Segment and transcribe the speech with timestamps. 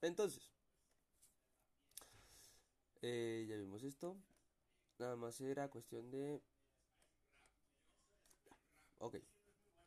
[0.00, 0.50] Entonces,
[3.02, 4.16] eh, ya vimos esto.
[4.98, 6.40] Nada más era cuestión de...
[8.98, 9.16] Ok,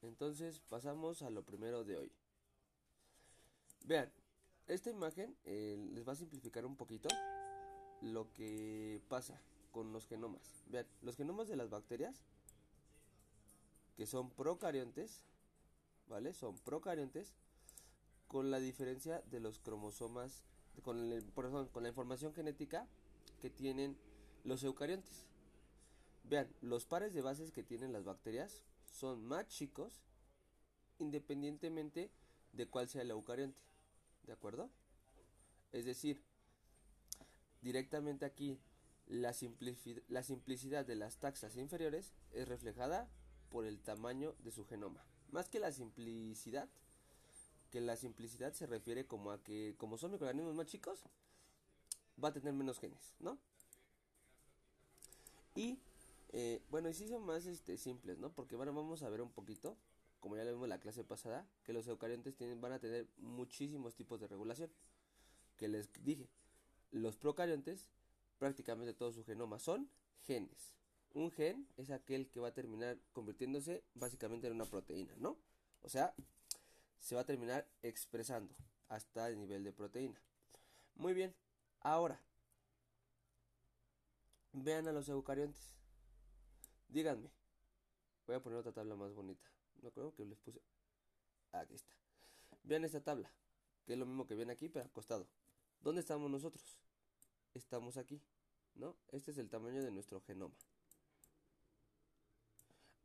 [0.02, 2.12] entonces pasamos a lo primero de hoy.
[3.86, 4.12] Vean,
[4.68, 7.10] esta imagen eh, les va a simplificar un poquito
[8.02, 9.42] lo que pasa
[9.72, 10.64] con los genomas.
[10.68, 12.24] Vean, los genomas de las bacterias,
[13.98, 15.24] que son procariontes,
[16.08, 16.34] ¿vale?
[16.34, 17.34] Son procariontes
[18.32, 20.46] con la diferencia de los cromosomas,
[20.84, 22.88] con, el, con la información genética
[23.42, 23.98] que tienen
[24.46, 25.28] los eucariontes.
[26.24, 30.06] Vean, los pares de bases que tienen las bacterias son más chicos
[30.98, 32.10] independientemente
[32.54, 33.60] de cuál sea el eucarionte.
[34.24, 34.70] ¿De acuerdo?
[35.74, 36.24] Es decir,
[37.62, 38.62] directamente aquí
[39.08, 39.36] la,
[40.08, 43.10] la simplicidad de las taxas inferiores es reflejada
[43.50, 45.04] por el tamaño de su genoma.
[45.32, 46.70] Más que la simplicidad,
[47.72, 51.04] que la simplicidad se refiere como a que como son microorganismos más chicos,
[52.24, 53.40] va a tener menos genes, ¿no?
[55.56, 55.80] Y
[56.34, 58.32] eh, bueno, y sí son más este, simples, ¿no?
[58.32, 59.78] Porque bueno, vamos a ver un poquito,
[60.20, 63.08] como ya lo vimos en la clase pasada, que los eucariontes tienen, van a tener
[63.18, 64.70] muchísimos tipos de regulación.
[65.58, 66.30] Que les dije,
[66.92, 67.90] los procariontes,
[68.38, 69.90] prácticamente todo su genoma son
[70.24, 70.74] genes.
[71.14, 75.38] Un gen es aquel que va a terminar convirtiéndose básicamente en una proteína, ¿no?
[75.82, 76.14] O sea,
[77.02, 78.56] se va a terminar expresando
[78.88, 80.22] hasta el nivel de proteína.
[80.96, 81.36] Muy bien,
[81.82, 82.22] ahora
[84.54, 85.74] vean a los eucariontes.
[86.88, 87.32] Díganme.
[88.28, 89.50] Voy a poner otra tabla más bonita.
[89.82, 90.62] No creo que les puse.
[91.52, 91.92] Aquí está.
[92.64, 93.32] Vean esta tabla,
[93.86, 95.28] que es lo mismo que ven aquí, pero acostado.
[95.82, 96.78] ¿Dónde estamos nosotros?
[97.54, 98.22] Estamos aquí,
[98.76, 98.96] ¿no?
[99.12, 100.56] Este es el tamaño de nuestro genoma.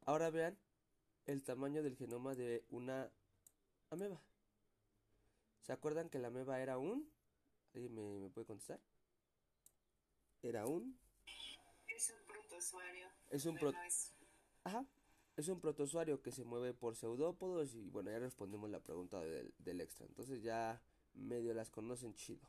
[0.05, 0.59] Ahora vean
[1.25, 3.11] el tamaño del genoma de una
[3.91, 4.21] ameba.
[5.63, 7.11] ¿Se acuerdan que la ameba era un?
[7.75, 8.81] ¿Alguien me, puede contestar?
[10.43, 10.99] Era un.
[11.89, 13.09] Es un protozoario.
[13.31, 13.59] Es un
[14.65, 14.87] Ajá.
[15.37, 19.53] Es un protozoario que se mueve por pseudópodos y bueno, ya respondimos la pregunta del,
[19.59, 20.07] del extra.
[20.07, 20.81] Entonces ya
[21.15, 22.49] medio las conocen chido.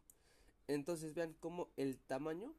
[0.68, 2.54] Entonces vean cómo el tamaño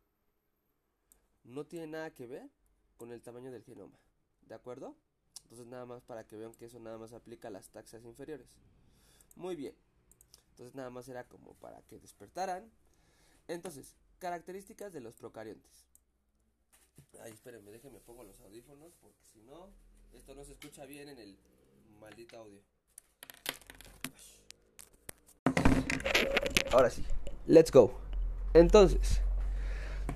[1.44, 2.50] no tiene nada que ver
[2.97, 3.98] con el tamaño del genoma.
[4.42, 4.97] ¿De acuerdo?
[5.44, 8.48] Entonces nada más para que vean que eso nada más aplica a las taxas inferiores.
[9.38, 9.72] Muy bien.
[10.50, 12.69] Entonces nada más era como para que despertaran.
[13.47, 15.87] Entonces, características de los procariontes.
[17.22, 19.71] Ay, espérenme, déjenme pongo los audífonos porque si no,
[20.12, 21.38] esto no se escucha bien en el
[22.00, 22.60] maldito audio.
[26.72, 27.05] Ahora sí,
[27.47, 27.97] let's go.
[28.55, 29.20] Entonces,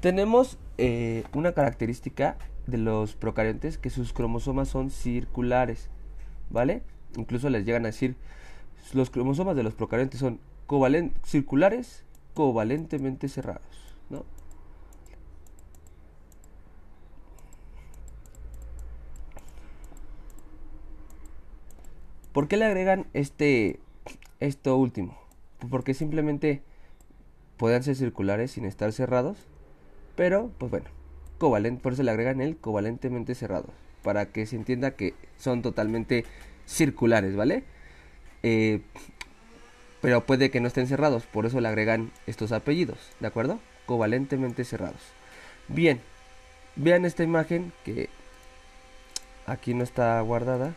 [0.01, 5.91] tenemos eh, una característica de los procariontes que sus cromosomas son circulares,
[6.51, 6.83] ¿vale?
[7.17, 8.17] Incluso les llegan a decir
[8.93, 10.41] los cromosomas de los procariontes son
[11.25, 12.05] circulares
[12.35, 14.25] covalentemente cerrados, ¿no?
[22.33, 23.81] ¿Por qué le agregan este
[24.41, 25.19] esto último?
[25.71, 26.63] Porque simplemente
[27.59, 29.37] pueden ser circulares sin estar cerrados,
[30.17, 30.87] pero pues bueno,
[31.39, 33.71] covalent, por eso le agregan el covalentemente cerrados,
[34.03, 36.25] para que se entienda que son totalmente
[36.65, 37.65] circulares, ¿vale?
[38.43, 38.81] Eh,
[40.01, 43.61] pero puede que no estén cerrados, por eso le agregan estos apellidos, ¿de acuerdo?
[43.87, 45.01] Covalentemente cerrados.
[45.69, 46.01] Bien,
[46.77, 48.09] vean esta imagen que
[49.47, 50.75] aquí no está guardada.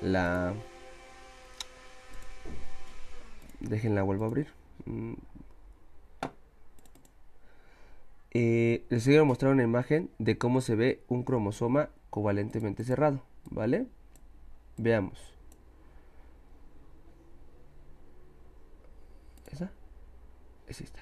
[0.00, 0.54] La...
[3.60, 4.48] Déjenla vuelvo a abrir.
[4.86, 5.14] Mm.
[8.32, 13.86] Eh, les quiero mostrar una imagen de cómo se ve un cromosoma covalentemente cerrado, ¿vale?
[14.76, 15.35] Veamos.
[20.68, 21.00] Es esta.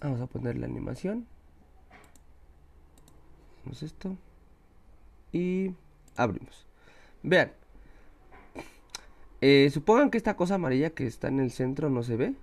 [0.00, 1.26] Vamos a poner la animación.
[3.64, 4.16] Vamos esto.
[5.32, 5.74] Y
[6.16, 6.66] abrimos.
[7.22, 7.52] Vean.
[9.40, 12.36] Eh, supongan que esta cosa amarilla que está en el centro no se ve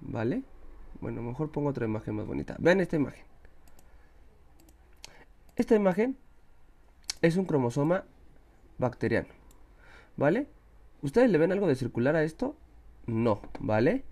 [0.00, 0.42] vale
[1.00, 2.56] bueno mejor pongo otra imagen más bonita.
[2.58, 3.24] Vean esta imagen.
[5.56, 6.16] Esta imagen
[7.22, 8.04] es un cromosoma
[8.78, 9.28] bacteriano
[10.16, 10.46] vale
[11.02, 12.56] ustedes le ven algo de circular a esto
[13.06, 14.04] no vale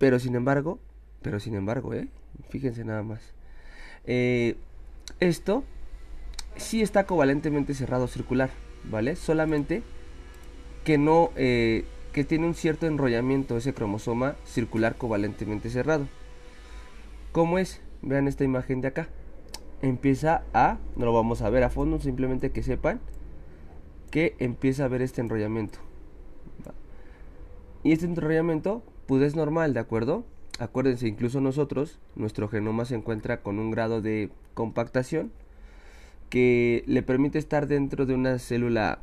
[0.00, 0.78] pero sin embargo,
[1.20, 2.08] pero sin embargo, ¿eh?
[2.48, 3.20] Fíjense nada más.
[4.06, 4.56] Eh,
[5.20, 5.62] esto
[6.56, 8.48] sí está covalentemente cerrado circular,
[8.84, 9.14] ¿vale?
[9.14, 9.82] Solamente
[10.84, 16.08] que no, eh, que tiene un cierto enrollamiento ese cromosoma circular covalentemente cerrado.
[17.30, 17.82] ¿Cómo es?
[18.00, 19.08] Vean esta imagen de acá.
[19.82, 23.00] Empieza a, no lo vamos a ver a fondo, simplemente que sepan
[24.10, 25.78] que empieza a ver este enrollamiento.
[27.82, 30.24] Y este enrollamiento pues es normal, ¿de acuerdo?
[30.60, 35.32] Acuérdense, incluso nosotros, nuestro genoma se encuentra con un grado de compactación
[36.28, 39.00] que le permite estar dentro de una célula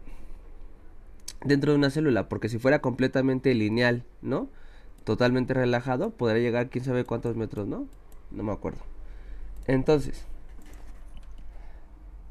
[1.44, 4.48] dentro de una célula, porque si fuera completamente lineal, ¿no?
[5.04, 7.86] Totalmente relajado, podría llegar quién sabe cuántos metros, ¿no?
[8.32, 8.80] No me acuerdo.
[9.66, 10.24] Entonces,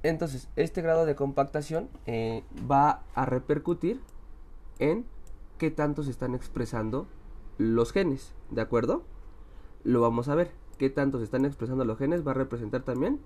[0.02, 4.00] entonces este grado de compactación eh, va a repercutir
[4.78, 5.04] en
[5.58, 7.06] qué tanto se están expresando
[7.58, 9.04] los genes, ¿de acuerdo?
[9.84, 10.52] Lo vamos a ver.
[10.78, 13.20] Qué tanto se están expresando los genes va a representar también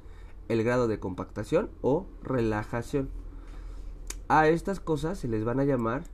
[0.48, 3.08] el grado de compactación o relajación.
[4.28, 6.04] A estas cosas se les van a llamar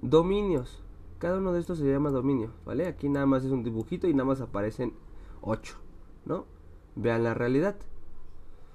[0.00, 0.82] dominios.
[1.18, 2.86] Cada uno de estos se llama dominio, ¿vale?
[2.86, 4.94] Aquí nada más es un dibujito y nada más aparecen
[5.40, 5.76] 8,
[6.24, 6.46] ¿no?
[6.96, 7.76] Vean la realidad.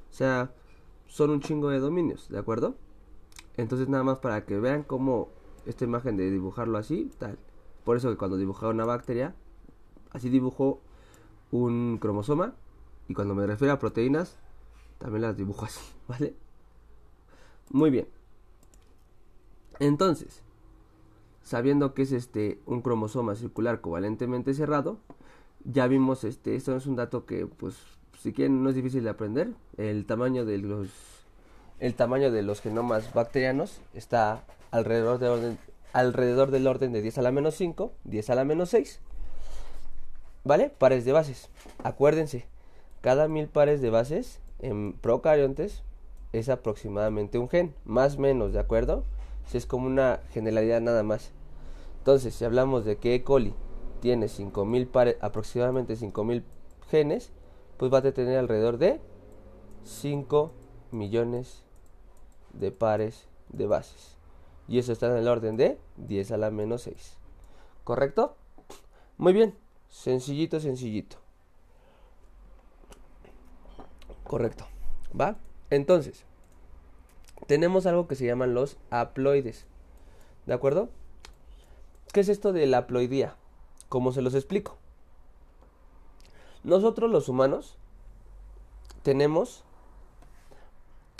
[0.09, 0.53] O sea,
[1.05, 2.75] son un chingo de dominios, ¿de acuerdo?
[3.57, 5.29] Entonces nada más para que vean cómo
[5.65, 7.37] esta imagen de dibujarlo así, tal.
[7.89, 9.33] Por eso que cuando dibujaba una bacteria,
[10.11, 10.79] así dibujó
[11.49, 12.53] un cromosoma.
[13.07, 14.37] Y cuando me refiero a proteínas,
[14.99, 16.35] también las dibujo así, ¿vale?
[17.71, 18.07] Muy bien.
[19.79, 20.43] Entonces,
[21.41, 24.99] sabiendo que es este un cromosoma circular covalentemente cerrado,
[25.63, 27.75] ya vimos este, esto es un dato que pues
[28.19, 30.89] si quieren no es difícil de aprender, el tamaño de los
[31.79, 37.17] el tamaño de los genomas bacterianos está alrededor de orden alrededor del orden de 10
[37.17, 39.01] a la menos 5, 10 a la menos 6.
[40.43, 40.69] ¿Vale?
[40.69, 41.49] Pares de bases.
[41.83, 42.45] Acuérdense,
[43.01, 45.83] cada mil pares de bases en procariontes
[46.33, 49.03] es aproximadamente un gen, más o menos, ¿de acuerdo?
[49.47, 51.31] Si es como una generalidad nada más.
[51.99, 53.23] Entonces, si hablamos de que E.
[53.23, 53.53] coli
[53.99, 56.43] tiene 5000 pares, aproximadamente 5000
[56.89, 57.31] genes,
[57.77, 58.99] pues va a tener alrededor de
[59.83, 60.51] 5
[60.91, 61.63] millones
[62.53, 64.18] de pares de bases.
[64.69, 67.17] Y eso está en el orden de 10 a la menos 6.
[67.83, 68.35] ¿Correcto?
[69.17, 69.55] Muy bien.
[69.89, 71.17] Sencillito, sencillito.
[74.25, 74.67] Correcto.
[75.19, 75.37] ¿Va?
[75.71, 76.23] Entonces,
[77.47, 79.65] tenemos algo que se llaman los haploides.
[80.45, 80.89] ¿De acuerdo?
[82.13, 83.35] ¿Qué es esto de la haploidía?
[83.89, 84.77] ¿Cómo se los explico?
[86.63, 87.75] Nosotros los humanos
[89.01, 89.63] tenemos,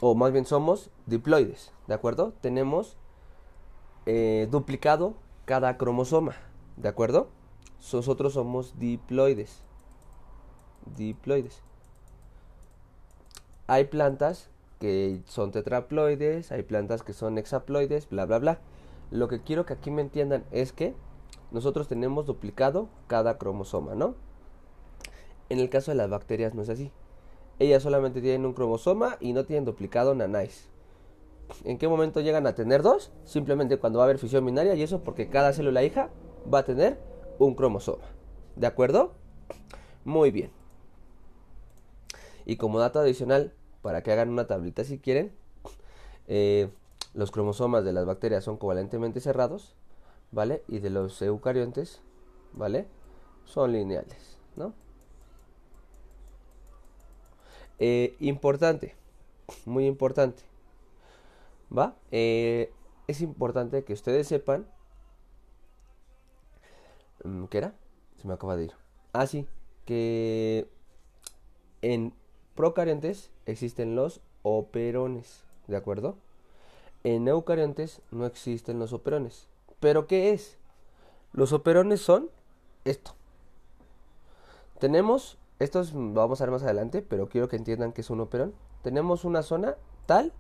[0.02, 2.34] o más bien somos, diploides, ¿de acuerdo?
[2.42, 2.96] Tenemos
[4.12, 5.14] eh, duplicado
[5.46, 6.34] cada cromosoma,
[6.78, 7.28] ¿de acuerdo?
[7.94, 9.62] Nosotros somos diploides.
[10.98, 11.62] Diploides.
[13.68, 18.60] Hay plantas que son tetraploides, hay plantas que son hexaploides, bla, bla, bla.
[19.12, 20.96] Lo que quiero que aquí me entiendan es que
[21.52, 24.16] nosotros tenemos duplicado cada cromosoma, ¿no?
[25.50, 26.92] En el caso de las bacterias no es así.
[27.60, 30.68] Ellas solamente tienen un cromosoma y no tienen duplicado nanáis.
[31.64, 33.12] ¿En qué momento llegan a tener dos?
[33.26, 36.10] Simplemente cuando va a haber fisión binaria y eso porque cada célula hija
[36.52, 37.00] va a tener
[37.38, 38.04] un cromosoma.
[38.56, 39.14] ¿De acuerdo?
[40.06, 40.52] Muy bien.
[42.46, 45.32] Y como dato adicional, para que hagan una tablita si quieren,
[46.28, 46.70] eh,
[47.14, 49.76] los cromosomas de las bacterias son covalentemente cerrados,
[50.32, 50.64] ¿vale?
[50.68, 52.02] Y de los eucariontes,
[52.54, 52.88] ¿vale?
[53.46, 54.74] Son lineales, ¿no?
[57.80, 58.96] Eh, importante,
[59.66, 60.44] muy importante,
[61.76, 61.96] ¿va?
[62.12, 62.72] Eh,
[63.08, 64.68] es importante que ustedes sepan
[67.24, 67.74] Mm, ¿Qué era?
[68.22, 68.74] Se me acaba de ir.
[69.14, 69.48] Ah, sí,
[69.86, 70.70] que
[71.82, 72.14] en
[72.56, 76.18] procariontes existen los operones, ¿de acuerdo?
[77.04, 79.48] En eucariontes no existen los operones.
[79.80, 80.58] ¿Pero qué es?
[81.34, 82.30] Los operones son
[82.86, 83.16] esto.
[84.80, 88.54] Tenemos, estos vamos a ver más adelante, pero quiero que entiendan que es un operón.
[88.82, 90.34] Tenemos una zona tal,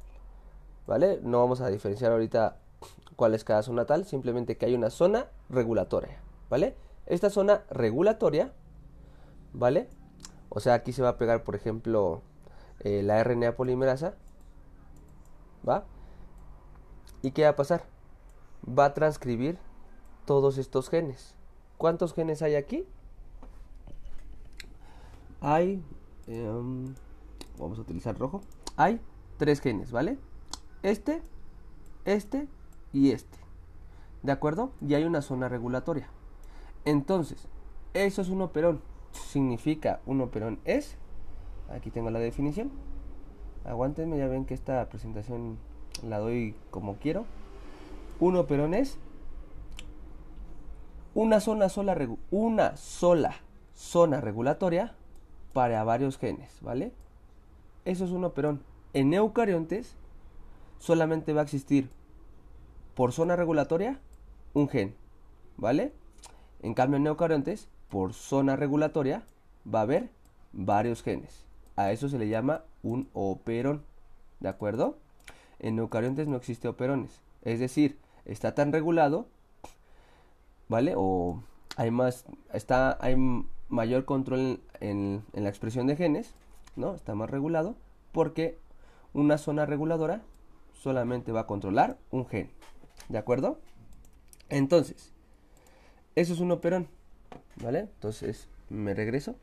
[0.87, 1.19] ¿vale?
[1.23, 2.57] No vamos a diferenciar ahorita
[3.15, 6.21] cuál es cada zona tal, simplemente que hay una zona regulatoria.
[6.49, 6.75] ¿vale?
[7.05, 8.53] Esta zona regulatoria,
[9.53, 9.87] ¿vale?
[10.49, 12.21] O sea, aquí se va a pegar, por ejemplo,
[12.79, 14.15] eh, la RNA polimerasa,
[15.67, 15.85] ¿va?
[17.21, 17.83] ¿Y qué va a pasar?
[18.67, 19.57] Va a transcribir
[20.25, 21.35] todos estos genes.
[21.77, 22.85] ¿Cuántos genes hay aquí?
[25.41, 25.83] Hay,
[26.27, 26.93] em,
[27.57, 28.41] vamos a utilizar rojo,
[28.75, 28.99] hay
[29.37, 30.17] tres genes, ¿vale?
[30.83, 31.21] Este,
[32.05, 32.47] este
[32.93, 33.37] y este.
[34.23, 34.71] ¿De acuerdo?
[34.81, 36.09] Y hay una zona regulatoria.
[36.85, 37.47] Entonces,
[37.93, 38.81] eso es un operón.
[39.11, 40.97] Significa un operón es.
[41.69, 42.71] Aquí tengo la definición.
[43.65, 45.57] Aguántenme, ya ven que esta presentación
[46.03, 47.25] la doy como quiero.
[48.19, 48.97] Un operón es
[51.13, 51.97] una zona sola,
[52.31, 53.35] una sola
[53.73, 54.93] zona regulatoria
[55.53, 56.91] para varios genes, ¿vale?
[57.85, 58.61] Eso es un operón.
[58.93, 59.95] En eucariontes
[60.79, 61.89] solamente va a existir
[62.95, 63.99] por zona regulatoria
[64.53, 64.95] un gen,
[65.57, 65.93] ¿vale?
[66.61, 69.23] En cambio, en eucariontes, por zona regulatoria,
[69.71, 70.09] va a haber
[70.51, 71.45] varios genes.
[71.75, 73.83] A eso se le llama un operón.
[74.39, 74.97] ¿De acuerdo?
[75.59, 77.21] En eucariontes no existe operones.
[77.43, 79.27] Es decir, está tan regulado,
[80.67, 80.93] ¿vale?
[80.97, 81.41] O
[81.77, 83.15] hay más, está, hay
[83.69, 86.33] mayor control en, en la expresión de genes,
[86.75, 86.95] ¿no?
[86.95, 87.75] Está más regulado
[88.11, 88.57] porque
[89.13, 90.21] una zona reguladora
[90.79, 92.49] solamente va a controlar un gen.
[93.09, 93.59] ¿De acuerdo?
[94.49, 95.13] Entonces,
[96.15, 96.87] eso es un operón.
[97.57, 97.79] ¿Vale?
[97.79, 99.35] Entonces, me regreso.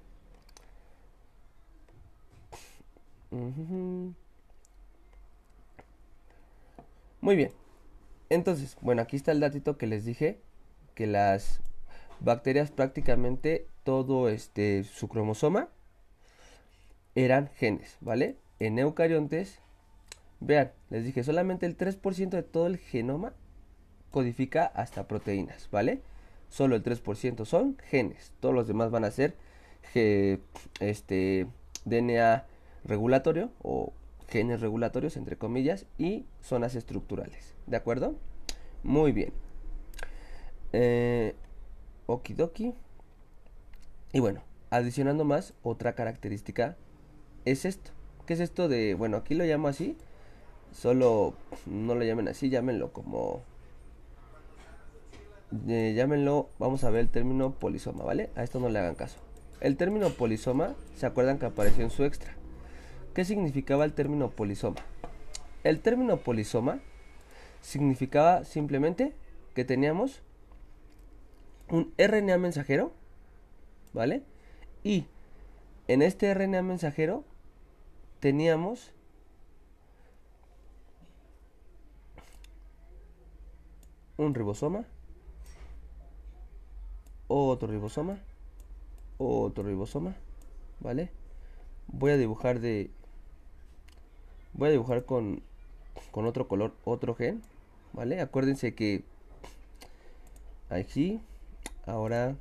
[7.21, 7.52] Muy bien.
[8.31, 10.40] Entonces, bueno, aquí está el datito que les dije
[10.95, 11.61] que las
[12.21, 15.69] bacterias prácticamente todo este su cromosoma
[17.14, 18.38] eran genes, ¿vale?
[18.59, 19.61] En eucariontes,
[20.40, 23.33] vean, les dije, solamente el 3% de todo el genoma
[24.11, 26.00] codifica hasta proteínas, ¿vale?
[26.49, 29.35] Solo el 3% son genes, todos los demás van a ser
[30.81, 31.47] este
[31.85, 32.45] DNA
[32.85, 33.93] regulatorio o
[34.28, 38.16] genes regulatorios entre comillas y zonas estructurales, ¿de acuerdo?
[38.83, 39.33] Muy bien.
[40.73, 41.35] Eh,
[42.07, 42.75] okidoki.
[44.12, 46.76] Y bueno, adicionando más, otra característica
[47.45, 47.90] es esto.
[48.26, 49.97] ¿Qué es esto de, bueno, aquí lo llamo así,
[50.76, 51.33] solo
[51.64, 53.42] no lo llamen así, llámenlo como
[55.68, 58.30] eh, llámenlo, vamos a ver el término polisoma, ¿vale?
[58.37, 59.18] A esto no le hagan caso.
[59.61, 62.35] El término polisoma, ¿se acuerdan que apareció en su extra?
[63.14, 64.76] ¿Qué significaba el término polisoma?
[65.64, 66.80] El término polisoma
[67.62, 69.14] significaba simplemente
[69.54, 70.21] que teníamos
[71.71, 72.92] un RNA mensajero,
[73.95, 74.23] ¿vale?
[74.85, 75.06] Y
[75.88, 77.25] en este RNA mensajero
[78.21, 78.92] teníamos
[84.16, 84.85] un ribosoma,
[87.28, 88.18] otro ribosoma,
[89.18, 90.16] otro ribosoma,
[90.80, 91.11] ¿vale?
[91.88, 92.90] Voy a dibujar de
[94.52, 95.42] voy a dibujar con
[96.11, 97.42] con otro color otro gen,
[97.92, 98.20] ¿vale?
[98.20, 99.04] Acuérdense que
[100.70, 101.20] aquí
[101.87, 102.37] ahora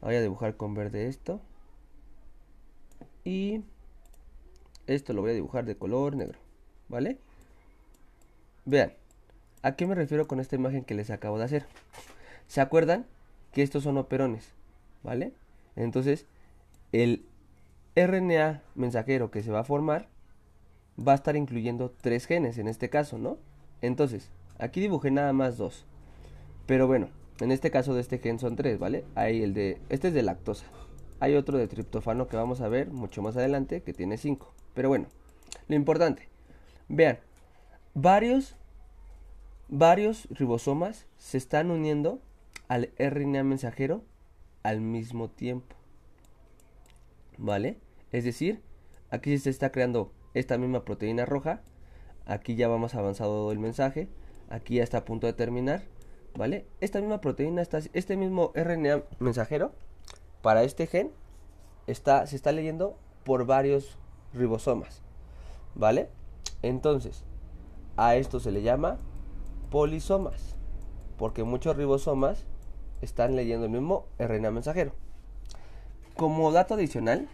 [0.00, 1.40] voy a dibujar con verde esto
[3.24, 3.62] y
[4.86, 6.38] esto lo voy a dibujar de color negro,
[6.88, 7.18] ¿vale?
[8.64, 8.92] Vean,
[9.62, 11.66] ¿a qué me refiero con esta imagen que les acabo de hacer?
[12.46, 13.06] ¿Se acuerdan
[13.52, 14.52] que estos son operones?
[15.02, 15.32] ¿Vale?
[15.76, 16.26] Entonces,
[16.92, 17.24] el
[17.96, 20.08] RNA mensajero que se va a formar
[20.98, 23.38] va a estar incluyendo tres genes en este caso, ¿no?
[23.80, 25.86] Entonces, aquí dibujé nada más dos.
[26.66, 27.08] Pero bueno,
[27.40, 29.04] en este caso de este gen son tres, ¿vale?
[29.14, 30.66] Hay el de, este es de lactosa.
[31.20, 34.52] Hay otro de triptofano que vamos a ver mucho más adelante que tiene cinco.
[34.74, 35.06] Pero bueno,
[35.68, 36.28] lo importante,
[36.88, 37.18] vean,
[37.94, 38.56] varios,
[39.70, 42.20] varios ribosomas se están uniendo
[42.68, 44.02] al RNA mensajero
[44.62, 45.76] al mismo tiempo.
[47.38, 47.78] ¿Vale?
[48.12, 48.62] Es decir,
[49.10, 51.62] aquí se está creando esta misma proteína roja.
[52.26, 54.08] Aquí ya vamos avanzado el mensaje.
[54.50, 55.84] Aquí ya está a punto de terminar.
[56.36, 56.66] ¿Vale?
[56.80, 59.72] Esta misma proteína, está, este mismo RNA mensajero
[60.42, 61.10] para este gen
[61.86, 63.98] está, se está leyendo por varios
[64.34, 65.00] ribosomas.
[65.74, 66.08] ¿Vale?
[66.62, 67.24] Entonces,
[67.96, 68.98] a esto se le llama
[69.70, 70.56] polisomas,
[71.16, 72.44] porque muchos ribosomas
[73.00, 74.92] están leyendo el mismo RNA mensajero.
[76.16, 77.28] Como dato adicional,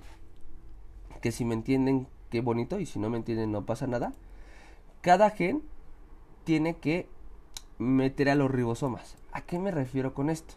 [1.20, 4.12] que si me entienden, qué bonito, y si no me entienden, no pasa nada.
[5.00, 5.62] Cada gen
[6.44, 7.08] tiene que
[7.78, 9.16] meter a los ribosomas.
[9.32, 10.54] ¿A qué me refiero con esto?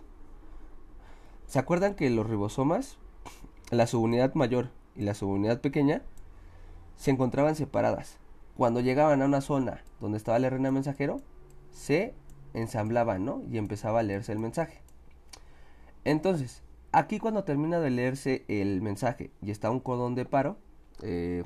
[1.47, 2.97] ¿Se acuerdan que los ribosomas,
[3.71, 6.03] la subunidad mayor y la subunidad pequeña,
[6.97, 8.17] se encontraban separadas.
[8.57, 11.21] Cuando llegaban a una zona donde estaba el RNA mensajero,
[11.71, 12.13] se
[12.53, 13.43] ensamblaban, ¿no?
[13.49, 14.81] Y empezaba a leerse el mensaje.
[16.05, 20.57] Entonces, aquí cuando termina de leerse el mensaje y está un codón de paro,
[21.01, 21.43] eh,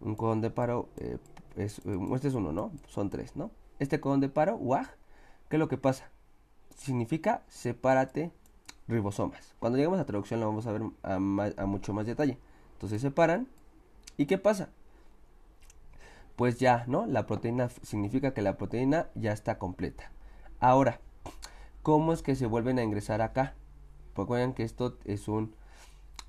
[0.00, 1.18] un codón de paro, eh,
[1.56, 2.72] es, eh, este es uno, ¿no?
[2.88, 3.50] Son tres, ¿no?
[3.78, 4.88] Este codón de paro, WAG,
[5.48, 6.10] ¿qué es lo que pasa?
[6.76, 8.30] Significa sepárate
[8.88, 9.54] ribosomas.
[9.58, 12.38] Cuando llegamos a traducción lo vamos a ver a, a mucho más detalle.
[12.74, 13.48] Entonces separan
[14.16, 14.70] ¿Y qué pasa?
[16.36, 17.06] Pues ya, ¿no?
[17.06, 20.10] La proteína significa que la proteína ya está completa.
[20.58, 21.00] Ahora,
[21.82, 23.54] ¿cómo es que se vuelven a ingresar acá?
[24.14, 25.54] Pues recuerden que esto es un...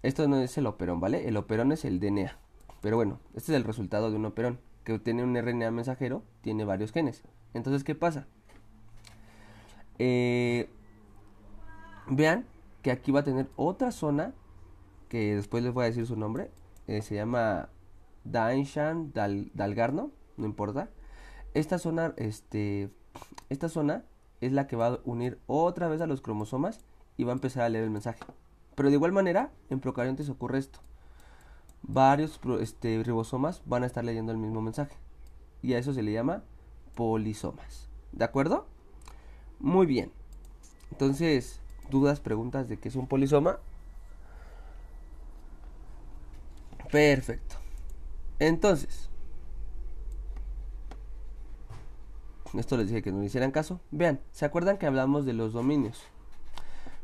[0.03, 1.27] Esto no es el operón, ¿vale?
[1.27, 2.37] El operón es el DNA.
[2.81, 4.59] Pero bueno, este es el resultado de un operón.
[4.83, 7.23] Que tiene un RNA mensajero, tiene varios genes.
[7.55, 8.27] Entonces, ¿qué pasa?
[9.97, 10.69] Eh,
[12.07, 12.45] vean
[12.83, 14.35] que aquí va a tener otra zona,
[15.09, 16.51] que después les voy a decir su nombre.
[16.85, 17.69] Eh, se llama
[18.25, 20.89] Dainshan, Dal, Dalgarno, no importa.
[21.53, 22.89] Esta zona, este,
[23.49, 24.03] esta zona
[24.41, 26.81] es la que va a unir otra vez a los cromosomas
[27.17, 28.19] y va a empezar a leer el mensaje.
[28.75, 30.79] Pero de igual manera, en procariontes ocurre esto.
[31.81, 34.95] Varios este, ribosomas van a estar leyendo el mismo mensaje.
[35.61, 36.43] Y a eso se le llama
[36.95, 37.89] polisomas.
[38.11, 38.65] ¿De acuerdo?
[39.59, 40.11] Muy bien.
[40.91, 43.59] Entonces, ¿dudas, preguntas de qué es un polisoma?
[46.91, 47.64] Perfecto.
[48.39, 49.09] Entonces,
[52.53, 53.79] esto les dije que no le hicieran caso.
[53.91, 56.03] Vean, ¿se acuerdan que hablamos de los dominios?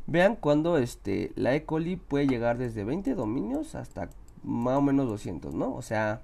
[0.08, 1.66] Vean cuando este, la E.
[1.66, 4.10] coli puede llegar desde 20 dominios hasta
[4.44, 5.74] más o menos 200, ¿no?
[5.74, 6.22] O sea,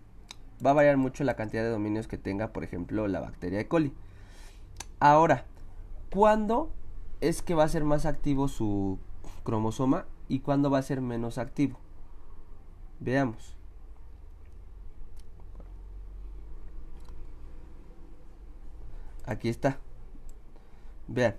[0.66, 3.68] va a variar mucho la cantidad de dominios que tenga, por ejemplo, la bacteria E.
[3.68, 3.94] coli.
[5.00, 5.46] Ahora,
[6.10, 6.72] ¿cuándo
[7.22, 9.00] es que va a ser más activo su
[9.44, 11.80] cromosoma y cuándo va a ser menos activo?
[13.00, 13.57] Veamos.
[19.28, 19.78] Aquí está.
[21.08, 21.36] Vean,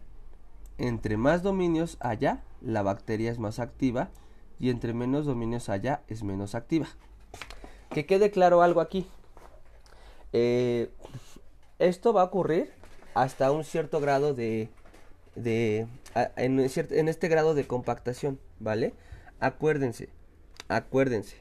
[0.76, 4.10] entre más dominios haya, la bacteria es más activa
[4.60, 6.86] y entre menos dominios haya, es menos activa.
[7.90, 9.06] Que quede claro algo aquí.
[10.32, 10.90] Eh,
[11.78, 12.70] esto va a ocurrir
[13.14, 14.68] hasta un cierto grado de,
[15.34, 15.86] de
[16.36, 18.94] en, en este grado de compactación, ¿vale?
[19.40, 20.10] Acuérdense,
[20.68, 21.36] acuérdense.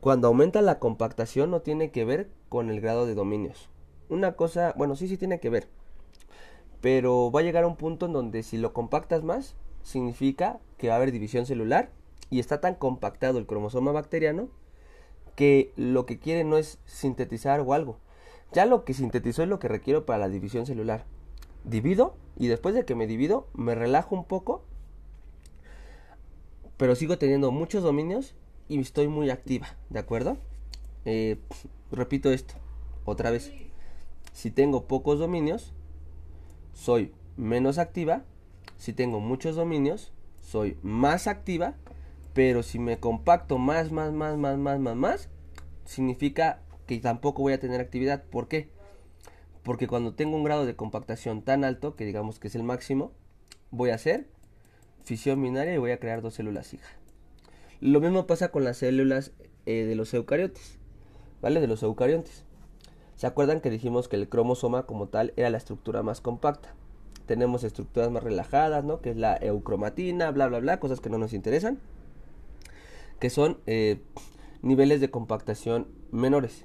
[0.00, 3.71] Cuando aumenta la compactación no tiene que ver con el grado de dominios.
[4.12, 5.68] Una cosa, bueno, sí, sí tiene que ver.
[6.82, 10.88] Pero va a llegar a un punto en donde si lo compactas más, significa que
[10.88, 11.88] va a haber división celular
[12.28, 14.50] y está tan compactado el cromosoma bacteriano
[15.34, 17.96] que lo que quiere no es sintetizar o algo.
[18.52, 21.06] Ya lo que sintetizó es lo que requiero para la división celular.
[21.64, 24.62] Divido y después de que me divido me relajo un poco,
[26.76, 28.34] pero sigo teniendo muchos dominios
[28.68, 30.36] y estoy muy activa, ¿de acuerdo?
[31.06, 31.38] Eh,
[31.90, 32.56] repito esto,
[33.06, 33.71] otra vez.
[34.32, 35.72] Si tengo pocos dominios,
[36.72, 38.24] soy menos activa.
[38.76, 41.74] Si tengo muchos dominios, soy más activa.
[42.34, 45.28] Pero si me compacto más, más, más, más, más, más, más,
[45.84, 48.24] significa que tampoco voy a tener actividad.
[48.24, 48.70] ¿Por qué?
[49.62, 53.12] Porque cuando tengo un grado de compactación tan alto, que digamos que es el máximo,
[53.70, 54.26] voy a hacer
[55.04, 56.88] fisión binaria y voy a crear dos células hija.
[57.80, 59.32] Lo mismo pasa con las células
[59.66, 60.78] eh, de los eucariotes,
[61.40, 61.60] ¿vale?
[61.60, 62.44] De los eucariotes.
[63.22, 66.74] ¿Se acuerdan que dijimos que el cromosoma como tal era la estructura más compacta?
[67.24, 69.00] Tenemos estructuras más relajadas, ¿no?
[69.00, 71.78] Que es la eucromatina, bla, bla, bla, cosas que no nos interesan.
[73.20, 74.00] Que son eh,
[74.60, 76.64] niveles de compactación menores,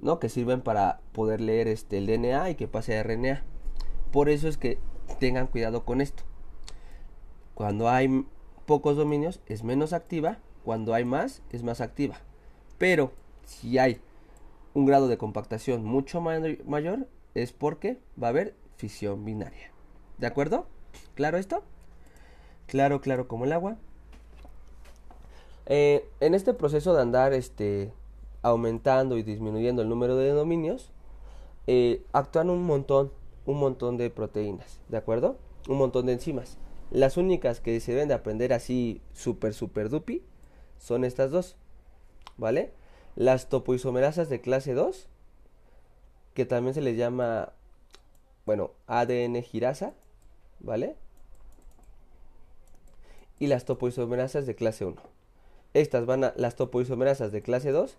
[0.00, 0.20] ¿no?
[0.20, 3.42] Que sirven para poder leer este, el DNA y que pase a RNA.
[4.12, 4.78] Por eso es que
[5.18, 6.22] tengan cuidado con esto.
[7.54, 8.24] Cuando hay
[8.64, 12.20] pocos dominios es menos activa, cuando hay más es más activa.
[12.78, 13.10] Pero
[13.44, 14.00] si hay
[14.76, 19.72] un grado de compactación mucho mayor es porque va a haber fisión binaria.
[20.18, 20.66] ¿De acuerdo?
[21.14, 21.62] ¿Claro esto?
[22.66, 23.78] Claro, claro como el agua.
[25.64, 27.90] Eh, en este proceso de andar este,
[28.42, 30.92] aumentando y disminuyendo el número de dominios,
[31.66, 33.10] eh, actúan un montón,
[33.46, 35.38] un montón de proteínas, ¿de acuerdo?
[35.70, 36.58] Un montón de enzimas.
[36.90, 40.22] Las únicas que se deben de aprender así super, super dupi
[40.76, 41.56] son estas dos,
[42.36, 42.74] ¿vale?
[43.16, 45.08] Las topoisomerasas de clase 2,
[46.34, 47.52] que también se les llama,
[48.44, 49.94] bueno, ADN girasa,
[50.60, 50.96] ¿vale?
[53.38, 55.00] Y las topoisomerasas de clase 1.
[55.72, 57.96] Estas van a, las topoisomerasas de clase 2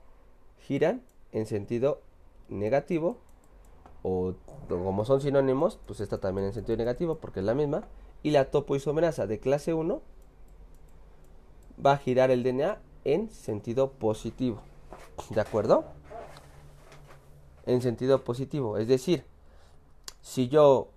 [0.59, 1.01] giran
[1.31, 2.01] en sentido
[2.47, 3.17] negativo,
[4.03, 4.35] o
[4.69, 7.87] como son sinónimos, pues esta también en sentido negativo porque es la misma.
[8.21, 10.01] Y la topoisomerasa de clase 1
[11.83, 14.61] va a girar el DNA en sentido positivo.
[15.29, 15.85] ¿De acuerdo?
[17.65, 18.77] En sentido positivo.
[18.77, 19.25] Es decir,
[20.21, 20.89] si yo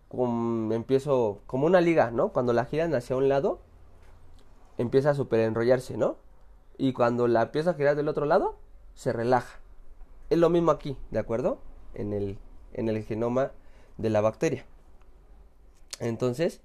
[0.72, 2.30] empiezo como una liga, ¿no?
[2.30, 3.60] Cuando la giran hacia un lado,
[4.78, 6.16] empieza a super enrollarse, ¿no?
[6.78, 8.56] Y cuando la empieza a girar del otro lado,
[8.94, 9.60] se relaja.
[10.30, 11.58] Es lo mismo aquí, ¿de acuerdo?
[11.94, 12.38] En el,
[12.72, 13.52] en el genoma
[13.98, 14.64] de la bacteria.
[15.98, 16.60] Entonces,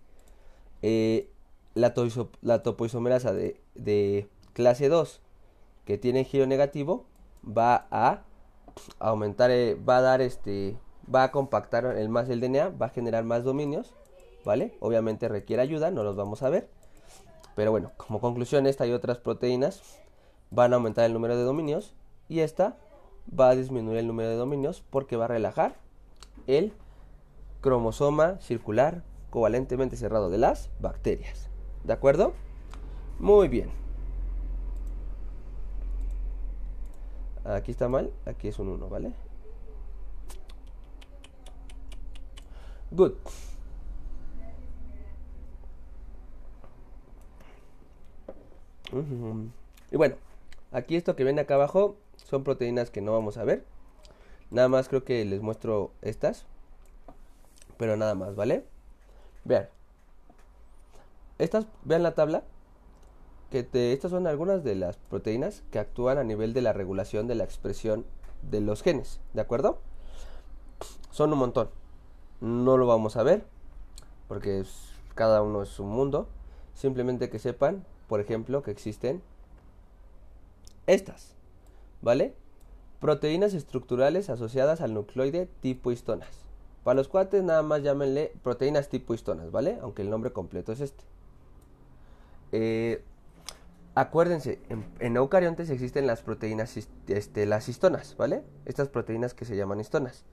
[0.82, 1.30] eh,
[1.74, 1.94] la,
[2.41, 5.22] la topoisomerasa de, de clase 2
[5.86, 7.06] que tiene giro negativo
[7.46, 8.24] va a
[9.00, 10.78] aumentar, eh, va a dar este,
[11.14, 13.94] va a compactar el más el DNA, va a generar más dominios,
[14.44, 14.76] ¿vale?
[14.80, 16.70] Obviamente requiere ayuda, no los vamos a ver.
[17.56, 19.82] Pero bueno, como conclusión, esta y otras proteínas
[20.52, 21.94] van a aumentar el número de dominios
[22.28, 22.78] y esta
[23.28, 25.76] va a disminuir el número de dominios porque va a relajar
[26.48, 26.74] el
[27.62, 31.50] cromosoma circular covalentemente cerrado de las bacterias.
[31.84, 32.34] ¿De acuerdo?
[33.20, 33.85] Muy bien.
[37.46, 39.14] Aquí está mal, aquí es un 1, ¿vale?
[42.92, 43.14] Good.
[49.92, 50.16] Y bueno,
[50.72, 53.64] aquí esto que ven acá abajo son proteínas que no vamos a ver.
[54.50, 56.46] Nada más creo que les muestro estas.
[57.78, 58.66] Pero nada más, ¿vale?
[59.44, 59.68] Vean.
[61.38, 62.44] Estas, vean la tabla.
[63.60, 67.46] Estas son algunas de las proteínas que actúan a nivel de la regulación de la
[67.46, 68.06] expresión
[68.50, 69.80] de los genes, ¿de acuerdo?
[71.12, 71.70] Son un montón.
[72.41, 73.46] No lo vamos a ver
[74.28, 74.63] porque
[75.13, 76.28] cada uno es un mundo.
[76.74, 79.22] Simplemente que sepan, por ejemplo, que existen
[80.88, 81.36] estas,
[82.02, 82.36] ¿vale?
[83.00, 86.46] Proteínas estructurales asociadas al nucleoide tipo histonas.
[86.84, 89.80] Para los cuates nada más llámenle proteínas tipo histonas, ¿vale?
[89.82, 91.04] Aunque el nombre completo es este.
[92.52, 93.04] Eh,
[93.96, 94.60] acuérdense,
[95.00, 96.78] en, eucariontes existen las proteínas,
[97.08, 98.44] este, las histonas, ¿vale?
[98.66, 100.26] Estas proteínas que se llaman histonas.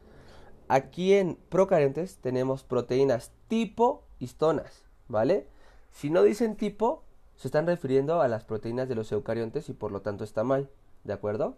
[0.68, 5.46] Aquí en procariontes tenemos proteínas tipo histonas, ¿vale?
[5.90, 7.04] Si no dicen tipo,
[7.36, 10.68] se están refiriendo a las proteínas de los eucariontes y por lo tanto está mal,
[11.04, 11.56] ¿de acuerdo?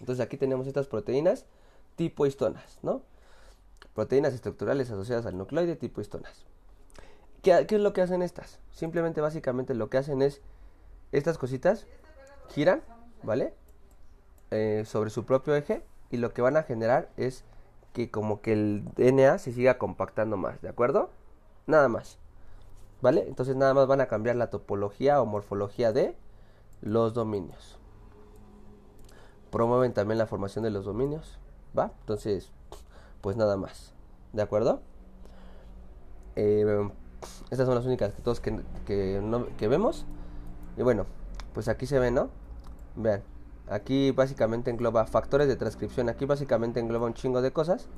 [0.00, 1.46] Entonces aquí tenemos estas proteínas
[1.96, 3.02] tipo histonas, ¿no?
[3.94, 6.44] Proteínas estructurales asociadas al nucleoide tipo histonas.
[7.42, 8.58] ¿Qué, qué es lo que hacen estas?
[8.72, 10.42] Simplemente, básicamente, lo que hacen es
[11.18, 11.86] estas cositas
[12.48, 12.82] giran,
[13.22, 13.54] ¿vale?
[14.50, 17.44] Eh, sobre su propio eje y lo que van a generar es
[17.92, 21.10] que como que el DNA se siga compactando más, ¿de acuerdo?
[21.66, 22.18] Nada más.
[23.02, 23.26] ¿Vale?
[23.28, 26.16] Entonces nada más van a cambiar la topología o morfología de
[26.80, 27.78] los dominios.
[29.50, 31.38] Promueven también la formación de los dominios,
[31.76, 31.92] ¿va?
[32.00, 32.50] Entonces,
[33.20, 33.94] pues nada más.
[34.32, 34.80] ¿De acuerdo?
[36.36, 36.90] Eh,
[37.50, 40.06] estas son las únicas que que, que vemos.
[40.76, 41.06] Y bueno,
[41.54, 42.30] pues aquí se ve, ¿no?
[42.96, 43.22] Vean,
[43.68, 46.08] aquí básicamente engloba factores de transcripción.
[46.08, 47.88] Aquí básicamente engloba un chingo de cosas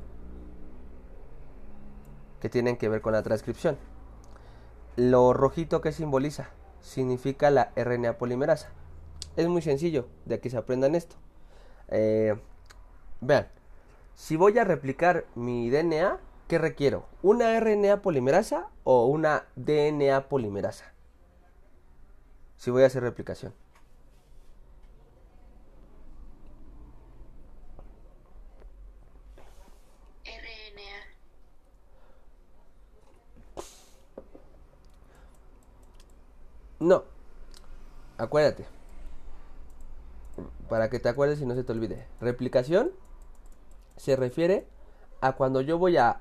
[2.40, 3.76] que tienen que ver con la transcripción.
[4.96, 8.70] Lo rojito que simboliza significa la RNA polimerasa.
[9.36, 11.16] Es muy sencillo de que se aprendan esto.
[11.88, 12.36] Eh,
[13.20, 13.48] vean,
[14.14, 17.06] si voy a replicar mi DNA, ¿qué requiero?
[17.22, 20.92] ¿Una RNA polimerasa o una DNA polimerasa?
[22.58, 23.54] Si voy a hacer replicación.
[30.24, 30.98] RNA.
[36.80, 37.04] No.
[38.18, 38.66] Acuérdate.
[40.68, 42.06] Para que te acuerdes y no se te olvide.
[42.20, 42.90] Replicación
[43.96, 44.66] se refiere
[45.20, 46.20] a cuando yo voy a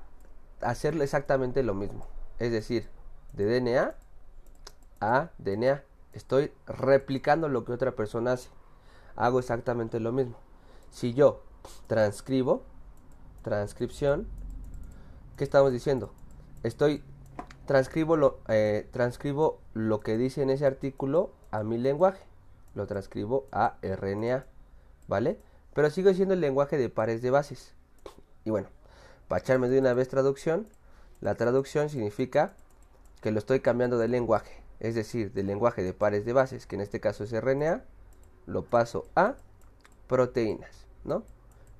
[0.60, 2.06] hacerle exactamente lo mismo.
[2.38, 2.88] Es decir,
[3.32, 3.94] de DNA
[5.00, 5.87] a DNA.
[6.12, 8.48] Estoy replicando lo que otra persona hace.
[9.16, 10.36] Hago exactamente lo mismo.
[10.90, 11.42] Si yo
[11.86, 12.62] transcribo,
[13.42, 14.26] transcripción,
[15.36, 16.12] ¿qué estamos diciendo?
[16.62, 17.02] Estoy
[17.68, 22.24] transcribo lo, eh, transcribo lo que dice en ese artículo a mi lenguaje.
[22.74, 24.46] Lo transcribo a RNA,
[25.06, 25.38] ¿vale?
[25.74, 27.74] Pero sigo siendo el lenguaje de pares de bases.
[28.44, 28.68] Y bueno,
[29.28, 30.66] para echarme de una vez traducción,
[31.20, 32.54] la traducción significa
[33.20, 34.62] que lo estoy cambiando de lenguaje.
[34.80, 37.84] Es decir, del lenguaje de pares de bases, que en este caso es RNA,
[38.46, 39.34] lo paso a
[40.06, 41.24] proteínas, ¿no?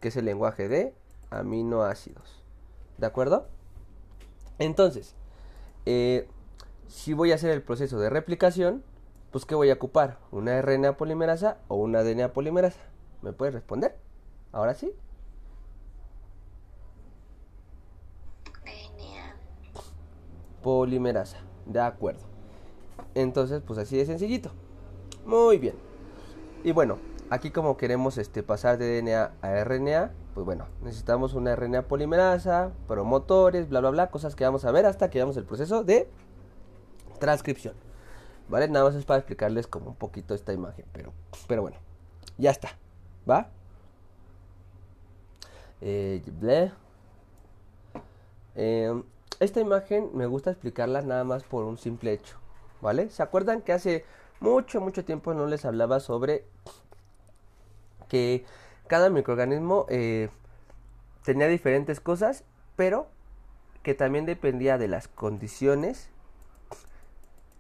[0.01, 0.95] Que es el lenguaje de
[1.31, 2.43] aminoácidos.
[2.99, 3.49] ¿De acuerdo?
[4.59, 5.15] Entonces,
[5.87, 6.29] eh,
[6.89, 8.83] si voy a hacer el proceso de replicación,
[9.31, 10.19] pues ¿qué voy a ocupar?
[10.31, 12.81] ¿Una RNA polimerasa o una DNA polimerasa?
[13.23, 13.97] ¿Me puedes responder?
[14.53, 14.93] Ahora sí.
[18.65, 19.37] DNA.
[20.63, 21.39] Polimerasa.
[21.67, 22.28] De acuerdo.
[23.19, 24.53] Entonces, pues así de sencillito.
[25.27, 25.75] Muy bien.
[26.63, 26.99] Y bueno,
[27.31, 32.71] aquí como queremos este, pasar de DNA a RNA, pues bueno, necesitamos una RNA polimerasa,
[32.87, 36.09] promotores, bla, bla, bla, cosas que vamos a ver hasta que veamos el proceso de
[37.19, 37.75] transcripción.
[38.49, 38.69] ¿Vale?
[38.69, 41.13] Nada más es para explicarles como un poquito esta imagen, pero,
[41.49, 41.77] pero bueno,
[42.39, 42.69] ya está.
[43.29, 43.51] ¿Va?
[45.81, 46.23] Eh.
[48.55, 49.03] Eh,
[49.41, 52.37] esta imagen me gusta explicarla nada más por un simple hecho,
[52.81, 53.11] ¿vale?
[53.11, 54.05] ¿Se acuerdan que hace
[54.41, 56.45] mucho, mucho tiempo no les hablaba sobre
[58.09, 58.45] que
[58.87, 60.31] cada microorganismo eh,
[61.23, 62.45] tenía diferentes cosas,
[62.77, 63.09] pero
[63.83, 66.11] que también dependía de las condiciones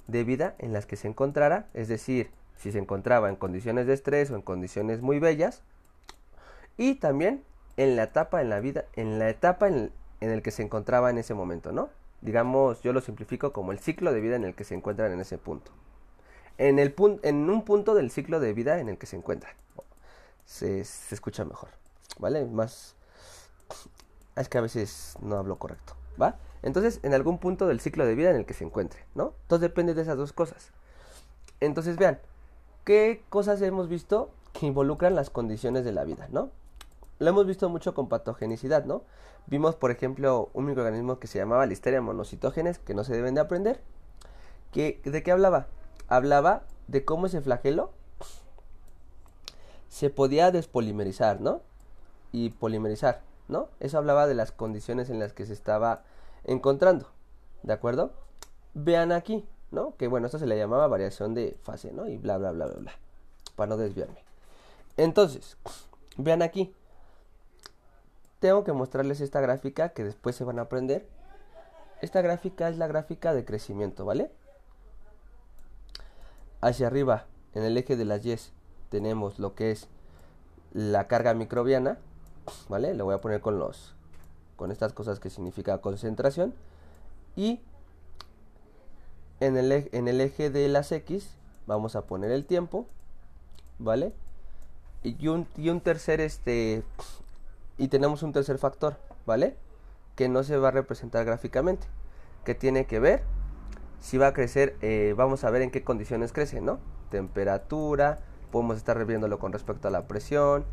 [0.06, 3.92] de vida en las que se encontrara, es decir, si se encontraba en condiciones de
[3.92, 5.62] estrés o en condiciones muy bellas,
[6.76, 7.44] y también
[7.76, 11.18] en la etapa en la vida, en la etapa en, en que se encontraba en
[11.18, 11.90] ese momento, ¿no?
[12.20, 15.20] Digamos, yo lo simplifico como el ciclo de vida en el que se encuentran en
[15.20, 15.70] ese punto.
[16.58, 19.54] En, el pun en un punto del ciclo de vida en el que se encuentran.
[20.44, 21.70] Se, se escucha mejor,
[22.18, 22.44] ¿vale?
[22.44, 22.96] Más...
[24.34, 26.38] Es que a veces no hablo correcto, ¿va?
[26.62, 29.34] Entonces, en algún punto del ciclo de vida en el que se encuentre, ¿no?
[29.42, 30.72] Entonces depende de esas dos cosas.
[31.60, 32.18] Entonces, vean,
[32.84, 36.50] ¿qué cosas hemos visto que involucran las condiciones de la vida, no?
[37.18, 39.02] Lo hemos visto mucho con patogenicidad, ¿no?
[39.46, 43.40] Vimos, por ejemplo, un microorganismo que se llamaba Listeria monocitógenes, que no se deben de
[43.40, 43.80] aprender.
[44.72, 45.66] Que, ¿De qué hablaba?
[46.06, 47.90] Hablaba de cómo ese flagelo
[49.88, 51.62] se podía despolimerizar, ¿no?
[52.30, 53.68] Y polimerizar, ¿no?
[53.80, 56.04] Eso hablaba de las condiciones en las que se estaba
[56.44, 57.08] encontrando,
[57.62, 58.12] ¿de acuerdo?
[58.74, 59.96] Vean aquí, ¿no?
[59.96, 62.06] Que bueno, esto se le llamaba variación de fase, ¿no?
[62.06, 62.92] Y bla, bla, bla, bla, bla,
[63.56, 64.22] para no desviarme.
[64.96, 65.56] Entonces,
[66.16, 66.74] vean aquí.
[68.40, 71.06] Tengo que mostrarles esta gráfica que después se van a aprender.
[72.00, 74.30] Esta gráfica es la gráfica de crecimiento, ¿vale?
[76.60, 78.36] Hacia arriba, en el eje de las Y,
[78.90, 79.88] tenemos lo que es
[80.72, 81.98] la carga microbiana,
[82.68, 82.94] ¿vale?
[82.94, 83.94] Le voy a poner con los
[84.56, 86.52] con estas cosas que significa concentración
[87.36, 87.60] y
[89.38, 91.30] en el, eje, en el eje de las X
[91.68, 92.86] vamos a poner el tiempo,
[93.78, 94.12] ¿vale?
[95.04, 96.82] Y un, y un tercer, este,
[97.78, 99.56] y tenemos un tercer factor, ¿vale?
[100.16, 101.86] Que no se va a representar gráficamente,
[102.44, 103.22] que tiene que ver
[104.00, 106.78] si va a crecer, eh, vamos a ver en qué condiciones crece, ¿no?
[107.10, 110.64] Temperatura, podemos estar reviéndolo con respecto a la presión,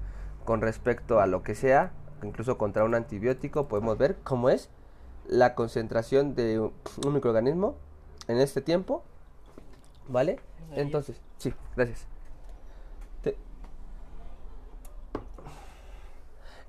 [0.44, 1.91] con respecto a lo que sea,
[2.24, 4.70] incluso contra un antibiótico, podemos ver cómo es
[5.28, 7.76] la concentración de un microorganismo
[8.28, 9.04] en este tiempo,
[10.08, 10.39] ¿vale?
[10.72, 12.14] Entonces, sí, gracias.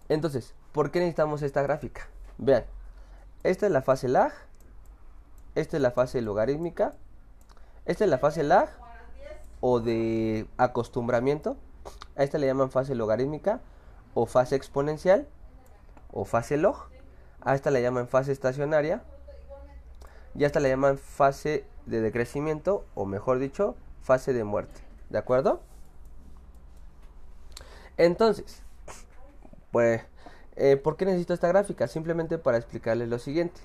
[0.08, 2.08] Entonces, ¿por qué necesitamos esta gráfica?
[2.38, 2.64] Vean,
[3.42, 4.32] esta es la fase lag,
[5.54, 6.94] esta es la fase logarítmica,
[7.86, 8.68] esta es la fase lag
[9.60, 11.56] o de acostumbramiento,
[12.16, 13.60] a esta le llaman fase logarítmica
[14.14, 15.26] o fase exponencial
[16.12, 16.76] o fase log,
[17.40, 19.02] a esta le llaman fase estacionaria
[20.34, 24.80] y hasta le llaman fase de decrecimiento o mejor dicho, fase de muerte.
[25.10, 25.60] ¿De acuerdo?
[27.96, 28.62] Entonces,
[29.70, 30.02] pues,
[30.56, 31.86] eh, ¿por qué necesito esta gráfica?
[31.86, 33.60] Simplemente para explicarles lo siguiente.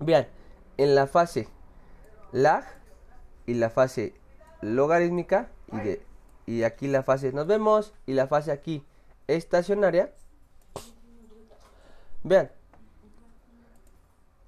[0.00, 0.26] Vean,
[0.76, 1.48] en la fase
[2.32, 2.64] lag
[3.46, 4.14] y la fase
[4.60, 6.06] logarítmica y, de,
[6.46, 8.84] y aquí la fase nos vemos y la fase aquí
[9.28, 10.12] estacionaria.
[12.24, 12.50] Vean,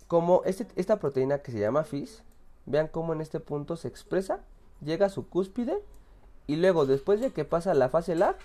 [0.06, 2.22] como este, esta proteína que se llama FIS,
[2.66, 4.40] vean cómo en este punto se expresa,
[4.80, 5.82] llega a su cúspide
[6.46, 8.36] y luego después de que pasa la fase lag,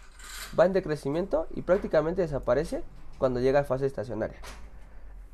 [0.57, 2.83] va en decrecimiento y prácticamente desaparece
[3.17, 4.39] cuando llega a fase estacionaria.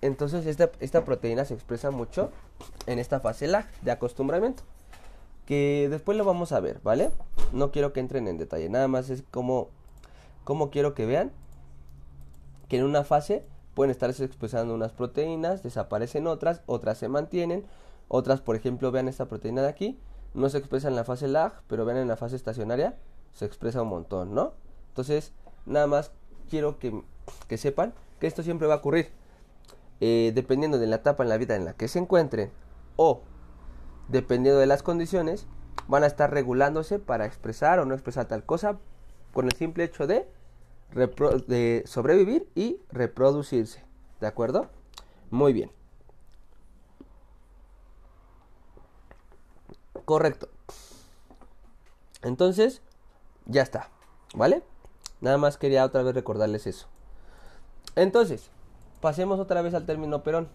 [0.01, 2.31] Entonces esta, esta proteína se expresa mucho
[2.85, 4.63] en esta fase lag de acostumbramiento.
[5.45, 7.11] Que después lo vamos a ver, ¿vale?
[7.53, 9.69] No quiero que entren en detalle, nada más es como,
[10.43, 11.31] como quiero que vean
[12.67, 17.65] que en una fase pueden estarse expresando unas proteínas, desaparecen otras, otras se mantienen,
[18.07, 19.99] otras, por ejemplo, vean esta proteína de aquí,
[20.35, 22.97] no se expresa en la fase lag, pero vean en la fase estacionaria,
[23.33, 24.53] se expresa un montón, ¿no?
[24.89, 25.33] Entonces,
[25.65, 26.11] nada más
[26.49, 27.03] quiero que,
[27.47, 29.09] que sepan que esto siempre va a ocurrir,
[30.01, 32.51] eh, dependiendo de la etapa en la vida en la que se encuentren,
[32.97, 33.21] o
[34.09, 35.47] dependiendo de las condiciones,
[35.87, 38.77] van a estar regulándose para expresar o no expresar tal cosa
[39.33, 40.27] con el simple hecho de
[40.93, 43.83] de sobrevivir y reproducirse.
[44.21, 44.69] ¿De acuerdo?
[45.29, 45.71] Muy bien.
[50.05, 50.47] Correcto.
[52.21, 52.81] Entonces,
[53.45, 53.89] ya está.
[54.33, 54.63] ¿Vale?
[55.21, 56.87] Nada más quería otra vez recordarles eso.
[57.95, 58.49] Entonces,
[59.01, 60.49] pasemos otra vez al término operón.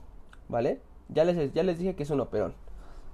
[0.49, 0.81] ¿Vale?
[1.09, 2.55] Ya les, ya les dije que es un operón.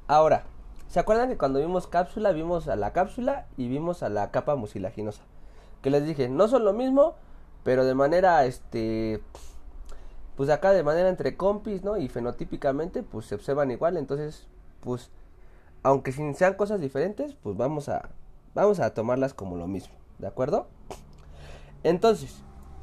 [0.06, 0.44] Ahora,
[0.88, 4.54] ¿se acuerdan que cuando vimos cápsula, vimos a la cápsula y vimos a la capa
[4.56, 5.22] mucilaginosa?
[5.86, 7.14] que les dije, no son lo mismo,
[7.62, 9.22] pero de manera, este,
[10.36, 11.96] pues acá de manera entre compis, ¿no?
[11.96, 14.48] Y fenotípicamente, pues se observan igual, entonces,
[14.80, 15.10] pues,
[15.86, 18.08] aunque sean cosas diferentes, pues vamos a,
[18.54, 20.66] vamos a tomarlas como lo mismo, ¿de acuerdo?
[21.84, 22.42] Entonces,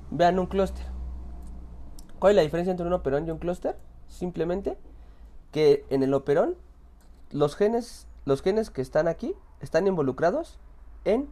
[0.10, 0.86] vean un clúster.
[2.18, 3.76] ¿Cuál es la diferencia entre un operón y un clúster?
[4.08, 4.78] Simplemente
[5.52, 6.56] que en el operón
[7.30, 10.58] los genes, los genes que están aquí están involucrados
[11.04, 11.28] en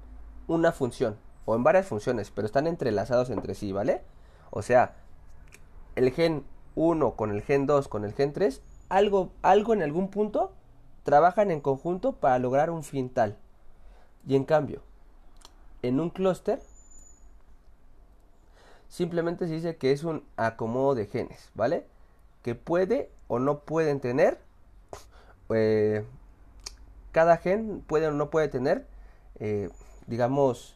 [0.47, 4.01] una función, o en varias funciones, pero están entrelazados entre sí, ¿vale?
[4.49, 4.95] O sea,
[5.95, 6.43] el gen
[6.75, 10.51] 1 con el gen 2 con el gen 3, algo, algo en algún punto
[11.03, 13.37] trabajan en conjunto para lograr un fin tal.
[14.27, 14.81] Y en cambio,
[15.81, 16.61] en un clúster,
[18.87, 21.85] simplemente se dice que es un acomodo de genes, ¿vale?
[22.43, 24.39] Que puede o no pueden tener,
[25.49, 26.05] eh,
[27.11, 28.85] cada gen puede o no puede tener,
[29.39, 29.69] eh,
[30.07, 30.75] digamos,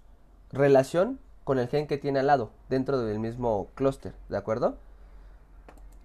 [0.51, 4.77] relación con el gen que tiene al lado, dentro del mismo clúster, ¿de acuerdo?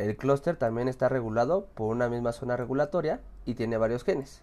[0.01, 4.41] El clúster también está regulado por una misma zona regulatoria y tiene varios genes.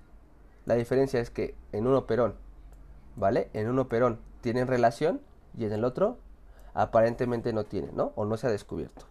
[0.68, 2.36] La diferencia es que en un operón,
[3.16, 3.50] ¿vale?
[3.54, 5.20] En un operón tienen relación
[5.58, 6.20] y en el otro
[6.76, 8.12] aparentemente no tienen, ¿no?
[8.14, 9.08] O no se ha descubierto.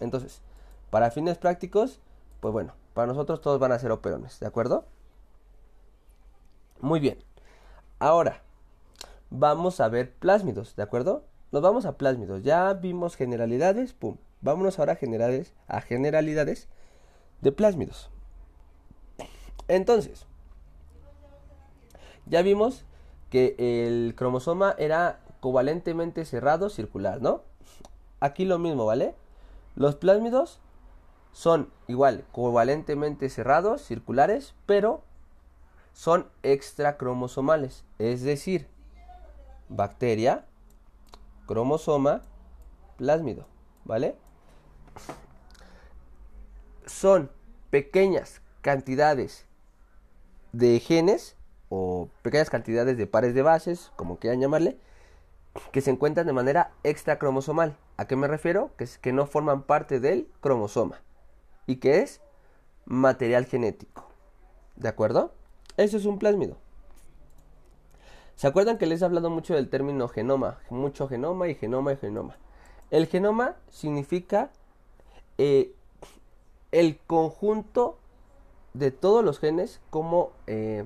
[0.00, 0.42] Entonces,
[0.90, 2.00] para fines prácticos,
[2.40, 4.86] pues bueno, para nosotros todos van a ser operones, ¿de acuerdo?
[6.80, 7.18] Muy bien.
[8.00, 8.42] Ahora,
[9.30, 11.22] vamos a ver plásmidos, ¿de acuerdo?
[11.52, 12.42] Nos vamos a plásmidos.
[12.42, 14.16] Ya vimos generalidades, pum.
[14.44, 16.68] Vámonos ahora a generalidades, a generalidades
[17.40, 18.10] de plásmidos.
[19.68, 20.26] Entonces,
[22.26, 22.84] ya vimos
[23.30, 27.40] que el cromosoma era covalentemente cerrado circular, ¿no?
[28.20, 29.14] Aquí lo mismo, ¿vale?
[29.76, 30.60] Los plásmidos
[31.32, 35.02] son igual, covalentemente cerrados, circulares, pero
[35.94, 38.68] son extracromosomales, es decir,
[39.70, 40.44] bacteria,
[41.46, 42.24] cromosoma,
[42.98, 43.46] plásmido,
[43.84, 44.18] ¿vale?
[46.86, 47.30] Son
[47.70, 49.46] pequeñas cantidades
[50.52, 51.36] de genes
[51.68, 54.78] o pequeñas cantidades de pares de bases, como quieran llamarle,
[55.72, 57.76] que se encuentran de manera extracromosomal.
[57.96, 58.70] ¿A qué me refiero?
[58.76, 61.00] Que, es, que no forman parte del cromosoma
[61.66, 62.20] y que es
[62.84, 64.08] material genético.
[64.76, 65.32] ¿De acuerdo?
[65.76, 66.56] Eso es un plásmido.
[68.36, 70.58] ¿Se acuerdan que les he hablado mucho del término genoma?
[70.70, 72.36] Mucho genoma y genoma y genoma.
[72.90, 74.50] El genoma significa
[75.38, 75.72] eh,
[76.72, 77.98] el conjunto
[78.72, 80.84] de todos los genes como eh,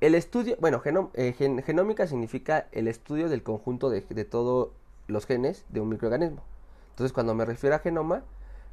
[0.00, 0.80] el estudio, bueno,
[1.14, 1.32] eh,
[1.64, 4.70] genómica significa el estudio del conjunto de, de todos
[5.06, 6.42] los genes de un microorganismo.
[6.90, 8.22] Entonces cuando me refiero a genoma,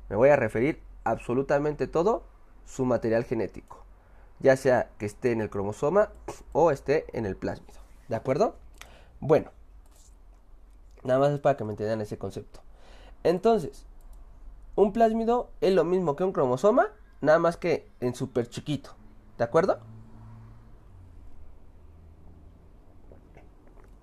[0.10, 2.24] me voy a referir absolutamente todo
[2.66, 3.84] su material genético,
[4.40, 6.10] ya sea que esté en el cromosoma
[6.52, 7.80] o esté en el plásmido.
[8.08, 8.56] ¿De acuerdo?
[9.20, 9.52] Bueno,
[11.04, 12.62] nada más es para que me entiendan ese concepto.
[13.24, 13.86] Entonces,
[14.76, 16.88] un plásmido es lo mismo que un cromosoma,
[17.22, 18.92] nada más que en súper chiquito.
[19.38, 19.80] ¿De acuerdo?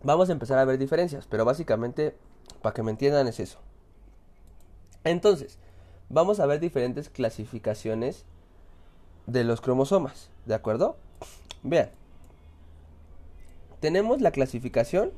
[0.03, 2.17] Vamos a empezar a ver diferencias, pero básicamente,
[2.61, 3.59] para que me entiendan, es eso.
[5.05, 5.59] Entonces,
[6.09, 8.25] vamos a ver diferentes clasificaciones
[9.27, 10.97] de los cromosomas, ¿de acuerdo?
[11.63, 11.91] Vean,
[13.81, 15.13] tenemos la clasificación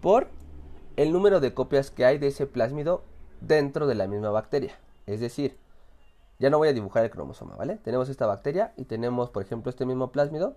[0.00, 0.28] por
[0.96, 3.02] el número de copias que hay de ese plásmido
[3.40, 4.78] dentro de la misma bacteria.
[5.06, 5.58] Es decir,
[6.38, 7.76] ya no voy a dibujar el cromosoma, ¿vale?
[7.76, 10.56] Tenemos esta bacteria y tenemos, por ejemplo, este mismo plásmido,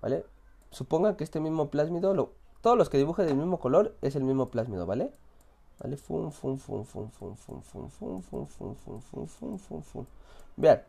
[0.00, 0.24] ¿vale?
[0.70, 4.24] Supongan que este mismo plásmido, lo, todos los que dibujen del mismo color es el
[4.24, 5.12] mismo plásmido, ¿vale?
[5.80, 5.96] ¿Vale?
[5.96, 10.06] Fum, fum, fum, fum, fum, fum, fum, fum, fum, fum, fum, fum, fum, fum, fum.
[10.56, 10.82] Vean.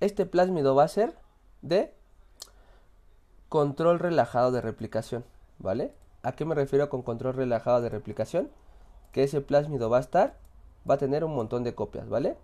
[0.00, 1.14] Este plásmido va a ser
[1.62, 1.94] de
[3.48, 5.24] control relajado de replicación,
[5.58, 5.92] ¿vale?
[6.22, 8.50] ¿A qué me refiero con control relajado de replicación?
[9.12, 10.38] Que ese plásmido va a estar,
[10.88, 12.36] va a tener un montón de copias, ¿vale?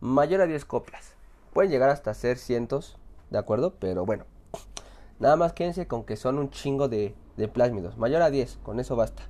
[0.00, 1.14] Mayor a 10 copias.
[1.52, 2.98] Pueden llegar hasta ser cientos,
[3.30, 3.74] ¿de acuerdo?
[3.78, 4.24] Pero bueno,
[5.18, 7.96] nada más quédense con que son un chingo de, de plásmidos.
[7.96, 9.22] Mayor a 10, con eso basta.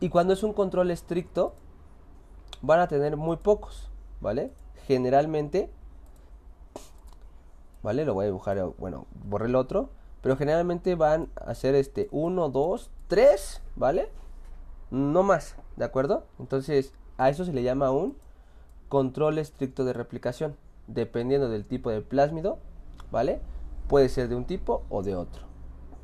[0.00, 1.54] Y cuando es un control estricto,
[2.62, 4.52] van a tener muy pocos, ¿vale?
[4.86, 5.70] Generalmente,
[7.82, 8.04] ¿vale?
[8.04, 9.90] Lo voy a dibujar, bueno, borré el otro.
[10.26, 14.10] Pero generalmente van a ser este 1, 2, 3, ¿vale?
[14.90, 16.24] No más, ¿de acuerdo?
[16.38, 18.16] Entonces, a eso se le llama un
[18.88, 20.56] control estricto de replicación.
[20.86, 22.58] Dependiendo del tipo de plásmido,
[23.10, 23.40] ¿vale?
[23.88, 25.42] Puede ser de un tipo o de otro,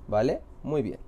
[0.09, 0.41] ¿vale?
[0.63, 0.99] Muy bien.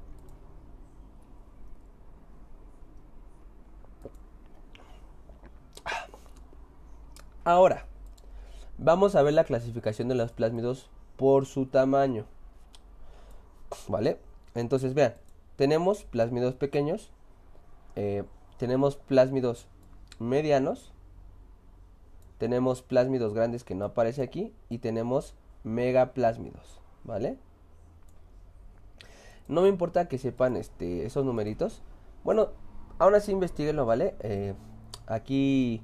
[7.44, 7.84] Ahora,
[8.78, 12.24] vamos a ver la clasificación de los plásmidos por su tamaño.
[13.88, 14.18] ¿Vale?
[14.54, 15.14] Entonces vean,
[15.56, 17.10] tenemos plásmidos pequeños,
[17.96, 18.24] eh,
[18.58, 19.66] tenemos plásmidos
[20.18, 20.92] medianos,
[22.38, 27.38] tenemos plásmidos grandes que no aparece aquí y tenemos megaplásmidos, ¿vale?
[29.48, 31.82] No me importa que sepan este, esos numeritos.
[32.22, 32.48] Bueno,
[32.98, 34.14] aún así investiguenlo, ¿vale?
[34.20, 34.54] Eh,
[35.06, 35.82] aquí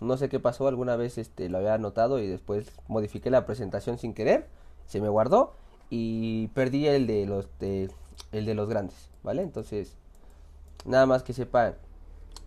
[0.00, 3.98] no sé qué pasó, alguna vez este, lo había anotado y después modifiqué la presentación
[3.98, 4.46] sin querer,
[4.86, 5.52] se me guardó
[5.90, 7.90] y perdí el de los de,
[8.32, 9.42] el de los grandes, ¿vale?
[9.42, 9.96] Entonces,
[10.84, 11.76] nada más que sepan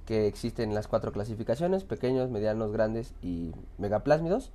[0.05, 4.51] que existen las cuatro clasificaciones, pequeños, medianos, grandes y megaplásmidos.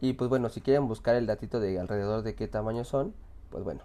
[0.00, 3.14] Y pues bueno, si quieren buscar el datito de alrededor de qué tamaño son,
[3.50, 3.82] pues bueno,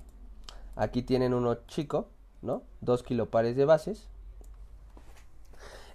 [0.76, 2.08] aquí tienen uno chico,
[2.42, 2.62] ¿no?
[2.82, 4.08] Dos kilopares de bases.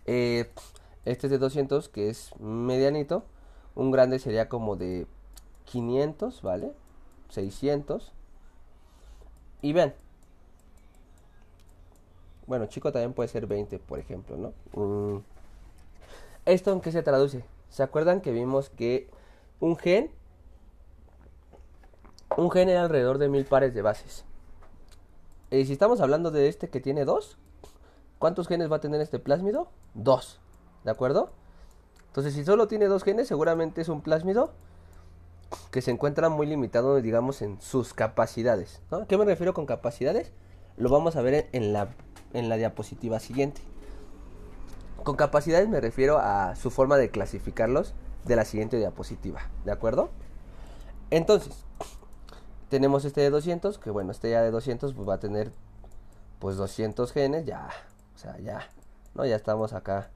[0.07, 0.51] Eh,
[1.05, 3.25] este es de 200, que es medianito.
[3.75, 5.07] Un grande sería como de
[5.67, 6.73] 500, ¿vale?
[7.29, 8.13] 600.
[9.63, 9.95] Y vean.
[12.49, 14.53] Bueno, chico también puede ser 20, por ejemplo, ¿no?
[14.73, 15.23] Mm.
[16.47, 17.45] ¿Esto en qué se traduce?
[17.69, 19.11] ¿Se acuerdan que vimos que
[19.61, 20.11] un gen
[22.39, 24.25] Un gen era alrededor de mil pares de bases.
[25.51, 27.37] Y si estamos hablando de este que tiene dos,
[28.19, 29.69] ¿cuántos genes va a tener este plásmido?
[29.93, 30.41] Dos.
[30.85, 31.31] ¿De acuerdo?
[32.07, 34.53] Entonces, si solo tiene dos genes, seguramente es un plásmido
[35.71, 38.81] que se encuentra muy limitado, digamos, en sus capacidades.
[38.91, 39.07] ¿no?
[39.07, 40.33] ¿Qué me refiero con capacidades?
[40.79, 41.89] Lo vamos a ver en la,
[42.33, 43.61] en la diapositiva siguiente.
[45.05, 50.11] Con capacidades me refiero a su forma de clasificarlos de la siguiente diapositiva, ¿de acuerdo?
[51.11, 51.65] Entonces,
[52.69, 55.51] tenemos este de 200, que bueno, este ya de 200 pues va a tener
[56.39, 57.69] pues 200 genes, ya,
[58.15, 58.69] o sea, ya.
[59.27, 60.11] Ya estamos acá.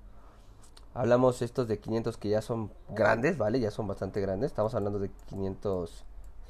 [0.94, 3.58] Hablamos estos de 500 que ya son grandes, ¿vale?
[3.58, 6.04] Ya son bastante grandes, estamos hablando de 500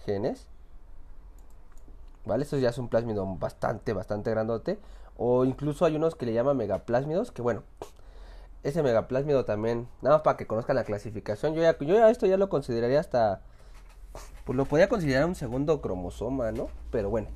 [0.04, 0.46] genes.
[2.24, 2.44] ¿Vale?
[2.44, 4.78] Estos ya es un plásmido bastante, bastante grandote.
[5.16, 7.62] O incluso hay unos que le llaman megaplásmidos, que bueno,
[8.62, 12.48] ese megaplásmido también, nada más para que conozcan la clasificación, yo ya, esto ya lo
[12.48, 13.42] consideraría hasta,
[14.44, 16.68] pues lo podría considerar un segundo cromosoma, ¿no?
[16.90, 17.28] Pero bueno,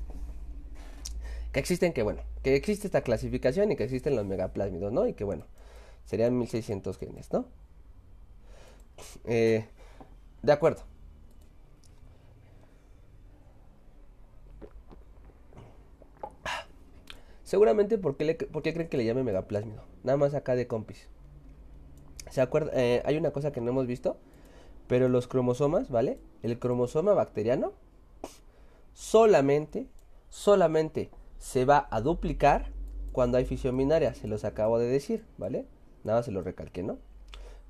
[1.52, 5.06] que existen, que bueno, que existe esta clasificación y que existen los megaplásmidos, ¿no?
[5.06, 5.46] Y que bueno,
[6.04, 7.46] serían 1600 genes, ¿no?
[9.24, 9.66] Eh,
[10.42, 10.82] de acuerdo.
[17.46, 19.84] Seguramente, ¿por qué, le, ¿por qué creen que le llame megaplásmido?
[20.02, 21.08] Nada más acá de compis.
[22.28, 22.72] ¿Se acuerda?
[22.74, 24.16] Eh, hay una cosa que no hemos visto,
[24.88, 26.18] pero los cromosomas, ¿vale?
[26.42, 27.72] El cromosoma bacteriano
[28.94, 29.86] solamente,
[30.28, 32.72] solamente se va a duplicar
[33.12, 35.68] cuando hay fisión binaria, se los acabo de decir, ¿vale?
[36.02, 36.98] Nada se lo recalqué, ¿no?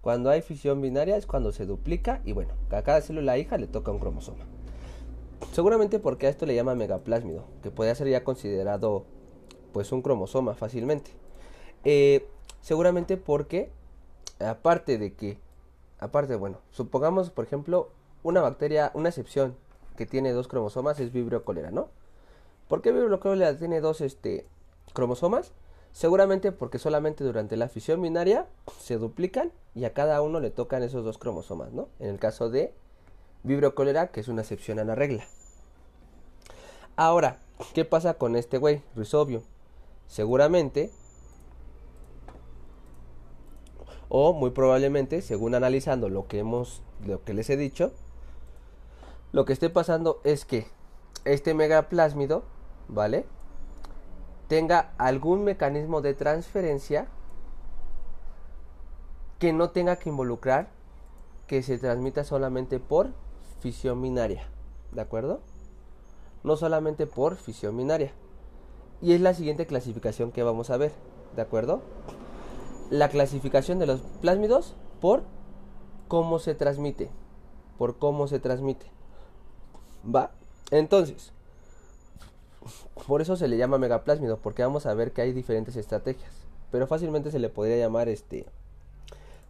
[0.01, 3.67] Cuando hay fisión binaria es cuando se duplica y bueno, a cada célula hija le
[3.67, 4.47] toca un cromosoma.
[5.53, 9.05] Seguramente porque a esto le llama megaplásmido, que puede ser ya considerado
[9.77, 11.11] pues un cromosoma fácilmente.
[11.85, 12.27] Eh,
[12.63, 13.71] seguramente porque
[14.39, 15.39] aparte de que,
[15.99, 17.91] aparte, bueno, supongamos, por ejemplo,
[18.23, 19.55] una bacteria, una excepción
[19.95, 21.91] que tiene dos cromosomas es Vibrio cólera, ¿no?
[22.69, 24.47] ¿Por qué Vibrio cólera tiene dos este,
[24.95, 25.53] cromosomas?
[25.93, 28.47] Seguramente porque solamente durante la fisión binaria
[28.81, 31.91] se duplican y a cada uno le tocan esos dos cromosomas, ¿no?
[32.01, 32.73] En el caso de
[33.43, 35.27] Vibrio cólera, que es una excepción a la regla.
[36.97, 37.41] Ahora,
[37.75, 39.43] ¿qué pasa con este güey, Rhizobio?
[40.07, 40.91] Seguramente
[44.09, 47.93] o muy probablemente, según analizando lo que hemos lo que les he dicho,
[49.33, 50.67] lo que esté pasando es que
[51.25, 52.45] este megaplásmido,
[52.89, 53.27] ¿vale?
[54.49, 57.09] tenga algún mecanismo de transferencia
[59.39, 60.69] que no tenga que involucrar
[61.47, 63.11] que se transmita solamente por
[63.61, 64.49] fisión binaria,
[64.93, 65.41] ¿de acuerdo?
[66.43, 68.13] No solamente por fisión binaria.
[69.03, 70.93] Y es la siguiente clasificación que vamos a ver,
[71.35, 71.83] ¿de acuerdo?
[72.91, 75.25] la clasificación de los plásmidos por
[76.09, 77.11] cómo se transmite.
[77.79, 78.87] Por cómo se transmite.
[80.05, 80.31] ¿Va?
[80.71, 81.33] Entonces,
[83.07, 86.33] por eso se le llama megaplásmido, porque vamos a ver que hay diferentes estrategias.
[86.71, 88.47] Pero fácilmente se le podría llamar este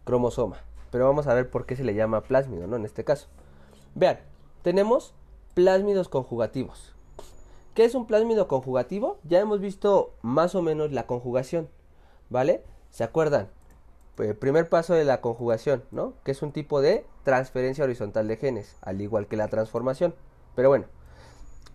[0.03, 0.57] cromosoma.
[0.91, 2.75] Pero vamos a ver por qué se le llama plásmido, ¿no?
[2.75, 3.27] En este caso.
[3.95, 4.19] Vean,
[4.61, 5.13] tenemos
[5.53, 6.93] plásmidos conjugativos.
[7.77, 9.19] ¿Qué es un plásmido conjugativo?
[9.23, 11.69] Ya hemos visto más o menos la conjugación,
[12.27, 12.63] ¿vale?
[12.89, 13.49] ¿Se acuerdan?
[14.17, 16.15] El primer paso de la conjugación, ¿no?
[16.23, 20.15] Que es un tipo de transferencia horizontal de genes, al igual que la transformación.
[20.55, 20.85] Pero bueno,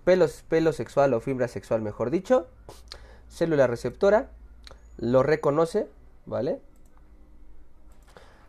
[0.02, 2.48] pelo sexual o fibra sexual, mejor dicho,
[3.28, 4.32] célula receptora,
[4.96, 5.88] lo reconoce,
[6.26, 6.60] ¿vale?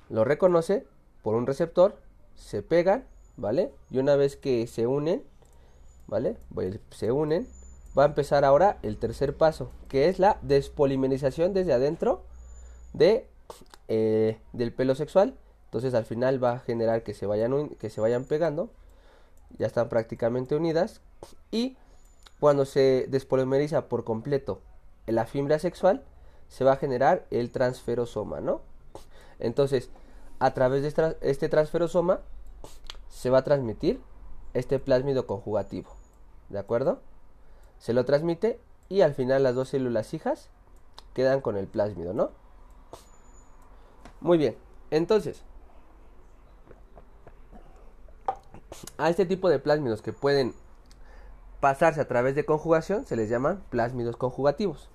[0.09, 0.87] Lo reconoce
[1.21, 1.99] por un receptor,
[2.33, 3.05] se pegan,
[3.37, 3.71] ¿vale?
[3.91, 5.23] Y una vez que se unen,
[6.13, 6.37] ¿vale?
[6.91, 7.47] Se unen,
[7.97, 12.21] va a empezar ahora el tercer paso, que es la despolimerización desde adentro
[12.93, 13.27] de,
[13.87, 15.35] eh, del pelo sexual.
[15.65, 18.69] Entonces al final va a generar que se, vayan, que se vayan pegando.
[19.57, 21.01] Ya están prácticamente unidas.
[21.49, 21.77] Y
[22.39, 24.61] cuando se despolimeriza por completo
[25.07, 26.03] la fibra sexual,
[26.47, 28.61] se va a generar el transferosoma, ¿no?
[29.39, 29.89] Entonces,
[30.37, 32.21] a través de este transferosoma
[33.09, 33.99] se va a transmitir
[34.53, 36.02] este plásmido conjugativo.
[36.53, 36.99] ¿De acuerdo?
[37.79, 40.49] Se lo transmite y al final las dos células hijas
[41.15, 42.29] quedan con el plásmido, ¿no?
[44.21, 44.55] Muy bien,
[44.91, 45.43] entonces,
[48.99, 50.53] a este tipo de plásmidos que pueden
[51.59, 54.89] pasarse a través de conjugación se les llaman plásmidos conjugativos.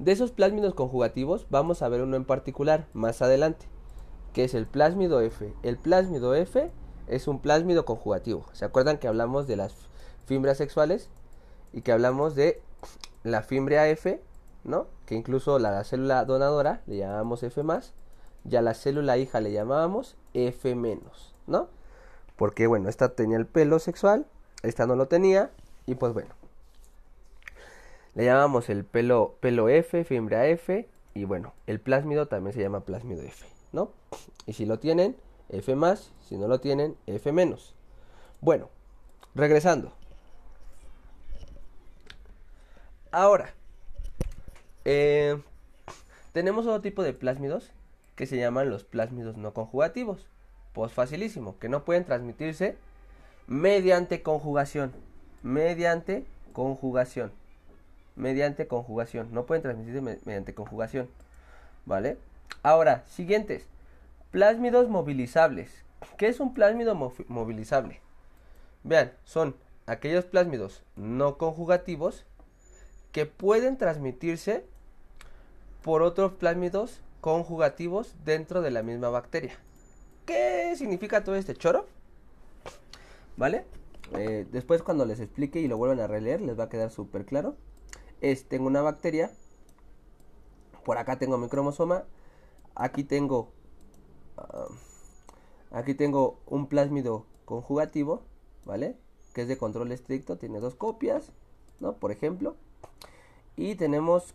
[0.00, 3.66] De esos plásmidos conjugativos vamos a ver uno en particular más adelante,
[4.32, 5.54] que es el plásmido F.
[5.62, 6.72] El plásmido F
[7.06, 8.44] es un plásmido conjugativo.
[8.52, 9.86] ¿Se acuerdan que hablamos de las
[10.26, 11.08] fibras sexuales
[11.72, 12.60] y que hablamos de
[13.24, 14.20] la fimbria F
[14.64, 14.88] ¿no?
[15.06, 17.94] Que incluso la, célula donadora le llamamos F más,
[18.44, 21.68] y a la célula hija le llamábamos F menos, ¿no?
[22.36, 24.26] Porque bueno, esta tenía el pelo sexual
[24.62, 25.50] esta no lo tenía
[25.86, 26.34] y pues bueno.
[28.14, 32.80] Le llamamos el pelo, pelo F, fimbria F y bueno, el plásmido también se llama
[32.80, 33.90] plásmido F, ¿no?
[34.46, 35.16] Y si lo tienen,
[35.50, 37.74] F más, si no lo tienen, F menos.
[38.40, 38.70] Bueno,
[39.34, 39.92] regresando.
[43.16, 43.54] Ahora,
[44.84, 45.40] eh,
[46.34, 47.72] tenemos otro tipo de plásmidos
[48.14, 50.26] que se llaman los plásmidos no conjugativos.
[50.74, 52.76] Pues facilísimo, que no pueden transmitirse
[53.46, 54.92] mediante conjugación.
[55.42, 57.32] Mediante conjugación.
[58.16, 59.32] Mediante conjugación.
[59.32, 61.08] No pueden transmitirse mediante conjugación.
[61.86, 62.18] ¿Vale?
[62.62, 63.66] Ahora, siguientes.
[64.30, 65.84] Plásmidos movilizables.
[66.18, 66.94] ¿Qué es un plásmido
[67.28, 67.98] movilizable?
[68.84, 69.56] Vean, son
[69.86, 72.26] aquellos plásmidos no conjugativos
[73.12, 74.64] que pueden transmitirse
[75.82, 79.58] por otros plásmidos conjugativos dentro de la misma bacteria.
[80.26, 81.86] ¿Qué significa todo este choro?
[83.36, 83.64] ¿Vale?
[84.14, 87.24] Eh, después cuando les explique y lo vuelvan a releer les va a quedar súper
[87.24, 87.56] claro.
[88.48, 89.30] Tengo una bacteria,
[90.84, 92.04] por acá tengo mi cromosoma,
[92.74, 93.52] aquí tengo,
[94.36, 94.66] ah,
[95.70, 98.22] aquí tengo un plásmido conjugativo,
[98.64, 98.96] ¿vale?
[99.32, 101.32] Que es de control estricto, tiene dos copias,
[101.78, 101.94] ¿no?
[101.94, 102.56] Por ejemplo.
[103.56, 104.34] Y tenemos,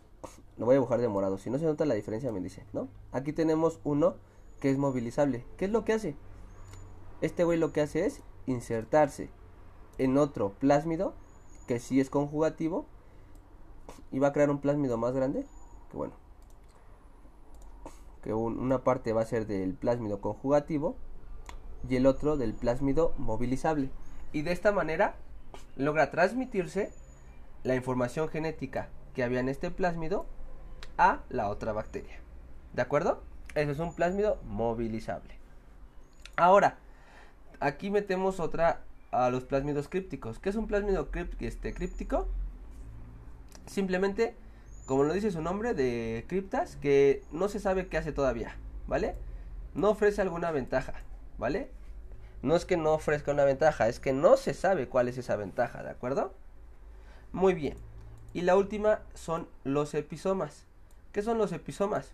[0.56, 2.88] lo voy a dibujar de morado, si no se nota la diferencia me dice, ¿no?
[3.12, 4.16] Aquí tenemos uno
[4.60, 5.44] que es movilizable.
[5.56, 6.16] ¿Qué es lo que hace?
[7.20, 9.30] Este güey lo que hace es insertarse
[9.98, 11.14] en otro plásmido
[11.66, 12.86] que sí es conjugativo
[14.10, 15.46] y va a crear un plásmido más grande.
[15.90, 16.14] Que bueno,
[18.22, 20.96] que una parte va a ser del plásmido conjugativo
[21.88, 23.90] y el otro del plásmido movilizable.
[24.32, 25.16] Y de esta manera
[25.76, 26.92] logra transmitirse
[27.64, 30.26] la información genética que había en este plásmido
[30.98, 32.20] a la otra bacteria.
[32.72, 33.22] ¿De acuerdo?
[33.54, 35.34] Eso es un plásmido movilizable.
[36.36, 36.78] Ahora,
[37.60, 40.38] aquí metemos otra a los plásmidos crípticos.
[40.38, 41.08] ¿Qué es un plásmido
[41.40, 42.28] este, críptico?
[43.66, 44.34] Simplemente,
[44.86, 48.56] como lo dice su nombre, de criptas, que no se sabe qué hace todavía,
[48.86, 49.14] ¿vale?
[49.74, 50.94] No ofrece alguna ventaja,
[51.38, 51.70] ¿vale?
[52.40, 55.36] No es que no ofrezca una ventaja, es que no se sabe cuál es esa
[55.36, 56.34] ventaja, ¿de acuerdo?
[57.32, 57.76] Muy bien.
[58.34, 60.66] Y la última son los episomas.
[61.12, 62.12] ¿Qué son los episomas?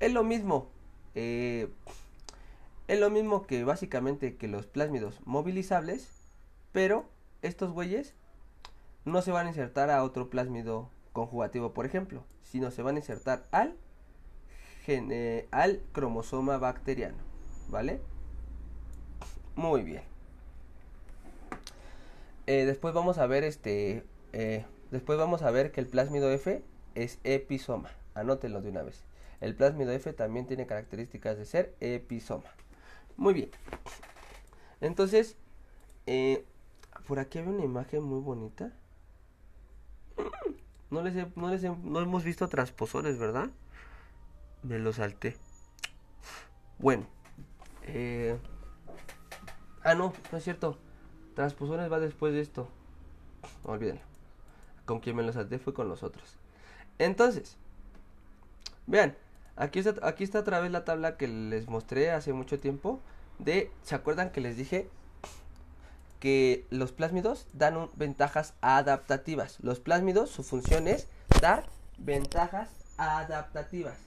[0.00, 0.68] Es lo mismo.
[1.14, 1.68] Eh,
[2.88, 6.08] es lo mismo que básicamente que los plásmidos movilizables.
[6.72, 7.06] Pero
[7.42, 8.14] estos güeyes
[9.04, 12.24] no se van a insertar a otro plásmido conjugativo, por ejemplo.
[12.42, 13.76] Sino se van a insertar al,
[15.50, 17.18] al cromosoma bacteriano.
[17.68, 18.00] ¿Vale?
[19.56, 20.02] Muy bien.
[22.46, 24.04] Eh, después vamos a ver este
[24.38, 26.62] eh, Después vamos a ver que el plásmido F
[26.94, 27.90] es episoma.
[28.14, 29.04] Anótenlo de una vez.
[29.40, 32.50] El plásmido F también tiene características de ser episoma.
[33.16, 33.50] Muy bien.
[34.80, 35.36] Entonces,
[36.06, 36.44] eh,
[37.08, 38.72] por aquí hay una imagen muy bonita.
[40.90, 43.50] No les, no les no hemos visto transposores, ¿verdad?
[44.62, 45.36] Me lo salté.
[46.78, 47.06] Bueno.
[47.84, 48.38] Eh,
[49.82, 50.78] ah, no, no es cierto.
[51.34, 52.68] Transposores va después de esto.
[53.64, 54.15] olvídenlo
[54.86, 56.38] con quien me los salté fue con los otros.
[56.98, 57.58] Entonces,
[58.86, 59.14] vean,
[59.56, 63.00] aquí está, aquí está otra vez la tabla que les mostré hace mucho tiempo.
[63.38, 64.88] De, ¿se acuerdan que les dije
[66.20, 69.58] que los plásmidos dan ventajas adaptativas?
[69.60, 71.08] Los plásmidos, su función es
[71.42, 71.66] dar
[71.98, 73.98] ventajas adaptativas.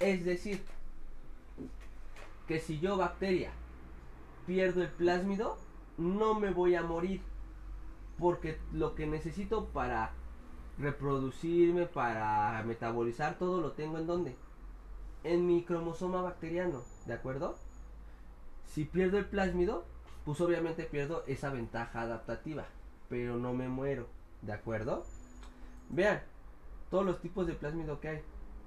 [0.00, 0.64] Es decir,
[2.46, 3.50] que si yo bacteria
[4.46, 5.58] pierdo el plásmido,
[5.98, 7.20] no me voy a morir.
[8.18, 10.12] Porque lo que necesito para
[10.78, 14.36] reproducirme, para metabolizar todo, lo tengo en donde?
[15.24, 17.56] En mi cromosoma bacteriano, ¿de acuerdo?
[18.66, 19.84] Si pierdo el plásmido,
[20.24, 22.66] pues obviamente pierdo esa ventaja adaptativa,
[23.08, 24.06] pero no me muero,
[24.42, 25.04] ¿de acuerdo?
[25.90, 26.22] Vean,
[26.90, 28.22] todos los tipos de plásmido que hay,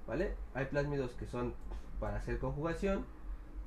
[0.08, 0.36] ¿vale?
[0.54, 1.54] Hay plásmidos que son
[2.00, 3.06] para hacer conjugación,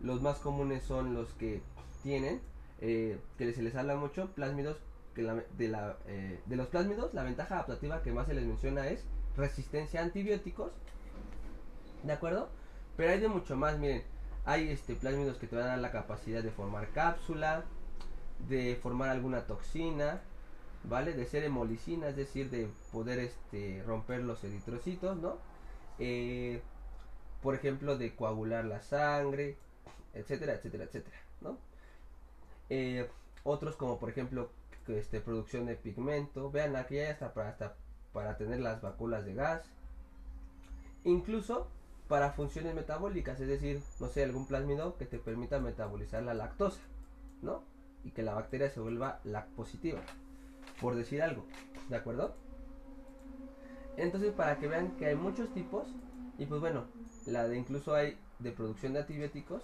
[0.01, 1.62] los más comunes son los que
[2.03, 2.42] tienen,
[2.80, 4.76] eh, que se les habla mucho, plásmidos
[5.16, 9.04] eh, de los plásmidos, la ventaja adaptativa que más se les menciona es
[9.36, 10.72] resistencia a antibióticos.
[12.02, 12.48] ¿De acuerdo?
[12.96, 14.02] Pero hay de mucho más, miren.
[14.44, 17.64] Hay este plásmidos que te van a dar la capacidad de formar cápsula,
[18.48, 20.20] de formar alguna toxina,
[20.84, 21.14] ¿vale?
[21.14, 25.38] De ser hemolicina, es decir, de poder este, romper los eritrocitos, ¿no?
[25.98, 26.60] Eh,
[27.42, 29.56] por ejemplo, de coagular la sangre,
[30.12, 31.58] etcétera, etcétera, etcétera, ¿no?
[32.70, 33.08] Eh,
[33.44, 34.50] otros como por ejemplo
[34.89, 36.51] este, producción de pigmento.
[36.51, 37.76] Vean, aquí hay hasta para, hasta
[38.12, 39.66] para tener las vacunas de gas.
[41.05, 41.68] Incluso
[42.09, 46.80] para funciones metabólicas, es decir, no sé, algún plásmido que te permita metabolizar la lactosa,
[47.43, 47.62] ¿no?
[48.05, 49.20] Y que la bacteria se vuelva
[49.57, 50.01] positiva
[50.80, 51.45] por decir algo,
[51.89, 52.35] ¿de acuerdo?
[53.97, 55.89] Entonces para que vean que hay muchos tipos
[56.39, 56.85] y pues bueno,
[57.26, 59.62] la de incluso hay de producción de antibióticos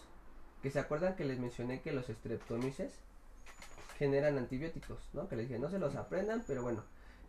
[0.63, 2.93] que se acuerdan que les mencioné que los streptomices
[4.01, 5.29] generan antibióticos, ¿no?
[5.29, 6.83] Que les dije, no se los aprendan, pero bueno,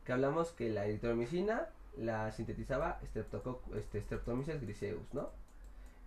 [0.06, 1.68] que hablamos que la eritromicina
[1.98, 3.26] la sintetizaba este,
[4.02, 5.32] Streptomyces griseus, ¿no?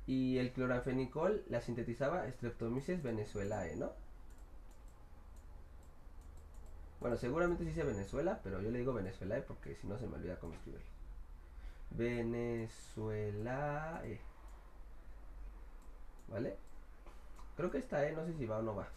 [0.07, 3.93] Y el cloranfenicol la sintetizaba Streptomyces venezuelae, ¿no?
[6.99, 10.17] Bueno, seguramente sí dice Venezuela, pero yo le digo Venezuelae porque si no se me
[10.17, 10.87] olvida cómo escribirlo.
[11.91, 12.73] Venezuelae.
[16.29, 16.57] ¿Vale?
[17.55, 18.15] Creo que está, ¿eh?
[18.17, 18.89] No sé si va o no va.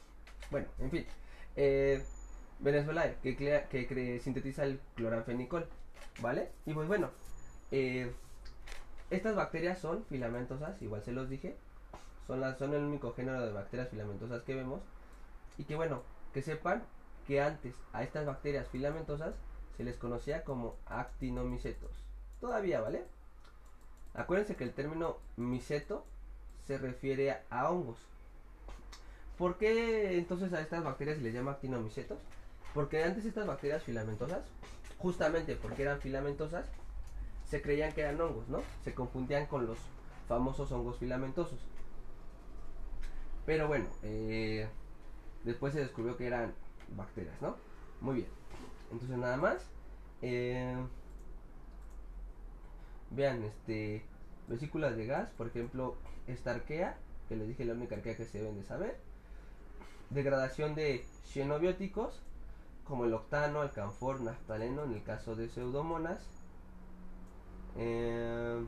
[0.50, 1.06] Bueno, en fin.
[1.58, 2.02] Eh,
[2.60, 5.68] Venezuelae, que, que sintetiza el cloranfenicol.
[6.22, 6.50] ¿Vale?
[6.66, 7.12] Y pues bueno,
[7.72, 8.12] eh,
[9.10, 11.58] estas bacterias son filamentosas, igual se los dije.
[12.26, 14.82] Son, las, son el único género de bacterias filamentosas que vemos.
[15.58, 16.04] Y que bueno,
[16.34, 16.84] que sepan
[17.26, 19.36] que antes a estas bacterias filamentosas
[19.76, 21.92] se les conocía como actinomicetos.
[22.40, 23.06] Todavía, ¿vale?
[24.14, 26.06] Acuérdense que el término miceto
[26.66, 27.98] se refiere a hongos.
[29.38, 32.20] ¿Por qué entonces a estas bacterias se les llama actinomicetos?
[32.74, 34.44] Porque antes estas bacterias filamentosas
[34.98, 36.68] justamente porque eran filamentosas,
[37.46, 38.62] se creían que eran hongos, ¿no?
[38.84, 39.78] Se confundían con los
[40.28, 41.60] famosos hongos filamentosos.
[43.46, 44.68] Pero bueno, eh,
[45.44, 46.54] después se descubrió que eran
[46.96, 47.56] bacterias, ¿no?
[48.02, 48.28] Muy bien.
[48.92, 49.70] Entonces nada más.
[50.22, 50.76] Eh,
[53.12, 54.04] vean, este,
[54.48, 56.98] vesículas de gas, por ejemplo, esta arquea,
[57.30, 58.98] que les dije la única arquea que se deben de saber.
[60.10, 62.22] Degradación de xenobióticos,
[62.86, 66.20] como el octano, alcanfor, naftaleno en el caso de pseudomonas.
[67.76, 68.66] Eh,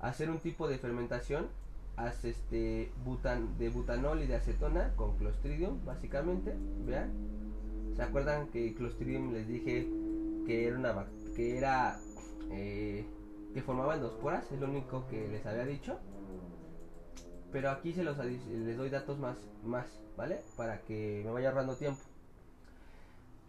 [0.00, 1.48] hacer un tipo de fermentación
[1.96, 7.12] hace este butan, de butanol y de acetona con clostridium básicamente vean
[7.94, 9.88] se acuerdan que clostridium les dije
[10.46, 11.98] que era una que era
[12.50, 13.06] eh,
[13.54, 15.98] que formaban dos poras es lo único que les había dicho
[17.54, 19.86] pero aquí se los les doy datos más más
[20.16, 22.02] vale para que me vaya ahorrando tiempo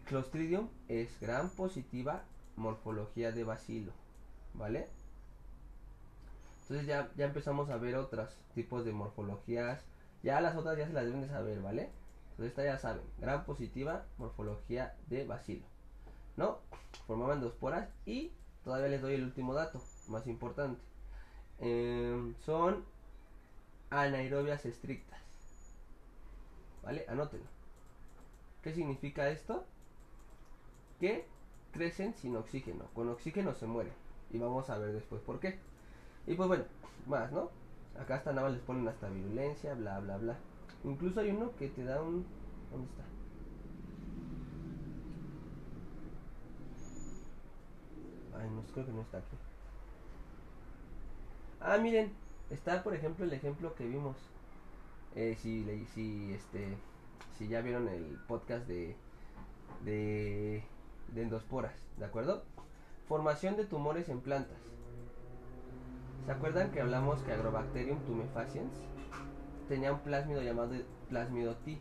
[0.04, 2.22] Clostridium es gran positiva
[2.54, 3.92] morfología de bacilo,
[4.54, 4.86] ¿vale?
[6.62, 9.84] Entonces ya, ya empezamos a ver otros tipos de morfologías.
[10.22, 11.90] Ya las otras ya se las deben de saber, ¿vale?
[12.30, 15.66] Entonces esta ya saben, gran positiva morfología de bacilo,
[16.36, 16.60] ¿no?
[17.08, 18.30] Formaban dos poras y
[18.62, 20.80] todavía les doy el último dato, más importante.
[21.58, 22.84] Em, son
[23.90, 25.20] anaerobias estrictas,
[26.82, 27.04] ¿vale?
[27.08, 27.46] Anótenlo.
[28.62, 29.64] ¿Qué significa esto?
[31.00, 31.26] que
[31.72, 32.86] crecen sin oxígeno.
[32.94, 33.92] Con oxígeno se mueren.
[34.30, 35.58] Y vamos a ver después por qué.
[36.26, 36.64] Y pues bueno,
[37.06, 37.50] más, ¿no?
[38.00, 40.36] Acá hasta nada les ponen hasta virulencia, bla, bla, bla.
[40.84, 42.26] Incluso hay uno que te da un...
[42.70, 43.04] ¿Dónde está?
[48.38, 49.36] Ay, no, creo que no está aquí.
[51.60, 52.12] Ah, miren,
[52.50, 54.16] está por ejemplo el ejemplo que vimos.
[55.14, 56.76] Eh, si, si, este,
[57.38, 58.96] si ya vieron el podcast de,
[59.84, 60.62] de
[61.14, 62.42] de endosporas, ¿de acuerdo?
[63.08, 64.58] Formación de tumores en plantas.
[66.24, 68.72] ¿Se acuerdan que hablamos que Agrobacterium tumefaciens
[69.68, 70.74] tenía un plásmido llamado
[71.08, 71.78] plásmido T?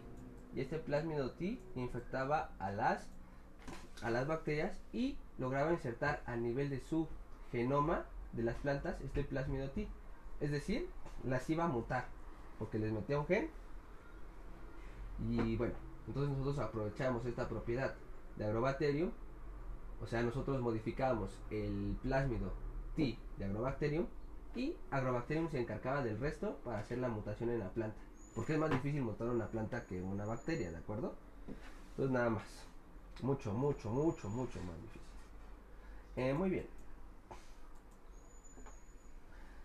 [0.53, 3.07] Y este plásmido T infectaba a las,
[4.03, 7.07] a las bacterias y lograba insertar a nivel de su
[7.51, 9.87] genoma de las plantas este plásmido T.
[10.39, 10.87] Es decir,
[11.23, 12.07] las iba a mutar
[12.59, 13.49] porque les metía un gen.
[15.29, 15.73] Y bueno,
[16.07, 17.93] entonces nosotros aprovechamos esta propiedad
[18.35, 19.11] de Agrobacterium,
[20.01, 22.51] o sea, nosotros modificamos el plásmido
[22.95, 24.05] T de Agrobacterium
[24.55, 27.97] y Agrobacterium se encargaba del resto para hacer la mutación en la planta.
[28.33, 31.13] Porque es más difícil mutar una planta que una bacteria, ¿de acuerdo?
[31.91, 32.65] Entonces nada más.
[33.21, 35.01] Mucho, mucho, mucho, mucho más difícil.
[36.15, 36.65] Eh, muy bien.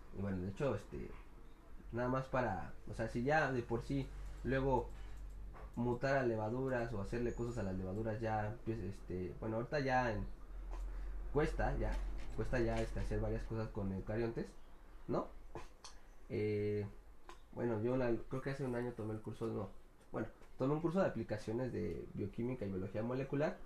[0.19, 1.09] bueno, de hecho, este,
[1.91, 4.07] nada más para, o sea, si ya de por sí
[4.43, 4.89] luego
[5.75, 10.13] mutar a levaduras o hacerle cosas a las levaduras ya pues, este bueno ahorita ya
[11.33, 11.91] cuesta ya
[12.35, 14.47] cuesta ya este, hacer varias cosas con eucariontes
[15.07, 15.27] no
[16.29, 16.85] eh,
[17.53, 17.97] bueno yo
[18.29, 19.69] creo que hace un año tomé el curso no
[20.11, 23.57] bueno tomé un curso de aplicaciones de bioquímica y biología molecular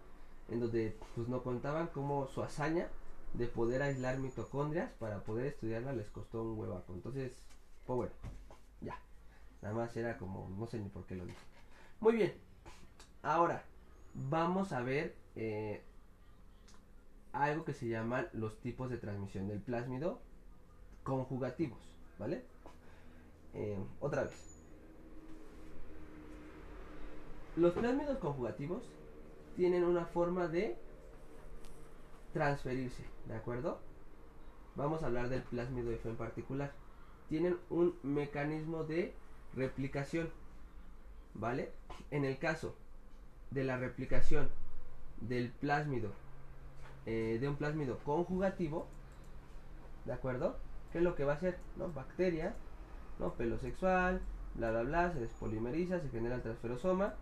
[0.49, 2.87] en donde pues no contaban cómo su hazaña
[3.33, 7.33] de poder aislar mitocondrias para poder estudiarla les costó un huevaco entonces
[7.85, 8.13] pues bueno
[8.81, 8.97] ya
[9.61, 11.55] nada más era como no sé ni por qué lo dije
[11.99, 12.33] muy bien.
[13.23, 13.63] Ahora,
[14.13, 15.81] vamos a ver eh,
[17.33, 20.19] algo que se llaman los tipos de transmisión del plásmido
[21.03, 21.79] conjugativos,
[22.19, 22.43] ¿vale?
[23.53, 24.61] Eh, otra vez.
[27.55, 28.83] Los plásmidos conjugativos
[29.55, 30.77] tienen una forma de
[32.35, 33.79] transferirse, ¿de acuerdo?
[34.75, 36.73] Vamos a hablar del plásmido F en particular.
[37.29, 39.13] Tienen un mecanismo de
[39.53, 40.29] replicación,
[41.33, 41.71] ¿vale?
[42.11, 42.75] En el caso
[43.51, 44.49] de la replicación
[45.21, 46.11] del plásmido,
[47.05, 48.85] eh, de un plásmido conjugativo,
[50.03, 50.57] ¿de acuerdo?
[50.91, 51.57] ¿Qué es lo que va a hacer?
[51.77, 51.89] ¿No?
[51.93, 52.53] Bacteria,
[53.17, 53.31] ¿no?
[53.35, 54.19] Pelo sexual,
[54.55, 57.13] bla bla bla, se despolimeriza, se genera el transferosoma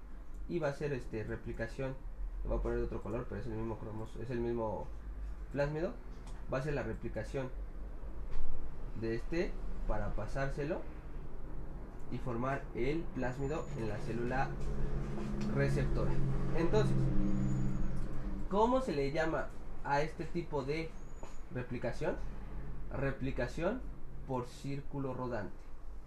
[0.49, 1.95] y va a ser este replicación,
[2.45, 4.87] lo voy a poner de otro color, pero es el mismo cromos, es el mismo
[5.53, 5.93] plásmido,
[6.51, 7.49] va a ser la replicación
[8.99, 9.51] de este
[9.87, 10.81] para pasárselo
[12.11, 14.49] y formar el plásmido en la célula
[15.55, 16.11] receptora.
[16.57, 16.95] Entonces,
[18.49, 19.47] ¿cómo se le llama
[19.83, 20.89] a este tipo de
[21.53, 22.15] replicación?
[22.91, 23.81] Replicación
[24.27, 25.53] por círculo rodante.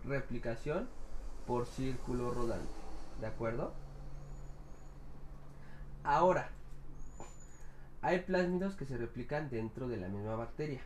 [0.05, 0.89] Replicación
[1.47, 2.73] por círculo rodante.
[3.21, 3.73] ¿De acuerdo?
[6.05, 6.51] Ahora,
[8.03, 10.81] hay plásmidos que se replican dentro de la misma bacteria.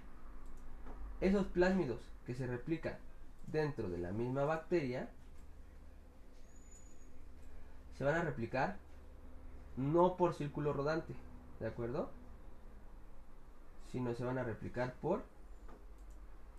[1.21, 2.97] Esos plásmidos que se replican
[3.47, 5.11] dentro de la misma bacteria
[7.97, 8.79] se van a replicar
[9.77, 11.15] no por círculo rodante,
[11.59, 12.11] ¿de acuerdo?
[13.93, 15.25] Sino se van a replicar por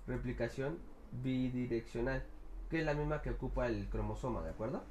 [0.08, 0.78] replicación
[1.24, 2.24] bidireccional,
[2.70, 4.84] que es la misma que ocupa el cromosoma, ¿de acuerdo?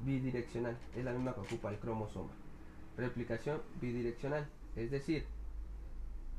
[0.00, 2.32] Bidireccional, es la misma que ocupa el cromosoma.
[2.96, 5.26] Replicación bidireccional, es decir,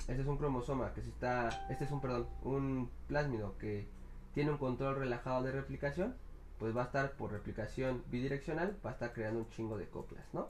[0.08, 3.88] este es un cromosoma que se está, este es un, perdón, un plásmido que
[4.34, 6.16] tiene un control relajado de replicación,
[6.60, 10.26] pues va a estar por replicación bidireccional, va a estar creando un chingo de copias,
[10.34, 10.50] ¿no?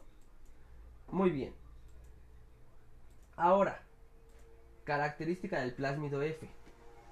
[1.11, 1.53] Muy bien.
[3.35, 3.81] Ahora,
[4.83, 6.47] característica del plásmido F.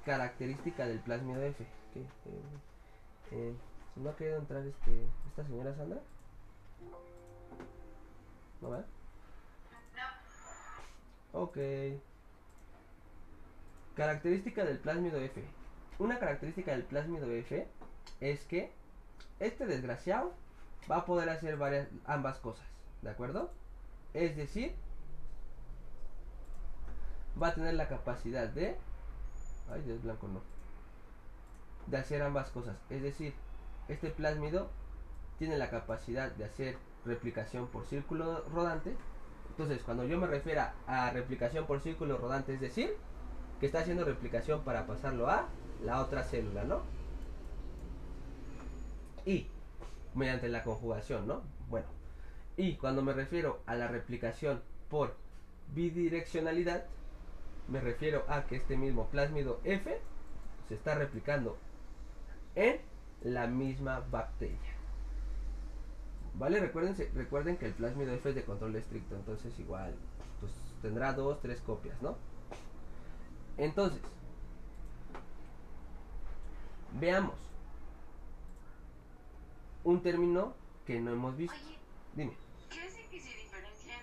[0.05, 1.65] Característica del plásmido F.
[1.93, 2.01] ¿Qué?
[2.01, 2.05] Eh,
[3.31, 3.53] eh,
[3.95, 5.99] ¿No ha querido entrar este, esta señora Sandra?
[8.61, 8.83] ¿No va?
[11.33, 11.41] No.
[11.41, 11.57] Ok.
[13.95, 15.43] Característica del plásmido F.
[15.97, 17.67] Una característica del plásmido F
[18.21, 18.71] es que
[19.39, 20.33] este desgraciado
[20.89, 22.65] va a poder hacer varias ambas cosas,
[23.01, 23.51] ¿de acuerdo?
[24.13, 24.73] Es decir,
[27.41, 28.77] va a tener la capacidad de
[29.71, 30.41] ay, Dios blanco no.
[31.87, 33.33] De hacer ambas cosas, es decir,
[33.87, 34.69] este plásmido
[35.37, 38.95] tiene la capacidad de hacer replicación por círculo rodante.
[39.49, 42.95] Entonces, cuando yo me refiero a replicación por círculo rodante, es decir,
[43.59, 45.47] que está haciendo replicación para pasarlo a
[45.83, 46.81] la otra célula, ¿no?
[49.25, 49.47] Y
[50.15, 51.41] mediante la conjugación, ¿no?
[51.69, 51.87] Bueno,
[52.57, 55.15] y cuando me refiero a la replicación por
[55.73, 56.85] bidireccionalidad,
[57.67, 59.99] me refiero a que este mismo plásmido F
[60.67, 61.57] se está replicando
[62.55, 62.79] en
[63.21, 64.68] la misma bacteria.
[66.39, 66.59] ¿Vale?
[66.61, 69.93] Recuerden, recuerden que el plásmido F es de control estricto, entonces igual
[70.39, 72.15] pues tendrá dos, tres copias, ¿no?
[73.57, 73.99] Entonces,
[76.93, 77.35] veamos
[79.83, 80.53] un término
[80.87, 81.53] que no hemos visto.
[81.55, 81.77] Oye,
[82.15, 82.31] Dime.
[82.69, 83.99] ¿qué hace que se diferencien,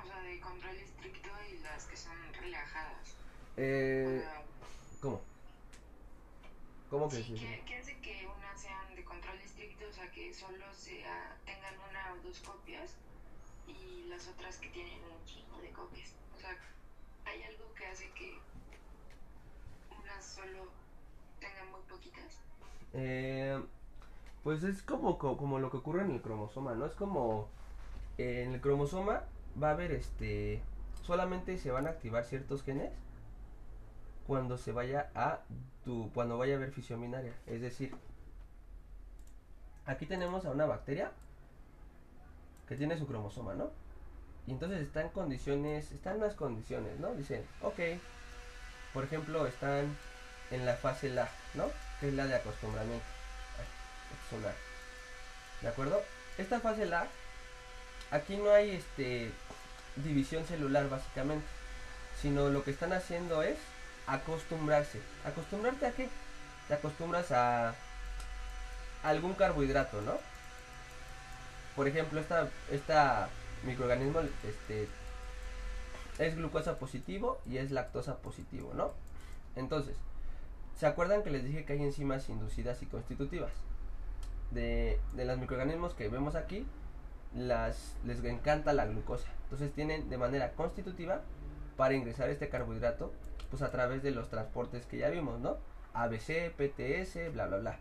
[0.00, 3.16] o sea, de control estricto y las que son relajadas?
[3.56, 5.20] Eh, O ¿Cómo?
[6.88, 7.34] ¿Cómo que sí?
[7.34, 11.36] ¿qué, qué hace que unas sean de control estricto, o sea, que solo sea,
[11.78, 12.94] una o dos copias
[13.66, 16.12] y las otras que tienen un chingo de copias?
[16.36, 16.56] O sea,
[17.24, 18.38] ¿hay algo que hace que
[20.02, 20.68] unas solo
[21.40, 22.38] tengan muy poquitas?
[22.92, 23.60] Eh,
[24.42, 26.86] pues es como, co- como lo que ocurre en el cromosoma, ¿no?
[26.86, 27.48] Es como
[28.18, 29.22] eh, en el cromosoma
[29.62, 30.62] va a haber este
[31.02, 32.92] solamente se van a activar ciertos genes
[34.26, 35.40] cuando se vaya a
[35.84, 37.94] tu cuando vaya a haber fisión binaria, es decir,
[39.86, 41.12] aquí tenemos a una bacteria
[42.70, 43.68] que tiene su cromosoma, ¿no?
[44.46, 47.12] Y entonces está en condiciones, están unas condiciones, ¿no?
[47.16, 47.80] Dicen, ok,
[48.94, 49.96] por ejemplo, están
[50.52, 51.64] en la fase la, ¿no?
[51.98, 53.04] Que es la de acostumbramiento.
[53.58, 53.66] Ay,
[54.14, 54.52] es un A.
[55.62, 56.00] ¿De acuerdo?
[56.38, 57.08] Esta fase la,
[58.12, 59.32] aquí no hay este
[59.96, 61.46] división celular básicamente,
[62.22, 63.58] sino lo que están haciendo es
[64.06, 65.00] acostumbrarse.
[65.24, 66.08] ¿Acostumbrarte a qué?
[66.68, 67.74] Te acostumbras a
[69.02, 70.29] algún carbohidrato, ¿no?
[71.80, 72.20] Por ejemplo,
[72.70, 73.30] esta,
[73.64, 74.86] microorganismo este,
[76.18, 78.90] es glucosa positivo y es lactosa positivo, ¿no?
[79.56, 79.96] Entonces,
[80.76, 83.52] ¿se acuerdan que les dije que hay enzimas inducidas y constitutivas?
[84.50, 86.66] De, de los microorganismos que vemos aquí,
[87.34, 89.28] les encanta la glucosa.
[89.44, 91.22] Entonces tienen de manera constitutiva
[91.78, 93.10] para ingresar este carbohidrato
[93.48, 95.56] pues a través de los transportes que ya vimos, ¿no?
[95.94, 97.78] ABC, PTS, bla, bla, bla.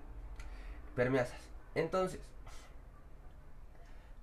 [0.95, 1.41] Permeasas.
[1.75, 2.21] Entonces,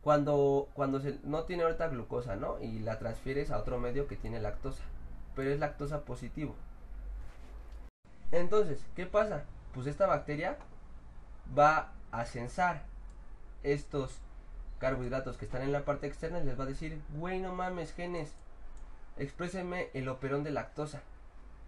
[0.06, 2.60] cuando, cuando se, no tiene ahorita glucosa, ¿no?
[2.60, 4.84] Y la transfieres a otro medio que tiene lactosa,
[5.34, 6.54] pero es lactosa positivo.
[8.30, 9.42] Entonces, ¿qué pasa?
[9.74, 10.58] Pues esta bacteria
[11.58, 12.84] va a censar
[13.64, 14.20] estos
[14.78, 17.92] carbohidratos que están en la parte externa y les va a decir, güey, no mames,
[17.92, 18.30] genes,
[19.16, 21.02] exprésenme el operón de lactosa,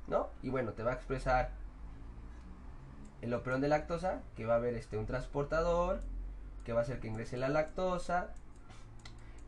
[0.07, 0.28] ¿no?
[0.45, 1.51] Y bueno, te va a expresar
[3.20, 5.99] el operón de lactosa, que va a haber este, un transportador,
[6.69, 8.29] que va a hacer que ingrese la lactosa,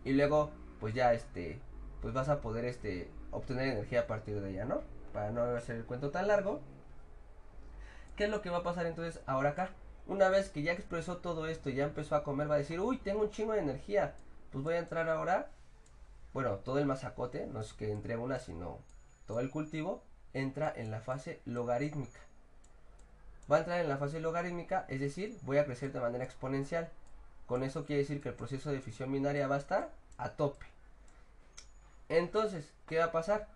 [0.06, 1.60] y luego, pues ya, este,
[2.00, 4.80] pues vas a poder, este, obtener energía a partir de ella, ¿no?
[5.12, 6.62] Para no hacer el cuento tan largo.
[8.16, 9.68] ¿Qué es lo que va a pasar entonces ahora acá?
[10.06, 12.80] Una vez que ya expresó todo esto y ya empezó a comer, va a decir,
[12.80, 14.14] uy, tengo un chingo de energía.
[14.50, 15.50] Pues voy a entrar ahora.
[16.32, 18.78] Bueno, todo el masacote, no es que entre una, sino
[19.26, 20.02] todo el cultivo,
[20.32, 22.20] entra en la fase logarítmica.
[23.52, 26.88] Va a entrar en la fase logarítmica, es decir, voy a crecer de manera exponencial.
[27.50, 30.64] Con eso quiere decir que el proceso de fisión binaria va a estar a tope.
[32.08, 33.48] Entonces, ¿qué va a pasar?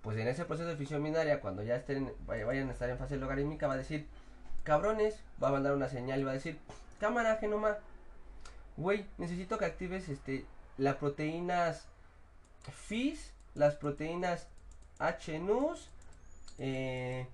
[0.00, 3.18] Pues en ese proceso de fisión binaria, cuando ya estén, vayan a estar en fase
[3.18, 4.06] logarítmica, va a decir,
[4.62, 6.58] cabrones, va a mandar una señal y va a decir,
[6.98, 7.76] cámara genoma,
[8.78, 10.46] güey, necesito que actives este
[10.78, 11.84] las proteínas
[12.72, 14.46] FIS, las proteínas
[14.98, 15.90] HNUS,
[16.56, 17.26] eh,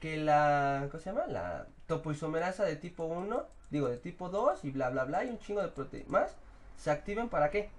[0.00, 1.26] que la, ¿cómo se llama?
[1.26, 5.38] La topoisomerasa de tipo 1, digo de tipo 2 y bla bla bla y un
[5.38, 6.36] chingo de proteínas más,
[6.76, 7.70] se activen para qué?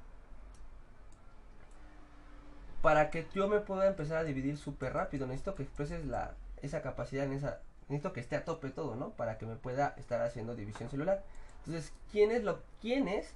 [2.82, 6.82] Para que yo me pueda empezar a dividir súper rápido, necesito que expreses la, esa
[6.82, 7.60] capacidad en esa
[7.90, 9.12] necesito que esté a tope todo, ¿no?
[9.12, 11.24] Para que me pueda estar haciendo división celular.
[11.66, 13.34] Entonces, ¿quién es, lo, quién es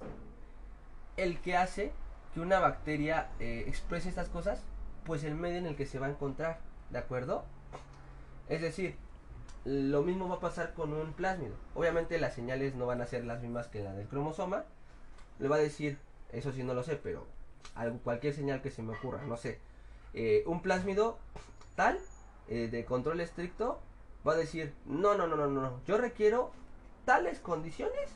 [1.16, 1.92] el que hace
[2.34, 4.60] que una bacteria eh, exprese estas cosas?
[5.04, 6.58] Pues el medio en el que se va a encontrar,
[6.90, 7.44] ¿de acuerdo?
[8.48, 8.96] Es decir,
[9.64, 11.54] lo mismo va a pasar con un plásmido.
[11.74, 14.64] Obviamente las señales no van a ser las mismas que la del cromosoma.
[15.38, 15.98] Le va a decir,
[16.32, 17.26] eso sí no lo sé, pero
[18.02, 19.58] cualquier señal que se me ocurra, no sé.
[20.14, 21.18] Eh, un plásmido
[21.76, 21.98] tal,
[22.48, 23.80] eh, de control estricto,
[24.26, 26.52] va a decir, no, no, no, no, no, yo requiero
[27.04, 28.10] tales condiciones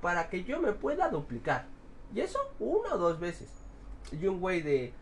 [0.00, 1.66] para que yo me pueda duplicar.
[2.14, 3.48] Y eso una o dos veces.
[4.12, 4.92] Y un güey de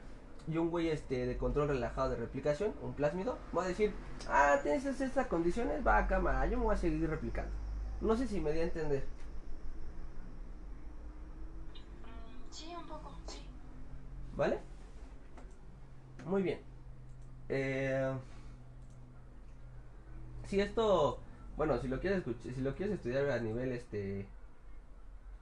[0.50, 3.92] y un güey este de control relajado de replicación, un plásmido, va a decir,
[4.28, 7.52] ah, tienes estas condiciones, va a cámara, yo me voy a seguir replicando.
[8.00, 9.04] No sé si me di a entender.
[12.50, 13.40] Sí, un poco, sí.
[14.36, 14.58] ¿Vale?
[16.24, 16.60] Muy bien.
[17.48, 18.12] Eh,
[20.46, 21.18] si esto,
[21.56, 24.26] bueno, si lo quieres si lo quieres estudiar a nivel este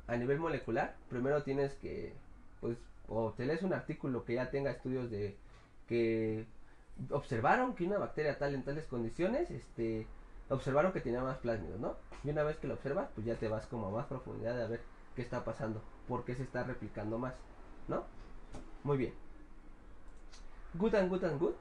[0.07, 2.13] a nivel molecular, primero tienes que
[2.61, 2.77] pues
[3.09, 5.37] o te lees un artículo que ya tenga estudios de
[5.87, 6.47] que
[7.11, 10.07] observaron que una bacteria tal en tales condiciones, este
[10.49, 11.97] observaron que tenía más plásmidos, ¿no?
[12.25, 14.65] Y una vez que lo observas, pues ya te vas como a más profundidad de
[14.65, 14.81] a ver
[15.15, 17.35] qué está pasando, por qué se está replicando más,
[17.89, 18.05] ¿no?
[18.85, 19.15] Muy bien.
[20.75, 21.55] Good and good and good.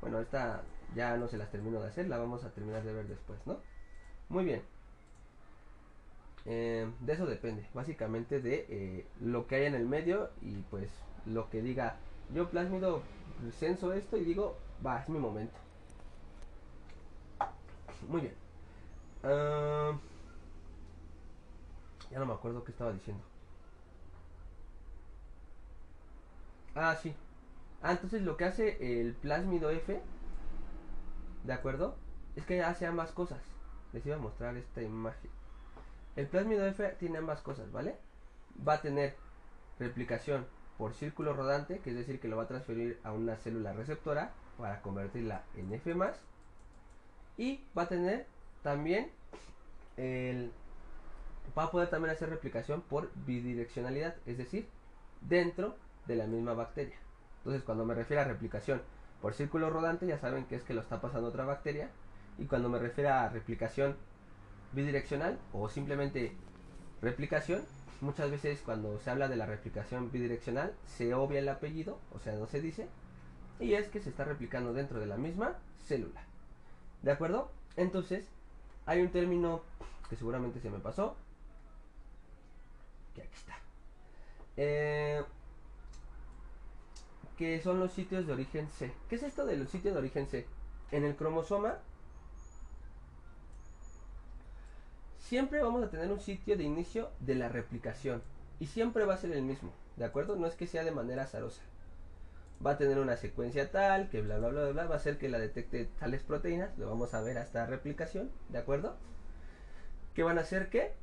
[0.00, 0.62] Bueno, esta
[0.94, 3.60] ya no se las termino de hacer, la vamos a terminar de ver después, ¿no?
[4.28, 4.62] Muy bien.
[6.52, 10.90] Eh, de eso depende, básicamente de eh, lo que hay en el medio y pues
[11.24, 11.94] lo que diga,
[12.34, 13.02] yo plásmido,
[13.52, 15.54] censo esto y digo, va, es mi momento.
[18.08, 18.34] Muy bien.
[19.22, 19.92] Ah,
[22.10, 23.22] ya no me acuerdo qué estaba diciendo.
[26.74, 27.14] Ah, sí.
[27.80, 30.00] Ah, entonces lo que hace el plásmido F
[31.44, 31.94] ¿De acuerdo?
[32.34, 33.40] Es que hace ambas cosas.
[33.92, 35.39] Les iba a mostrar esta imagen.
[36.20, 37.96] El plásmido F tiene ambas cosas, ¿vale?
[38.68, 39.16] Va a tener
[39.78, 40.46] replicación
[40.76, 44.34] por círculo rodante, que es decir, que lo va a transferir a una célula receptora
[44.58, 45.96] para convertirla en F+.
[47.38, 48.26] Y va a tener
[48.62, 49.10] también
[49.96, 50.52] el...
[51.56, 54.68] Va a poder también hacer replicación por bidireccionalidad, es decir,
[55.22, 55.74] dentro
[56.06, 56.98] de la misma bacteria.
[57.38, 58.82] Entonces, cuando me refiero a replicación
[59.22, 61.88] por círculo rodante ya saben que es que lo está pasando otra bacteria.
[62.36, 63.96] Y cuando me refiero a replicación
[64.72, 66.32] bidireccional o simplemente
[67.02, 67.62] replicación,
[68.00, 72.34] muchas veces cuando se habla de la replicación bidireccional se obvia el apellido, o sea,
[72.34, 72.88] no se dice.
[73.58, 76.22] Y es que se está replicando dentro de la misma célula.
[77.02, 77.50] ¿De acuerdo?
[77.76, 78.26] Entonces,
[78.86, 79.62] hay un término
[80.08, 81.16] que seguramente se me pasó.
[83.14, 83.58] Que aquí está.
[84.56, 85.22] Eh,
[87.36, 88.92] que son los sitios de origen C.
[89.08, 90.46] ¿Qué es esto de los sitios de origen C?
[90.90, 91.78] En el cromosoma
[95.30, 98.20] siempre vamos a tener un sitio de inicio de la replicación
[98.58, 100.34] y siempre va a ser el mismo, ¿de acuerdo?
[100.34, 101.62] No es que sea de manera azarosa.
[102.66, 105.28] Va a tener una secuencia tal que bla bla bla bla va a hacer que
[105.28, 108.96] la detecte tales proteínas, lo vamos a ver hasta replicación, ¿de acuerdo?
[110.14, 110.94] Que van a hacer que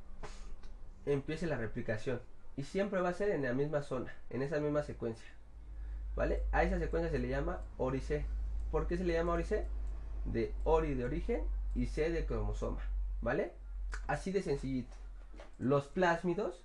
[1.05, 2.19] empiece la replicación.
[2.57, 5.29] y siempre va a ser en la misma zona, en esa misma secuencia.
[6.17, 6.43] ¿Vale?
[6.51, 8.25] A esa secuencia se le llama ORI-C.
[8.71, 9.65] ¿Por qué se le llama ORI-C?
[10.25, 11.43] De ORI de origen
[11.75, 12.81] y C de cromosoma.
[13.21, 13.53] ¿Vale?
[14.07, 14.95] Así de sencillito.
[15.59, 16.63] Los plásmidos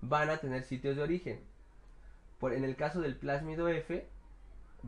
[0.00, 1.40] van a tener sitios de origen.
[2.38, 4.06] Por, en el caso del plásmido F,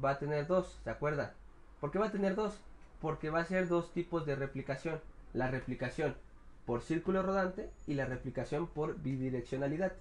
[0.02, 1.32] va a tener dos, ¿se acuerdan?
[1.80, 2.58] ¿Por qué va a tener dos?
[3.00, 5.00] Porque va a ser dos tipos de replicación.
[5.32, 6.16] La replicación
[6.66, 9.92] por círculo rodante y la replicación por bidireccionalidad.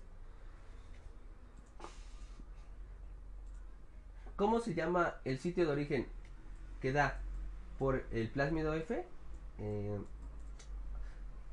[4.36, 6.08] ¿Cómo se llama el sitio de origen
[6.82, 7.20] que da
[7.80, 9.06] por el plásmido F?
[9.60, 10.00] Eh,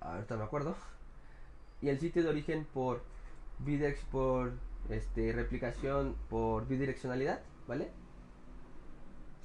[0.05, 0.77] ahorita me acuerdo.
[1.81, 3.03] Y el sitio de origen por
[3.59, 4.53] bidex por
[4.89, 7.91] este replicación por bidireccionalidad, ¿vale?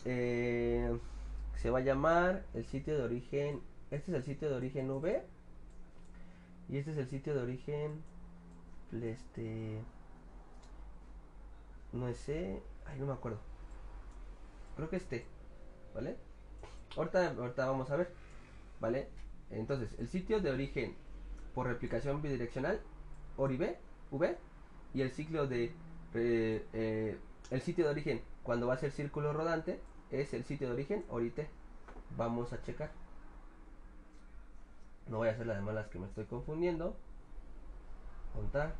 [0.05, 0.97] Eh,
[1.57, 3.61] se va a llamar el sitio de origen.
[3.91, 5.23] Este es el sitio de origen V
[6.69, 8.03] y este es el sitio de origen.
[9.01, 9.81] Este.
[11.91, 12.61] No sé.
[12.85, 13.39] Ay, no me acuerdo.
[14.75, 15.25] Creo que este.
[15.93, 16.17] ¿Vale?
[16.95, 18.13] Ahorita, ahorita vamos a ver.
[18.79, 19.09] ¿Vale?
[19.51, 20.95] Entonces, el sitio de origen
[21.53, 22.79] por replicación bidireccional,
[23.37, 23.77] ORI-B,
[24.11, 24.37] V,
[24.93, 25.73] y el ciclo de.
[26.13, 27.17] Eh, eh,
[27.51, 29.79] el sitio de origen cuando va a ser círculo rodante
[30.11, 31.47] es el sitio de origen ORI-T.
[32.17, 32.91] Vamos a checar.
[35.07, 36.95] No voy a hacer las demás las que me estoy confundiendo.
[38.33, 38.75] Contar.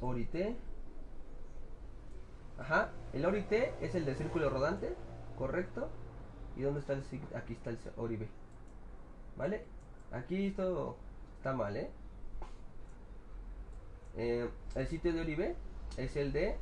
[0.00, 0.56] Orite.
[2.58, 2.90] Ajá.
[3.12, 4.94] El orite es el de círculo rodante.
[5.36, 5.88] Correcto.
[6.56, 7.04] ¿Y dónde está el
[7.34, 8.28] Aquí está el oribe.
[9.36, 9.64] ¿Vale?
[10.12, 10.96] Aquí esto
[11.38, 11.90] está mal, ¿eh?
[14.16, 14.48] ¿eh?
[14.76, 15.56] el sitio de oribe
[15.96, 16.56] es el de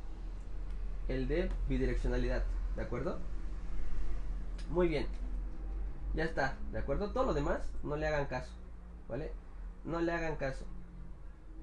[1.07, 2.43] el de bidireccionalidad,
[2.75, 3.19] ¿de acuerdo?
[4.69, 5.05] Muy bien.
[6.15, 7.11] Ya está, ¿de acuerdo?
[7.11, 8.51] Todo lo demás, no le hagan caso,
[9.07, 9.31] ¿vale?
[9.83, 10.65] No le hagan caso.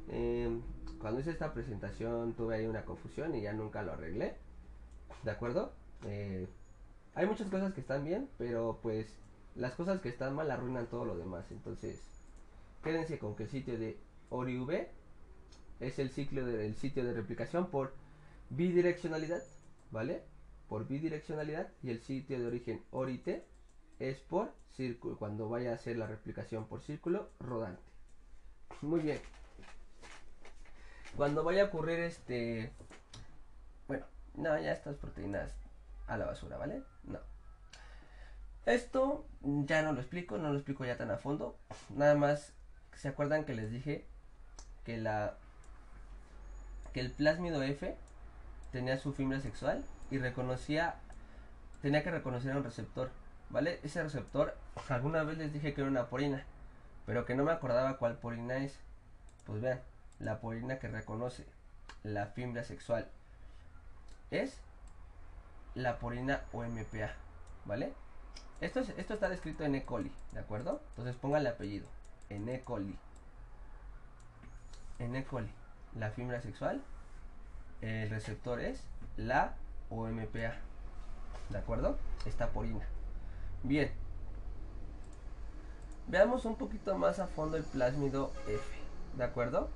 [0.08, 0.60] Em,
[1.00, 4.36] cuando hice esta presentación tuve ahí una confusión y ya nunca lo arreglé,
[5.22, 5.72] ¿de acuerdo?
[6.04, 6.48] Eh,
[7.14, 9.06] hay muchas cosas que están bien, pero pues
[9.54, 11.50] las cosas que están mal arruinan todo lo demás.
[11.50, 12.00] Entonces,
[12.82, 13.98] quédense con que el sitio de
[14.30, 14.88] ORIV
[15.80, 17.94] es el ciclo del sitio de replicación por
[18.50, 19.42] bidireccionalidad,
[19.90, 20.22] ¿vale?
[20.70, 23.42] por bidireccionalidad y el sitio de origen ORIT
[23.98, 27.82] es por círculo, cuando vaya a hacer la replicación por círculo rodante.
[28.80, 29.18] Muy bien.
[31.16, 32.70] Cuando vaya a ocurrir este...
[33.88, 34.06] Bueno,
[34.36, 35.52] no, ya estas proteínas
[36.10, 36.82] a la basura, ¿vale?
[37.04, 37.18] No.
[38.66, 41.56] Esto ya no lo explico, no lo explico ya tan a fondo.
[41.88, 42.52] Nada más,
[42.94, 44.06] ¿se acuerdan que les dije
[44.84, 45.36] que la...
[46.92, 47.96] que el plásmido F
[48.72, 49.84] tenía su fibra sexual?
[50.10, 50.96] y reconocía,
[51.82, 53.10] tenía que reconocer un receptor,
[53.48, 53.80] ¿vale?
[53.82, 54.56] Ese receptor,
[54.88, 56.44] alguna vez les dije que era una porina,
[57.06, 58.78] pero que no me acordaba cuál porina es.
[59.46, 59.80] Pues vean,
[60.18, 61.46] la porina que reconoce
[62.02, 63.08] la fibra sexual
[64.30, 64.60] es
[65.74, 67.12] la porina OMPA,
[67.64, 67.92] ¿vale?
[68.60, 69.84] Esto, es, esto está descrito en E.
[69.84, 70.80] coli, ¿de acuerdo?
[70.90, 71.86] Entonces pongan el apellido,
[72.28, 72.62] en E.
[72.62, 72.98] coli.
[74.98, 75.24] En E.
[75.24, 75.50] coli,
[75.96, 76.82] la fibra sexual,
[77.80, 78.84] el receptor es
[79.16, 79.54] la
[79.88, 80.54] o MPA.
[81.48, 81.96] ¿De acuerdo?
[82.26, 82.86] Esta porina.
[83.62, 83.90] Bien.
[86.06, 88.62] Veamos un poquito más a fondo el plásmido F.
[89.16, 89.68] ¿De acuerdo?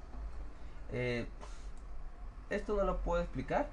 [0.93, 1.27] Eh,
[2.51, 3.69] esto no lo puedo explicar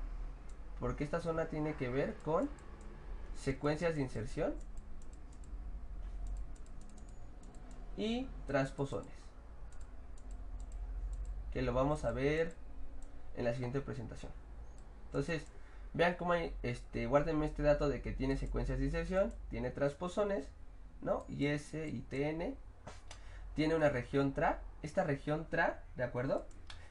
[0.81, 2.49] porque esta zona tiene que ver con
[3.37, 4.53] secuencias de inserción
[7.95, 9.13] y transposones
[11.53, 12.53] que lo vamos a ver
[13.37, 14.33] en la siguiente presentación
[15.05, 15.45] entonces
[15.93, 20.47] Vean cómo hay, este, guárdenme este dato de que tiene secuencias de inserción, tiene transposones,
[21.01, 21.25] ¿no?
[21.27, 22.55] Y S y TN.
[23.55, 24.61] Tiene una región TRA.
[24.83, 26.47] Esta región TRA, ¿de acuerdo?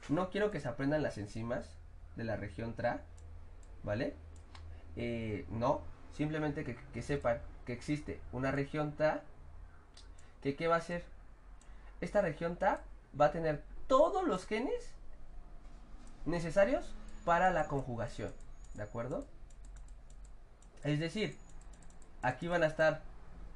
[0.09, 1.77] No quiero que se aprendan las enzimas
[2.15, 3.01] de la región TRA,
[3.83, 4.15] ¿vale?
[4.95, 5.81] Eh, no,
[6.13, 9.21] simplemente que, que, sepan que existe una región TRA
[10.41, 11.03] que ¿qué va a hacer?
[12.01, 12.81] Esta región TRA
[13.19, 14.91] va a tener todos los genes
[16.25, 16.93] necesarios
[17.25, 18.33] para la conjugación.
[18.73, 19.25] ¿De acuerdo?
[20.83, 21.37] Es decir,
[22.21, 23.01] aquí van a estar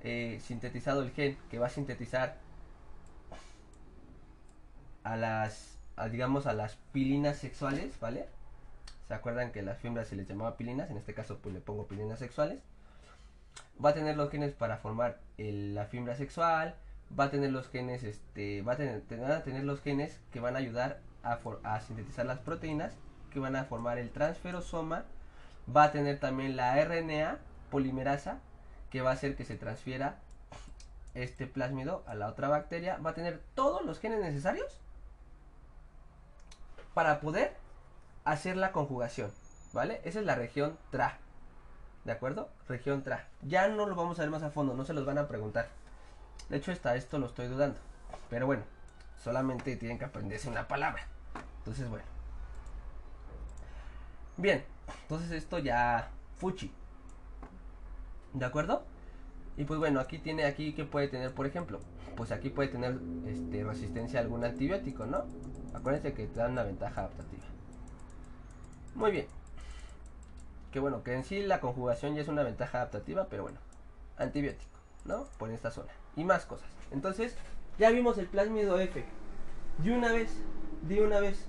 [0.02, 2.38] eh, sintetizado el gen que va a sintetizar
[5.04, 5.78] a las,
[6.12, 8.28] digamos, a las pilinas sexuales, ¿vale?
[9.08, 10.90] ¿Se acuerdan que las fibras se les llamaba pilinas?
[10.90, 12.60] En este caso, pues le pongo pilinas sexuales.
[13.84, 16.76] Va a tener los genes para formar la fibra sexual.
[17.18, 20.56] Va a tener los genes, este, va a tener, a tener los genes que van
[20.56, 22.94] a ayudar a, a sintetizar las proteínas
[23.32, 25.04] que van a formar el transferosoma,
[25.76, 27.38] va a tener también la RNA
[27.70, 28.40] polimerasa,
[28.90, 30.20] que va a hacer que se transfiera
[31.16, 34.80] este plásmido a la otra bacteria va a tener todos los genes necesarios
[36.94, 37.56] para poder
[38.26, 39.32] hacer la conjugación,
[39.72, 40.02] ¿vale?
[40.04, 41.20] Esa es la región TRA.
[42.04, 42.50] ¿De acuerdo?
[42.68, 43.28] Región TRA.
[43.44, 45.70] Ya no lo vamos a ver más a fondo, no se los van a preguntar.
[46.50, 47.80] De hecho, hasta esto lo estoy dudando.
[48.30, 48.64] Pero bueno,
[49.24, 51.08] solamente tienen que aprenderse una palabra.
[51.60, 52.06] Entonces, bueno.
[54.38, 54.64] Bien,
[55.04, 56.74] entonces esto ya fuchi.
[58.34, 58.84] ¿De acuerdo?
[59.58, 61.80] Y pues bueno, aquí tiene aquí que puede tener, por ejemplo,
[62.18, 65.26] pues aquí puede tener este, resistencia a algún antibiótico, ¿no?
[65.74, 67.45] Acuérdense que te dan una ventaja adaptativa.
[68.96, 69.28] Muy bien.
[70.72, 73.60] Que bueno, que en sí la conjugación ya es una ventaja adaptativa, pero bueno,
[74.18, 75.26] antibiótico, ¿no?
[75.38, 75.92] Por esta zona.
[76.16, 76.70] Y más cosas.
[76.92, 77.36] Entonces,
[77.78, 79.04] ya vimos el plásmido F.
[79.80, 80.32] De una vez,
[80.84, 81.46] de una vez,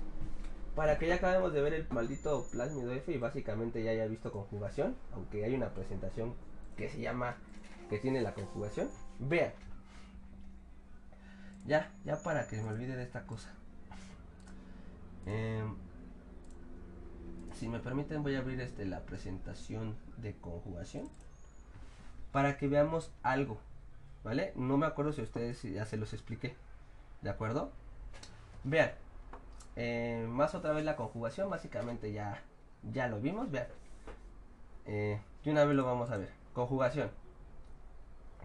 [0.75, 4.31] para que ya acabemos de ver el maldito plásmido F y básicamente ya haya visto
[4.31, 6.35] conjugación, aunque hay una presentación
[6.75, 7.37] que se llama,
[7.89, 8.89] que tiene la conjugación,
[9.19, 9.53] vean.
[11.65, 13.53] Ya, ya para que me olvide de esta cosa.
[15.25, 15.75] Em,
[17.57, 21.09] si me permiten voy a abrir este la presentación de conjugación
[22.31, 23.57] para que veamos algo,
[24.23, 24.53] ¿vale?
[24.55, 26.55] No me acuerdo si ustedes ya se los expliqué,
[27.21, 27.71] ¿de acuerdo?
[28.63, 28.91] Vean,
[29.75, 32.43] eh, más otra vez la conjugación, básicamente ya,
[32.91, 33.67] ya lo vimos, vean.
[34.85, 36.29] Eh, y una vez lo vamos a ver.
[36.53, 37.09] Conjugación.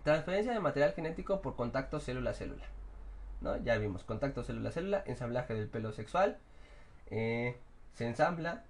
[0.04, 2.64] Transferencia de material genético por contacto célula-célula.
[3.42, 3.56] ¿no?
[3.58, 6.38] Ya vimos, contacto célula-célula, ensamblaje del pelo sexual,
[7.10, 7.56] eh,
[7.94, 8.64] se ensambla,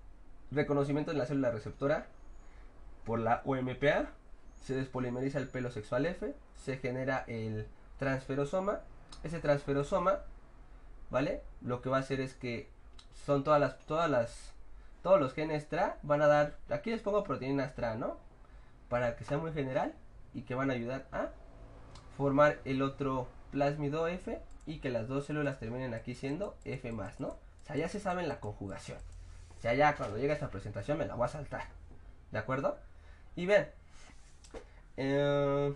[0.52, 2.06] reconocimiento en la célula receptora
[3.04, 4.10] por la OMPA,
[4.62, 7.66] se despolimeriza el pelo sexual F, se genera el
[7.98, 8.80] transferosoma,
[9.24, 10.20] ese transferosoma
[11.12, 11.42] ¿vale?
[11.60, 12.68] Lo que va a hacer es que
[13.26, 14.52] son todas las, todas las,
[15.02, 18.16] todos los genes TRA van a dar, aquí les pongo proteínas TRA, ¿no?
[18.88, 19.94] Para que sea muy general
[20.34, 21.28] y que van a ayudar a
[22.16, 27.20] formar el otro plásmido F y que las dos células terminen aquí siendo F más,
[27.20, 27.28] ¿no?
[27.28, 28.98] O sea, ya se sabe la conjugación.
[29.62, 31.62] Sea, ya cuando llegue esta presentación me la voy a saltar.
[32.32, 32.80] ¿De acuerdo?
[33.36, 33.68] Y ven.
[34.96, 35.72] Eh,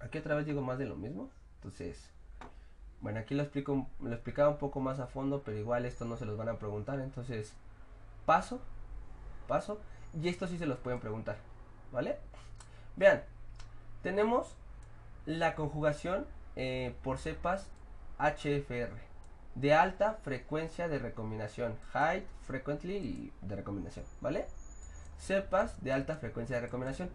[0.00, 1.30] aquí otra vez digo más de lo mismo.
[1.58, 2.10] Entonces,
[3.00, 6.16] bueno, aquí lo explico, lo explicaba un poco más a fondo, pero igual esto no
[6.16, 7.54] se los van a preguntar, entonces
[8.24, 8.60] paso,
[9.46, 9.80] paso,
[10.20, 11.36] y esto sí se los pueden preguntar,
[11.92, 12.18] ¿vale?
[12.96, 13.22] Vean,
[14.02, 14.56] tenemos
[15.26, 17.70] la conjugación eh, por cepas
[18.18, 19.05] HFR
[19.56, 24.46] de alta frecuencia de recombinación, high frequently de recombinación, ¿vale?
[25.18, 27.08] Cepas de alta frecuencia de recombinación.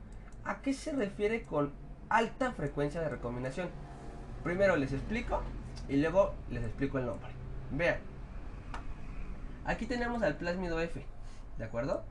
[0.43, 1.71] ¿A qué se refiere con
[2.09, 3.69] alta frecuencia de recombinación?
[4.43, 5.43] Primero les explico
[5.87, 7.29] y luego les explico el nombre.
[7.69, 7.99] Vean.
[9.65, 11.05] Aquí tenemos al plásmido F.
[11.59, 12.03] ¿De acuerdo?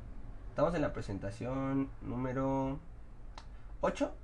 [0.51, 2.79] Estamos en la presentación número
[3.81, 4.15] 8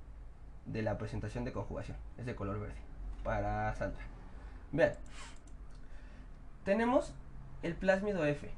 [0.67, 1.97] de la presentación de conjugación.
[2.17, 2.79] Es de color verde.
[3.25, 4.03] Para Sandra.
[4.71, 4.93] Vean.
[6.67, 7.13] Tenemos
[7.63, 8.51] el plásmido F.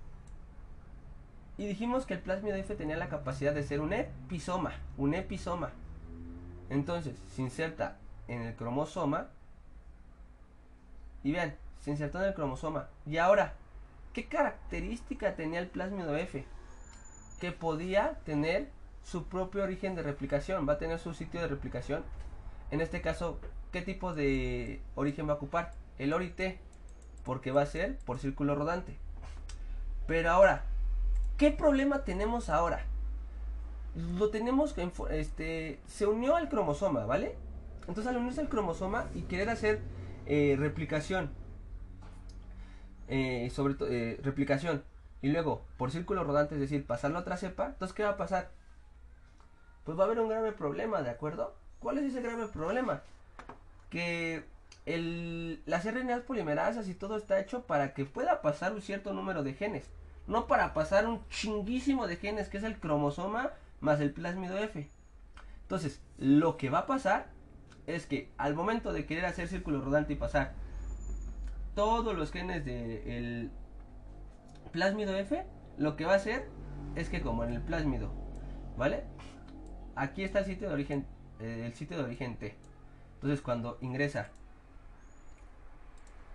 [1.59, 4.73] Y dijimos que el plásmido F tenía la capacidad de ser un episoma.
[4.97, 5.69] Un episoma.
[6.71, 9.27] Entonces, se inserta en el cromosoma
[11.21, 12.87] y vean, se insertó en el cromosoma.
[13.05, 13.53] Y ahora,
[14.13, 16.45] ¿qué característica tenía el plásmido F?
[17.39, 18.71] Que podía tener
[19.03, 22.03] su propio origen de replicación, va a tener su sitio de replicación.
[22.71, 23.39] En este caso,
[23.71, 25.73] ¿qué tipo de origen va a ocupar?
[25.99, 26.57] El ORIT,
[27.29, 28.97] porque va a ser por círculo rodante.
[30.07, 30.63] Pero ahora,
[31.37, 32.83] ¿qué problema tenemos ahora?
[34.17, 37.35] Lo tenemos que este se unió al cromosoma, ¿vale?
[37.81, 39.79] Entonces al unirse al cromosoma y querer hacer
[40.25, 41.29] eh, replicación.
[43.09, 44.83] Eh, sobre eh, replicación.
[45.21, 47.67] Y luego, por círculo rodante, es decir, pasar la otra cepa.
[47.67, 48.49] Entonces, ¿qué va a pasar?
[49.83, 51.53] Pues va a haber un grave problema, ¿de acuerdo?
[51.77, 53.03] ¿Cuál es ese grave problema?
[53.91, 54.45] Que
[54.85, 59.53] las RNAs polimerasas y todo está hecho para que pueda pasar un cierto número de
[59.53, 59.89] genes.
[60.27, 63.51] No para pasar un chinguísimo de genes, que es el cromosoma
[63.81, 64.89] más el plásmido F.
[65.61, 67.29] Entonces, lo que va a pasar
[67.87, 70.53] es que al momento de querer hacer círculo rodante y pasar
[71.75, 73.51] todos los genes del
[74.71, 75.45] plásmido F,
[75.77, 76.47] lo que va a hacer
[76.95, 78.11] es que como en el plásmido,
[78.77, 79.03] ¿vale?
[79.95, 81.05] Aquí está el sitio de origen,
[81.39, 82.55] eh, el sitio de origen T.
[83.15, 84.29] Entonces cuando ingresa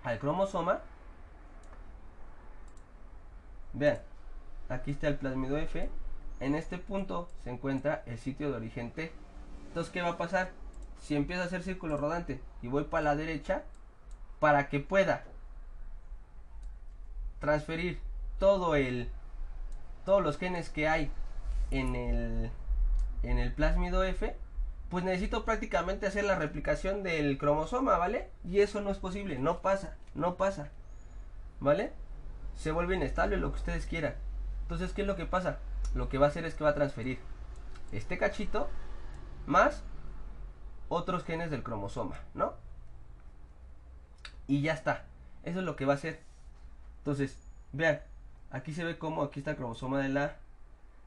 [0.04, 0.80] al cromosoma,
[3.72, 3.98] vean,
[4.68, 5.90] aquí está el plásmido F,
[6.40, 9.12] en este punto se encuentra el sitio de origen T.
[9.68, 10.52] Entonces, ¿qué va a pasar?
[11.04, 13.62] si empiezo a hacer círculo rodante y voy para la derecha,
[14.40, 15.24] para que pueda
[17.40, 18.00] transferir
[18.38, 19.10] todo el
[20.06, 21.10] todos los genes que hay
[21.70, 22.50] en el
[23.22, 24.34] en el plásmido F,
[24.94, 28.30] pues necesito prácticamente hacer la replicación del cromosoma, ¿vale?
[28.44, 30.70] Y eso no es posible, no pasa, no pasa,
[31.58, 31.92] ¿vale?
[32.54, 34.14] Se vuelve inestable lo que ustedes quieran.
[34.62, 35.58] Entonces, ¿qué es lo que pasa?
[35.96, 37.18] Lo que va a hacer es que va a transferir
[37.90, 38.68] este cachito
[39.46, 39.82] más
[40.88, 42.54] otros genes del cromosoma, ¿no?
[44.46, 45.06] Y ya está.
[45.42, 46.20] Eso es lo que va a hacer.
[46.98, 47.36] Entonces,
[47.72, 48.00] vean,
[48.52, 50.36] aquí se ve como aquí está el cromosoma de la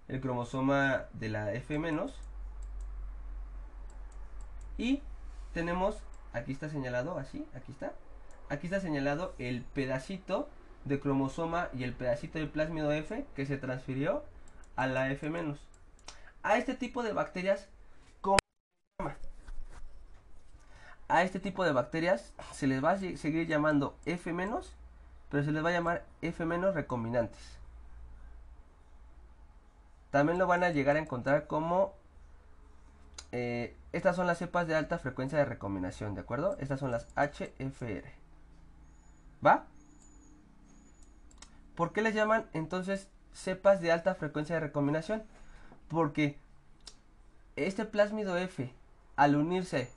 [0.10, 1.80] el cromosoma de la F
[4.78, 5.02] y
[5.54, 5.98] tenemos
[6.34, 7.94] aquí está señalado así, aquí está.
[8.49, 10.48] Aquí está señalado el pedacito
[10.86, 14.24] de cromosoma y el pedacito de plásmido F que se transfirió
[14.76, 15.30] a la F.
[16.44, 17.68] A este tipo de bacterias.
[21.10, 24.34] A este tipo de bacterias se les va a seguir llamando F
[25.30, 27.58] pero se les va a llamar F recombinantes.
[30.12, 31.94] También lo van a llegar a encontrar como
[33.40, 36.58] eh, estas son las cepas de alta frecuencia de recombinación, ¿de acuerdo?
[36.60, 38.10] Estas son las HFR.
[39.46, 39.68] ¿Va?
[41.76, 45.22] ¿Por qué les llaman entonces cepas de alta frecuencia de recombinación?
[45.88, 46.40] Porque
[47.56, 48.74] este plásmido F,
[49.16, 49.92] al unirse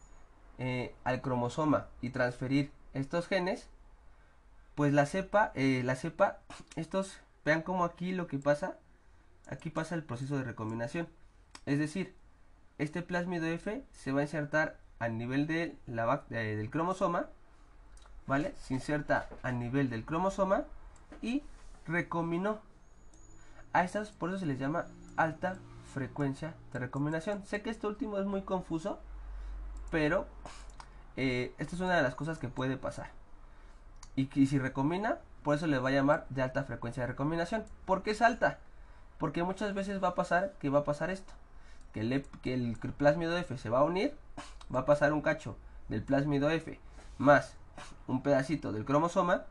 [0.59, 3.71] eh, al cromosoma y transferir estos genes,
[4.75, 6.41] pues la cepa, eh, la cepa,
[6.77, 8.77] estos, vean cómo aquí lo que pasa,
[9.49, 11.09] aquí pasa el proceso de recombinación.
[11.65, 12.20] Es decir,
[12.81, 17.27] este plásmido F se va a insertar a nivel eh, del cromosoma,
[18.27, 18.55] ¿vale?
[18.57, 20.65] Se inserta a nivel del cromosoma
[21.21, 21.43] y
[21.87, 22.59] recombinó.
[23.75, 24.87] A estas, por eso se les llama
[25.17, 25.59] alta
[25.93, 27.45] frecuencia de recombinación.
[27.45, 28.99] Sé que este último es muy confuso,
[29.91, 30.27] pero
[31.17, 33.11] eh, esta es una de las cosas que puede pasar.
[34.17, 37.65] Y que si recombina, por eso le va a llamar de alta frecuencia de recombinación.
[37.85, 38.59] ¿Por qué es alta?
[39.19, 41.35] Porque muchas veces va a pasar que va a pasar esto
[41.93, 44.17] que el, que el plásmido F se va a unir,
[44.75, 45.57] va a pasar un cacho
[45.89, 46.79] del plásmido F
[47.19, 47.55] más
[48.07, 49.45] un pedacito del cromosoma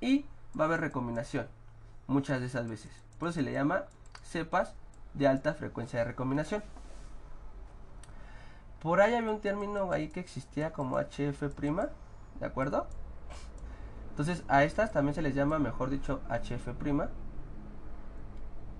[0.00, 0.24] y
[0.58, 1.46] va a haber recombinación
[2.06, 2.90] muchas de esas veces.
[3.18, 3.84] Por eso se le llama
[4.22, 4.74] cepas
[5.14, 6.62] de alta frecuencia de recombinación.
[8.80, 11.90] Por ahí había un término ahí que existía como HF',
[12.40, 12.86] ¿de acuerdo?
[14.10, 17.08] Entonces a estas también se les llama, mejor dicho, HF',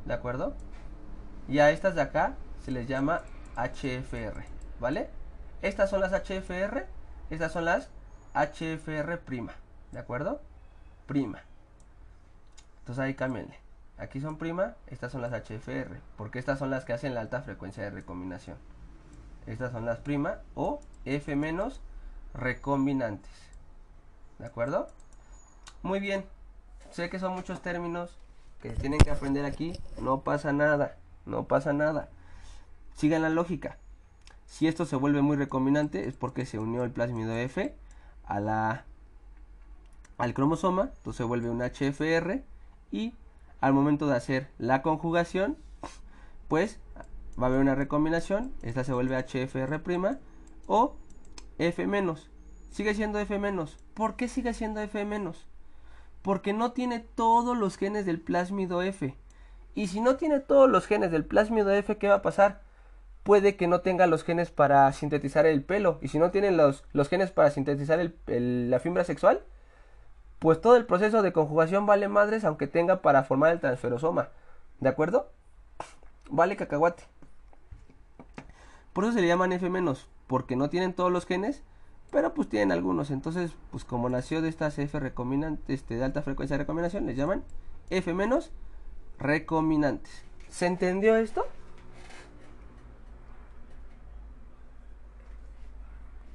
[0.04, 0.54] ¿de acuerdo?
[1.48, 2.34] Y a estas de acá
[2.64, 3.22] se les llama
[3.56, 4.44] HFR,
[4.80, 5.10] ¿vale?
[5.62, 6.86] Estas son las HFR,
[7.30, 7.90] estas son las
[8.34, 9.52] HFR prima,
[9.92, 10.40] ¿de acuerdo?
[11.06, 11.42] Prima.
[12.80, 13.58] Entonces ahí cámbienle.
[13.96, 17.42] Aquí son prima, estas son las HFR, porque estas son las que hacen la alta
[17.42, 18.56] frecuencia de recombinación.
[19.46, 21.36] Estas son las prima o F
[22.34, 23.30] recombinantes.
[24.38, 24.88] ¿De acuerdo?
[25.82, 26.24] Muy bien.
[26.90, 28.18] Sé que son muchos términos
[28.60, 29.78] que se tienen que aprender aquí.
[30.00, 30.96] No pasa nada.
[31.26, 32.08] No pasa nada.
[32.94, 33.78] Sigan la lógica.
[34.46, 37.74] Si esto se vuelve muy recombinante es porque se unió el plásmido F
[38.24, 38.84] a la,
[40.16, 42.42] al cromosoma, entonces se vuelve un HFR
[42.92, 43.14] y
[43.60, 45.56] al momento de hacer la conjugación,
[46.48, 46.78] pues
[47.40, 50.18] va a haber una recombinación, esta se vuelve HFR'
[50.66, 50.96] o
[51.58, 52.16] F-.
[52.70, 53.40] Sigue siendo F-.
[53.94, 55.32] ¿Por qué sigue siendo F-?
[56.22, 59.16] Porque no tiene todos los genes del plásmido F.
[59.74, 62.63] Y si no tiene todos los genes del plásmido F, ¿qué va a pasar?
[63.24, 65.98] Puede que no tenga los genes para sintetizar el pelo.
[66.00, 69.42] Y si no tienen los, los genes para sintetizar el, la fibra sexual,
[70.38, 74.28] pues todo el proceso de conjugación vale madres aunque tenga para formar el transferosoma.
[74.78, 75.30] ¿De acuerdo?
[76.30, 77.04] Vale cacahuate.
[78.92, 79.68] Por eso se le llaman F-,
[80.26, 81.62] porque no tienen todos los genes,
[82.10, 83.10] pero pues tienen algunos.
[83.10, 87.16] Entonces, pues como nació de estas F recombinantes este, de alta frecuencia de recombinación, les
[87.16, 87.42] llaman
[87.90, 88.14] F-
[89.18, 90.24] recombinantes.
[90.48, 91.46] ¿Se entendió esto?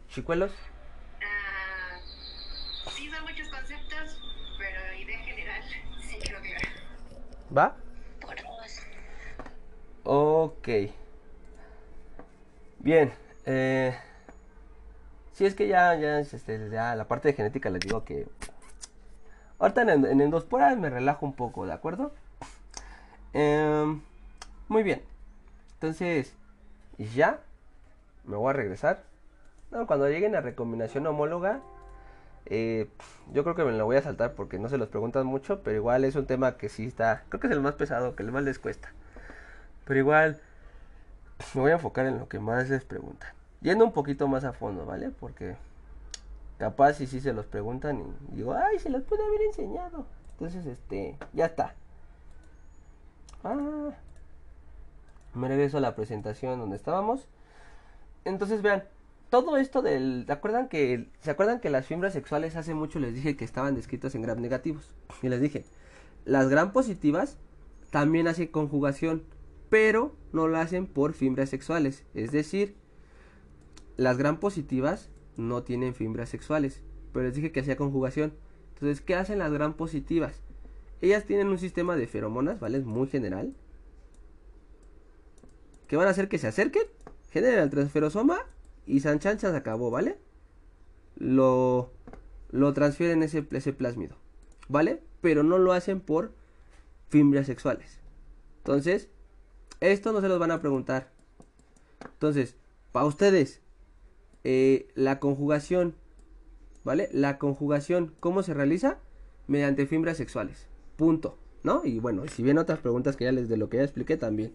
[0.10, 0.52] ¿Chicuelos?
[0.52, 0.56] Uh,
[2.90, 4.20] sí, son muchos conceptos,
[4.58, 5.62] pero idea general
[6.02, 6.58] sí creo que
[7.56, 7.76] ¿Va?
[8.20, 8.80] Por dos.
[10.04, 10.68] Ok.
[12.80, 13.14] Bien.
[13.46, 13.96] Eh,
[15.34, 18.28] si es que ya, ya, este, ya la parte de genética les digo que...
[19.60, 22.14] Ahorita en, en endosporas me relajo un poco, ¿de acuerdo?
[23.34, 24.00] Eh,
[24.68, 25.04] muy bien.
[25.74, 26.36] Entonces,
[26.98, 27.42] ya
[28.24, 29.04] me voy a regresar
[29.72, 31.62] no, cuando lleguen a recombinación homóloga,
[32.46, 32.90] eh,
[33.32, 35.76] yo creo que me lo voy a saltar porque no se los preguntan mucho, pero
[35.76, 38.44] igual es un tema que sí está, creo que es el más pesado, que más
[38.44, 38.92] les cuesta.
[39.86, 40.40] Pero igual
[41.54, 43.32] me voy a enfocar en lo que más les preguntan.
[43.62, 45.10] Yendo un poquito más a fondo, ¿vale?
[45.10, 45.56] Porque
[46.58, 48.02] capaz si sí se los preguntan
[48.32, 50.06] y digo, ay, se los puede haber enseñado.
[50.32, 51.76] Entonces, este, ya está.
[53.44, 53.92] Ah,
[55.34, 57.28] me regreso a la presentación donde estábamos.
[58.26, 58.84] Entonces vean,
[59.30, 63.14] todo esto del, ¿se acuerdan que se acuerdan que las fibras sexuales hace mucho les
[63.14, 64.96] dije que estaban descritas en gram negativos?
[65.22, 65.66] Y les dije,
[66.26, 67.38] las gram positivas
[67.92, 69.24] también hacen conjugación,
[69.70, 72.76] pero no lo hacen por fibras sexuales, es decir,
[73.98, 76.82] las gram positivas no tienen fibras sexuales,
[77.14, 78.34] pero les dije que hacía conjugación.
[78.74, 80.42] Entonces, ¿qué hacen las gram positivas?
[81.02, 82.80] Ellas tienen un sistema de feromonas, ¿vale?
[82.80, 83.54] Muy general.
[85.88, 86.84] Que van a hacer que se acerquen,
[87.32, 88.46] generen el transferosoma
[88.90, 90.18] y San se acabó, ¿vale?
[91.16, 91.92] Lo,
[92.50, 94.16] lo transfieren ese, ese plásmido,
[94.68, 95.02] ¿vale?
[95.22, 96.34] Pero no lo hacen por
[97.10, 98.00] fibras sexuales.
[98.58, 99.10] Entonces,
[99.80, 101.12] esto no se los van a preguntar.
[102.04, 102.56] Entonces,
[102.92, 103.62] para ustedes,
[104.44, 105.96] eh, la conjugación,
[106.84, 107.10] ¿vale?
[107.12, 108.98] La conjugación, ¿cómo se realiza?
[109.48, 110.68] Mediante fibras sexuales.
[110.96, 111.86] Punto, ¿no?
[111.86, 114.54] Y bueno, si bien otras preguntas que ya les de lo que ya expliqué también.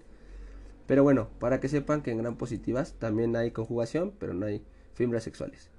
[0.86, 4.62] Pero bueno, para que sepan que en gran positivas también hay conjugación, pero no hay
[4.94, 5.70] fibras sexuales.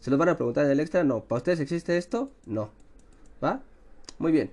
[0.00, 1.04] ¿Se los van a preguntar en el extra?
[1.04, 1.24] No.
[1.24, 2.30] ¿Para ustedes existe esto?
[2.46, 2.70] No.
[3.42, 3.62] ¿Va?
[4.18, 4.50] Muy bien.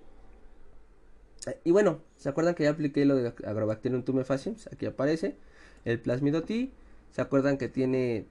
[1.48, 4.68] Eh, y bueno, ¿se acuerdan que ya apliqué lo de Agrobacterium tumefaciens?
[4.68, 5.36] Aquí aparece
[5.86, 6.72] el plasmido T.
[7.12, 8.28] ¿Se acuerdan que tiene...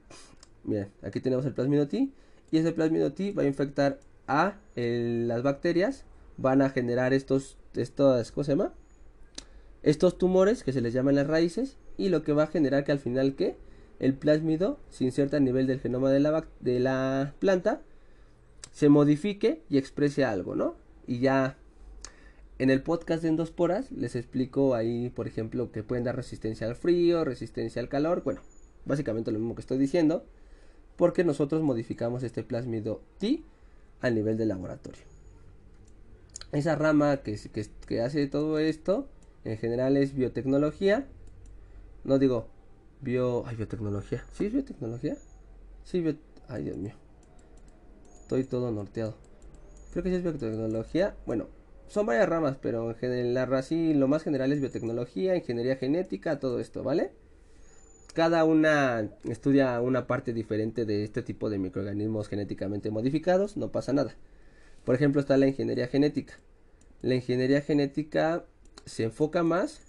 [0.64, 2.08] Miren, aquí tenemos el plasmido T.
[2.50, 6.04] Y ese plasmido T va a infectar a las bacterias.
[6.36, 8.72] Van a generar estos, estos, ¿cómo se llama?
[9.82, 12.92] Estos tumores que se les llaman las raíces y lo que va a generar que
[12.92, 13.56] al final que
[13.98, 17.82] el plásmido se inserta a nivel del genoma de la, de la planta,
[18.72, 20.76] se modifique y exprese algo, ¿no?
[21.06, 21.58] Y ya
[22.58, 26.76] en el podcast de endosporas les explico ahí, por ejemplo, que pueden dar resistencia al
[26.76, 28.40] frío, resistencia al calor, bueno,
[28.84, 30.24] básicamente lo mismo que estoy diciendo,
[30.96, 33.42] porque nosotros modificamos este plásmido T
[34.00, 35.02] a nivel del laboratorio.
[36.52, 39.08] Esa rama que, que, que hace todo esto
[39.44, 41.06] en general es biotecnología.
[42.04, 42.48] No digo
[43.00, 43.44] bio...
[43.46, 44.24] Ay, biotecnología.
[44.32, 45.16] ¿Sí es biotecnología?
[45.84, 46.16] Sí, bio...
[46.48, 46.94] Ay, Dios mío.
[48.22, 49.16] Estoy todo norteado.
[49.92, 51.16] Creo que sí es biotecnología.
[51.26, 51.48] Bueno,
[51.88, 56.60] son varias ramas, pero en general, así lo más general es biotecnología, ingeniería genética, todo
[56.60, 57.10] esto, ¿vale?
[58.14, 63.92] Cada una estudia una parte diferente de este tipo de microorganismos genéticamente modificados, no pasa
[63.92, 64.14] nada.
[64.84, 66.34] Por ejemplo, está la ingeniería genética.
[67.02, 68.44] La ingeniería genética
[68.84, 69.80] se enfoca más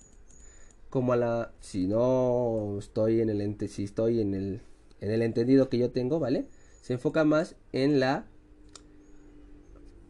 [0.90, 4.62] como a la si no estoy en el ente, si estoy en el
[5.00, 6.46] en el entendido que yo tengo, ¿vale?
[6.82, 8.26] Se enfoca más en la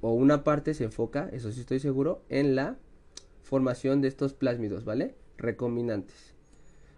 [0.02, 2.78] o una parte se enfoca, eso sí estoy seguro, en la
[3.44, 5.16] formación de estos plásmidos, ¿vale?
[5.38, 6.34] Recombinantes.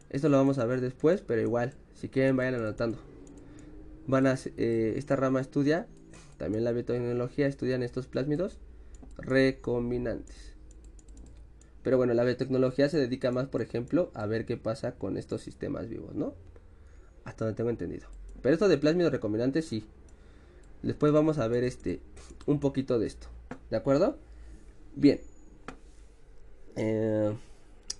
[0.09, 2.97] Esto lo vamos a ver después, pero igual, si quieren vayan anotando.
[4.07, 5.87] Van a eh, esta rama estudia,
[6.37, 8.59] también la biotecnología estudian estos plásmidos
[9.17, 10.52] recombinantes.
[11.83, 15.41] Pero bueno, la biotecnología se dedica más, por ejemplo, a ver qué pasa con estos
[15.41, 16.33] sistemas vivos, ¿no?
[17.25, 18.07] Hasta donde tengo entendido.
[18.41, 19.85] Pero esto de plásmidos recombinantes sí.
[20.81, 21.99] Después vamos a ver este
[22.45, 23.27] un poquito de esto.
[23.69, 24.17] ¿De acuerdo?
[24.95, 25.19] Bien.
[26.75, 27.33] Eh,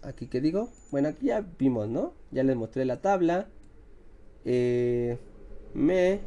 [0.02, 0.70] aquí qué digo.
[0.92, 2.14] Bueno, aquí ya vimos, ¿no?
[2.32, 3.48] Ya les mostré la tabla.
[4.46, 5.18] Eh,
[5.74, 6.20] me.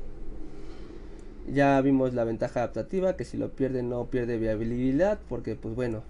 [1.48, 6.02] Ya vimos la ventaja adaptativa, que si lo pierde no pierde viabilidad, porque pues bueno,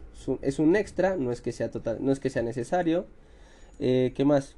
[0.43, 3.07] es un extra, no es que sea total, no es que sea necesario.
[3.79, 4.57] Eh, ¿Qué más?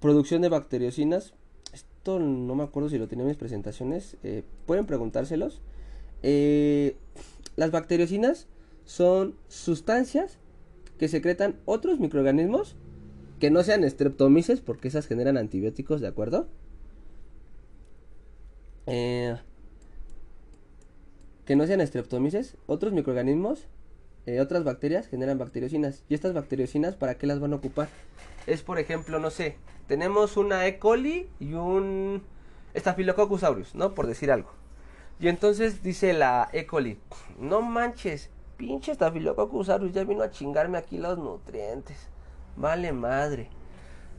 [0.00, 1.34] Producción de bacteriocinas.
[1.72, 4.16] Esto no me acuerdo si lo tenía en mis presentaciones.
[4.22, 5.60] Eh, pueden preguntárselos.
[6.22, 6.96] Eh,
[7.56, 8.46] las bacteriocinas
[8.84, 10.38] son sustancias
[10.98, 12.76] que secretan otros microorganismos
[13.38, 16.46] que no sean streptomices, porque esas generan antibióticos, ¿de acuerdo?
[18.86, 19.36] Eh,
[21.50, 23.66] que no sean streptomices, otros microorganismos,
[24.24, 26.04] eh, otras bacterias generan bacteriocinas.
[26.08, 27.88] ¿Y estas bacteriocinas para qué las van a ocupar?
[28.46, 29.56] Es por ejemplo, no sé,
[29.88, 30.78] tenemos una E.
[30.78, 32.22] coli y un
[32.76, 33.96] Staphylococcus aureus, ¿no?
[33.96, 34.52] Por decir algo.
[35.18, 36.66] Y entonces dice la E.
[36.66, 37.00] coli,
[37.40, 41.96] no manches, pinche Staphylococcus aureus ya vino a chingarme aquí los nutrientes.
[42.56, 43.48] Vale madre.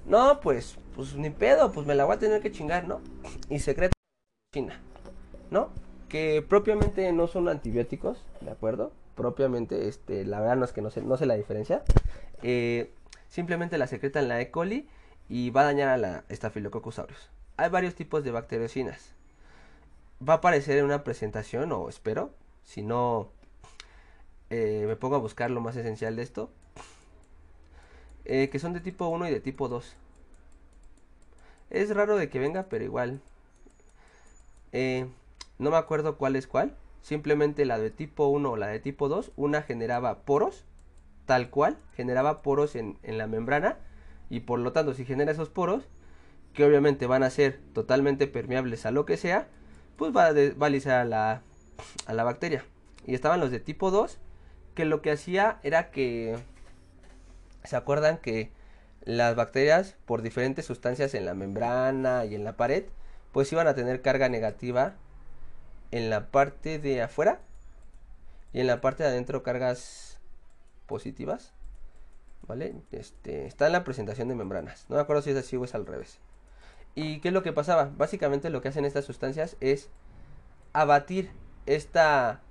[0.05, 2.99] No, pues, pues ni pedo, pues me la voy a tener que chingar, ¿no?
[3.49, 3.93] Y secreta
[4.53, 4.81] China,
[5.49, 5.69] ¿no?
[6.11, 8.91] Que propiamente no son antibióticos, ¿de acuerdo?
[9.15, 11.83] Propiamente, este, la verdad no es que no sé, no sé la diferencia.
[12.43, 12.91] Eh,
[13.29, 14.51] simplemente la secretan la E.
[14.51, 14.89] coli
[15.29, 17.29] y va a dañar a la Staphylococcus aureus.
[17.55, 19.13] Hay varios tipos de bacteriocinas.
[20.27, 22.33] Va a aparecer en una presentación, o espero,
[22.65, 23.29] si no
[24.49, 26.51] eh, me pongo a buscar lo más esencial de esto,
[28.25, 29.95] eh, que son de tipo 1 y de tipo 2.
[31.69, 33.21] Es raro de que venga, pero igual.
[34.73, 35.07] Eh,
[35.61, 36.75] no me acuerdo cuál es cuál.
[37.03, 39.31] Simplemente la de tipo 1 o la de tipo 2.
[39.35, 40.65] Una generaba poros,
[41.27, 41.77] tal cual.
[41.95, 43.77] Generaba poros en, la membrana.
[44.27, 45.87] Y por lo tanto, si genera esos poros,
[46.53, 49.49] que obviamente van a ser totalmente permeables a lo que sea,
[49.97, 51.43] pues va a, va a alisar a la,
[52.07, 52.65] a la bacteria.
[53.05, 54.17] Y estaban los de tipo 2,
[54.73, 56.39] que lo que hacía era que...
[57.65, 58.49] ¿Se acuerdan que
[59.03, 62.85] las bacterias, por diferentes sustancias en la membrana y en la pared,
[63.31, 64.95] pues iban a tener carga negativa
[65.91, 67.39] en la parte de afuera
[68.53, 70.19] y en la parte de adentro cargas
[70.87, 71.53] positivas?
[72.47, 72.75] ¿Vale?
[72.91, 74.85] Este, está en la presentación de membranas.
[74.89, 76.19] No me acuerdo si es así o es al revés.
[76.95, 77.91] ¿Y qué es lo que pasaba?
[77.97, 79.89] Básicamente lo que hacen estas sustancias es
[80.73, 81.31] abatir
[81.65, 82.41] esta,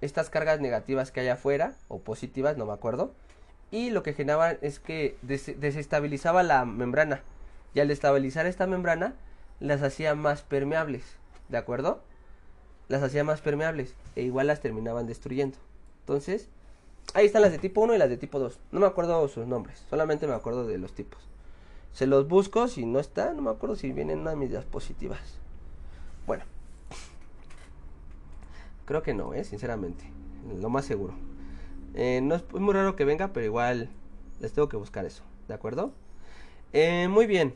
[0.00, 3.12] estas cargas negativas que hay afuera, o positivas, no me acuerdo.
[3.70, 7.22] Y lo que generaban es que desestabilizaba la membrana.
[7.74, 9.14] Y al estabilizar esta membrana,
[9.60, 11.04] las hacía más permeables.
[11.48, 12.02] ¿De acuerdo?
[12.88, 13.94] Las hacía más permeables.
[14.16, 15.58] E igual las terminaban destruyendo.
[16.00, 16.48] Entonces,
[17.14, 18.58] ahí están las de tipo 1 y las de tipo 2.
[18.72, 19.84] No me acuerdo sus nombres.
[19.88, 21.22] Solamente me acuerdo de los tipos.
[21.92, 25.38] Se los busco, si no está, no me acuerdo si vienen una de mis diapositivas.
[26.26, 26.44] Bueno.
[28.84, 29.44] Creo que no, ¿eh?
[29.44, 30.04] sinceramente.
[30.60, 31.14] Lo más seguro.
[31.94, 33.88] Eh, no es, muy raro que venga, pero igual
[34.40, 35.22] les tengo que buscar eso.
[35.48, 35.92] ¿De acuerdo?
[36.72, 37.54] Eh, muy bien.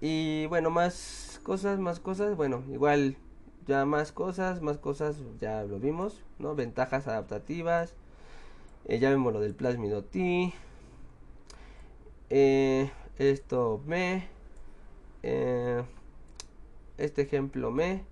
[0.00, 2.36] Y bueno, más cosas, más cosas.
[2.36, 3.16] Bueno, igual
[3.66, 6.54] ya más cosas, más cosas, ya lo vimos, ¿no?
[6.54, 7.94] Ventajas adaptativas.
[8.86, 10.52] Eh, ya vemos lo del plásmido T.
[12.30, 14.28] Eh, esto me,
[15.22, 15.82] eh,
[16.98, 18.04] este ejemplo me,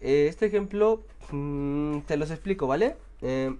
[0.00, 2.96] eh, este ejemplo mm, te los explico, ¿vale?
[3.22, 3.56] Eh,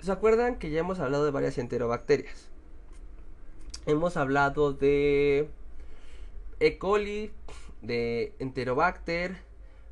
[0.00, 2.48] ¿Se acuerdan que ya hemos hablado de varias enterobacterias?
[3.86, 5.48] Hemos hablado de
[6.60, 6.78] E.
[6.78, 7.32] coli,
[7.82, 9.36] de Enterobacter,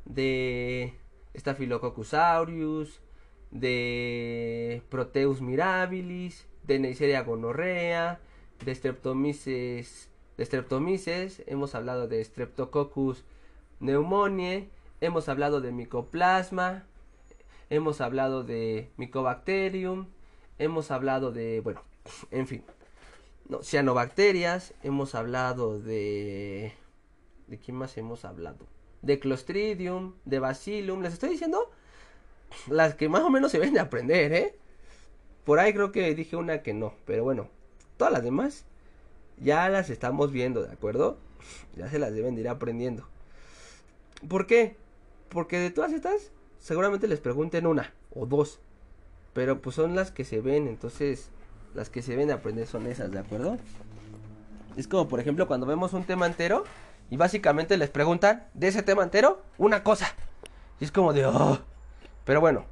[0.05, 0.93] de
[1.35, 3.01] Staphylococcus aureus,
[3.51, 8.19] de Proteus mirabilis, de Neisseria gonorrea,
[8.63, 13.23] de Streptomyces, de Streptomyces, hemos hablado de Streptococcus
[13.79, 14.69] pneumoniae,
[15.01, 16.85] hemos hablado de Mycoplasma,
[17.69, 20.07] hemos hablado de Mycobacterium,
[20.57, 21.81] hemos hablado de, bueno,
[22.31, 22.63] en fin,
[23.47, 26.73] no, cianobacterias, hemos hablado de,
[27.49, 28.67] ¿de quién más hemos hablado?
[29.01, 31.71] De Clostridium, de Bacillum, les estoy diciendo
[32.67, 34.55] las que más o menos se ven de aprender, ¿eh?
[35.45, 37.49] Por ahí creo que dije una que no, pero bueno,
[37.99, 38.63] Todas las demás
[39.41, 41.17] ya las estamos viendo, ¿de acuerdo?
[41.75, 43.05] Ya se las deben de ir aprendiendo.
[44.29, 44.77] ¿Por qué?
[45.27, 48.61] Porque de todas estas, seguramente les pregunten una o dos.
[49.33, 51.29] Pero pues son las que se ven, entonces
[51.75, 53.57] las que se ven de aprender son esas, ¿de acuerdo?
[54.77, 56.63] Es como por ejemplo cuando vemos un tema entero
[57.09, 60.13] y básicamente les preguntan de ese tema entero una cosa.
[60.79, 61.25] Y es como de...
[61.25, 61.59] Oh".
[62.25, 62.65] Pero bueno,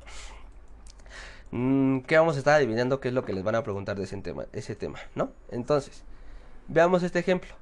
[1.52, 4.04] Mm, ¿Qué vamos a estar adivinando qué es lo que les van a preguntar de
[4.04, 5.32] ese tema, ese tema, ¿no?
[5.50, 6.04] Entonces,
[6.68, 7.54] veamos este ejemplo.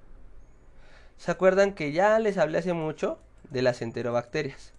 [1.18, 3.20] ¿Se acuerdan que ya les hablé hace mucho
[3.52, 4.74] de las enterobacterias?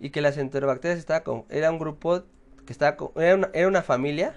[0.00, 2.22] Y que las enterobacterias estaba con, era un grupo
[2.66, 4.34] que estaba era, una, era una familia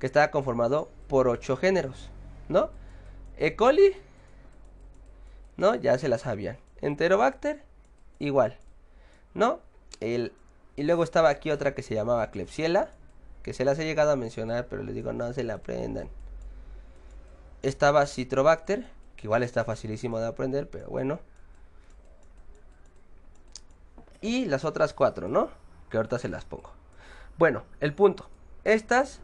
[0.00, 2.10] que estaba conformado por ocho géneros,
[2.48, 2.70] ¿no?
[3.38, 3.54] E.
[3.54, 3.92] coli,
[5.62, 5.76] ¿no?
[5.76, 6.58] Ya se las sabían.
[6.80, 7.62] Enterobacter,
[8.18, 8.58] igual,
[9.32, 9.60] ¿no?
[10.00, 10.32] El,
[10.74, 12.90] y luego estaba aquí otra que se llamaba Klebsiella
[13.44, 16.08] que se las he llegado a mencionar, pero les digo, no se la aprendan.
[17.62, 18.86] Estaba Citrobacter,
[19.16, 21.20] que igual está facilísimo de aprender, pero bueno.
[24.20, 25.50] Y las otras cuatro, ¿no?
[25.90, 26.72] Que ahorita se las pongo.
[27.38, 28.28] Bueno, el punto.
[28.64, 29.20] Estas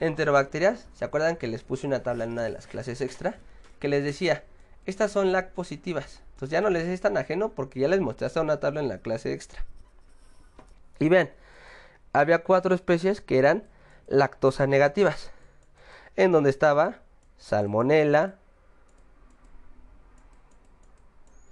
[0.00, 3.38] enterobacterias, ¿se acuerdan que les puse una tabla en una de las clases extra?
[3.78, 4.42] Que les decía,
[4.86, 6.22] estas son LAC positivas.
[6.34, 8.88] Entonces ya no les es tan ajeno porque ya les mostré hasta una tabla en
[8.88, 9.64] la clase extra.
[10.98, 11.30] Y vean,
[12.12, 13.64] había cuatro especies que eran
[14.06, 15.30] lactosa negativas,
[16.16, 17.00] en donde estaba
[17.38, 18.36] Salmonella,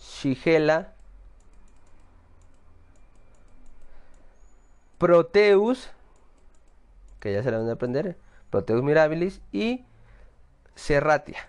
[0.01, 0.93] Shigella,
[4.99, 5.91] Proteus,
[7.21, 8.17] que ya se la van a aprender,
[8.51, 9.85] Proteus mirabilis y
[10.75, 11.49] Serratia,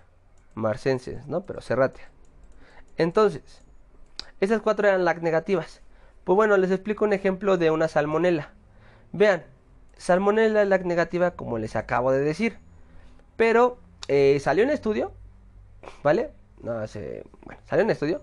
[0.56, 1.42] marcenses, ¿no?
[1.46, 2.10] Pero Serratia.
[2.96, 3.62] Entonces,
[4.40, 5.82] esas cuatro eran lac negativas.
[6.24, 8.50] Pues bueno, les explico un ejemplo de una salmonela.
[9.12, 9.44] Vean,
[9.96, 12.58] salmonella es la negativa como les acabo de decir.
[13.36, 13.78] Pero
[14.08, 15.12] eh, salió un estudio,
[16.02, 16.32] ¿vale?
[16.62, 18.20] No sé, bueno, salió un estudio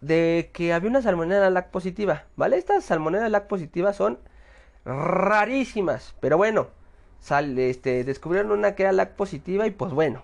[0.00, 2.56] de que había una salmonella lac positiva, ¿vale?
[2.56, 4.18] Estas salmonella lac positivas son
[4.84, 6.68] rarísimas, pero bueno,
[7.20, 10.22] sal, este, descubrieron una que era lac positiva y pues bueno,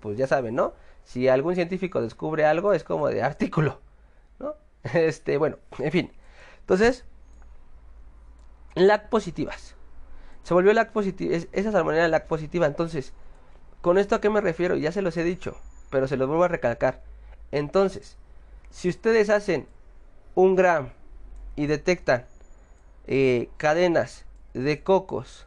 [0.00, 0.74] pues ya saben, ¿no?
[1.04, 3.80] Si algún científico descubre algo es como de artículo,
[4.38, 4.54] ¿no?
[4.94, 6.12] Este, bueno, en fin.
[6.60, 7.04] Entonces,
[8.74, 9.74] LAC positivas.
[10.42, 12.66] Se volvió LAC positiva, esa salmonella LAC positiva.
[12.66, 13.12] Entonces,
[13.80, 14.76] ¿con esto a qué me refiero?
[14.76, 15.56] Ya se los he dicho.
[15.90, 17.02] pero se los vuelvo a recalcar.
[17.50, 18.16] Entonces,
[18.70, 19.68] si ustedes hacen
[20.34, 20.90] un gram
[21.54, 22.24] y detectan
[23.06, 24.24] eh, cadenas
[24.54, 25.46] de cocos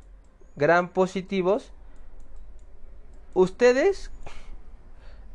[0.55, 1.71] gram positivos,
[3.35, 4.09] ustedes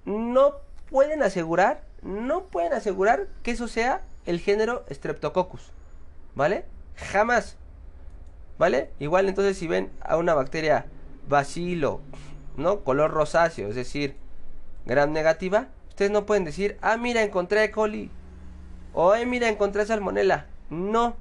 [0.05, 0.55] no
[0.90, 5.70] pueden asegurar, no pueden asegurar que eso sea el género Streptococcus,
[6.35, 6.64] ¿vale?
[6.97, 7.56] Jamás,
[8.59, 8.90] ¿vale?
[8.98, 10.86] Igual entonces si ven a una bacteria
[11.28, 12.01] bacilo,
[12.56, 12.81] ¿no?
[12.81, 14.16] Color rosáceo, es decir,
[14.86, 18.10] gram negativa, ustedes no pueden decir, ah, mira, encontré coli,
[18.93, 20.47] o, eh, mira, encontré salmonella.
[20.68, 21.16] No,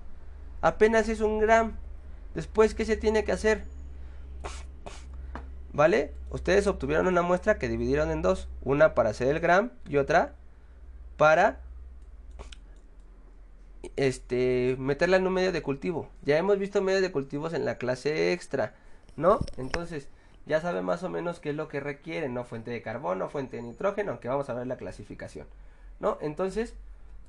[0.62, 1.74] apenas es un gram.
[2.34, 3.64] Después, ¿qué se tiene que hacer?
[5.74, 6.14] ¿Vale?
[6.32, 8.48] Ustedes obtuvieron una muestra que dividieron en dos.
[8.64, 10.36] Una para hacer el gram y otra
[11.18, 11.60] para
[13.96, 16.10] este meterla en un medio de cultivo.
[16.24, 18.74] Ya hemos visto medios de cultivos en la clase extra,
[19.16, 19.40] ¿no?
[19.58, 20.08] Entonces,
[20.46, 22.44] ya sabe más o menos qué es lo que requiere, ¿no?
[22.44, 25.48] Fuente de carbono, fuente de nitrógeno, aunque vamos a ver la clasificación,
[26.00, 26.18] ¿no?
[26.22, 26.76] Entonces,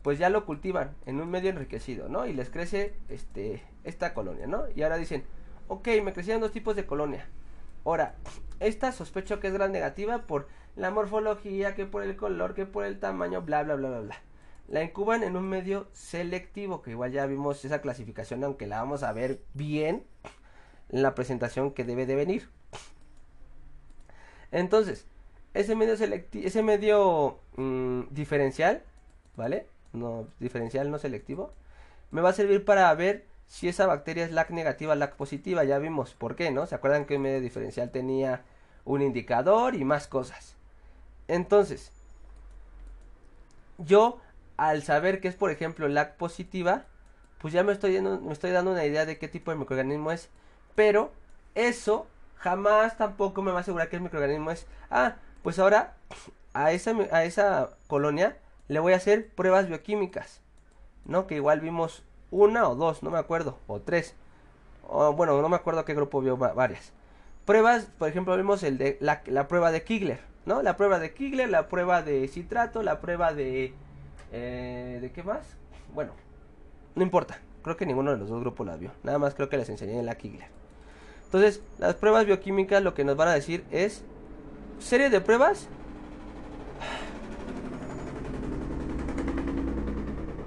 [0.03, 2.27] pues ya lo cultivan en un medio enriquecido, ¿no?
[2.27, 4.65] Y les crece este esta colonia, ¿no?
[4.75, 5.25] Y ahora dicen,
[5.69, 7.27] ok, me crecieron dos tipos de colonia.
[7.85, 8.15] Ahora,
[8.61, 12.85] esta sospecho que es gran negativa por la morfología, que por el color, que por
[12.85, 14.17] el tamaño, bla, bla, bla, bla, bla.
[14.69, 19.03] La incuban en un medio selectivo, que igual ya vimos esa clasificación, aunque la vamos
[19.03, 20.05] a ver bien
[20.91, 22.49] en la presentación que debe de venir.
[24.53, 25.07] Entonces,
[25.55, 28.83] ese medio selectivo, ese medio mmm, diferencial,
[29.37, 29.67] ¿vale?
[29.93, 31.53] No diferencial, no selectivo,
[32.11, 35.81] me va a servir para ver si esa bacteria es LAC negativa, LAC positiva, ya
[35.81, 36.67] vimos por qué, ¿no?
[36.67, 38.45] ¿Se acuerdan que el medio diferencial tenía
[38.85, 40.55] un indicador y más cosas?
[41.27, 41.91] Entonces,
[43.79, 44.21] yo
[44.57, 46.85] al saber que es, por ejemplo, LAC positiva,
[47.39, 50.13] pues ya me estoy, dando, me estoy dando una idea de qué tipo de microorganismo
[50.13, 50.29] es.
[50.77, 51.11] Pero
[51.57, 52.07] eso
[52.37, 54.69] jamás tampoco me va a asegurar que el microorganismo es.
[54.91, 55.97] Ah, pues ahora
[56.55, 58.37] a esa, a esa colonia
[58.69, 60.41] le voy a hacer pruebas bioquímicas.
[61.05, 61.27] ¿No?
[61.27, 64.15] Que igual vimos una o dos, no me acuerdo, o tres.
[65.17, 66.93] Bueno, no me acuerdo qué grupo vio varias.
[67.45, 70.63] Pruebas, por ejemplo, vimos el de la, la, prueba de Kigler, ¿no?
[70.63, 73.73] La prueba de Kigler, la prueba de citrato, la prueba de...
[74.33, 75.57] Eh, ¿De qué más?
[75.95, 76.13] Bueno,
[76.95, 77.39] no importa.
[77.63, 78.93] Creo que ninguno de los dos grupos las vio.
[79.03, 80.49] Nada más creo que les enseñé en la Kigler.
[81.25, 84.03] Entonces, las pruebas bioquímicas lo que nos van a decir es
[84.79, 85.69] serie de pruebas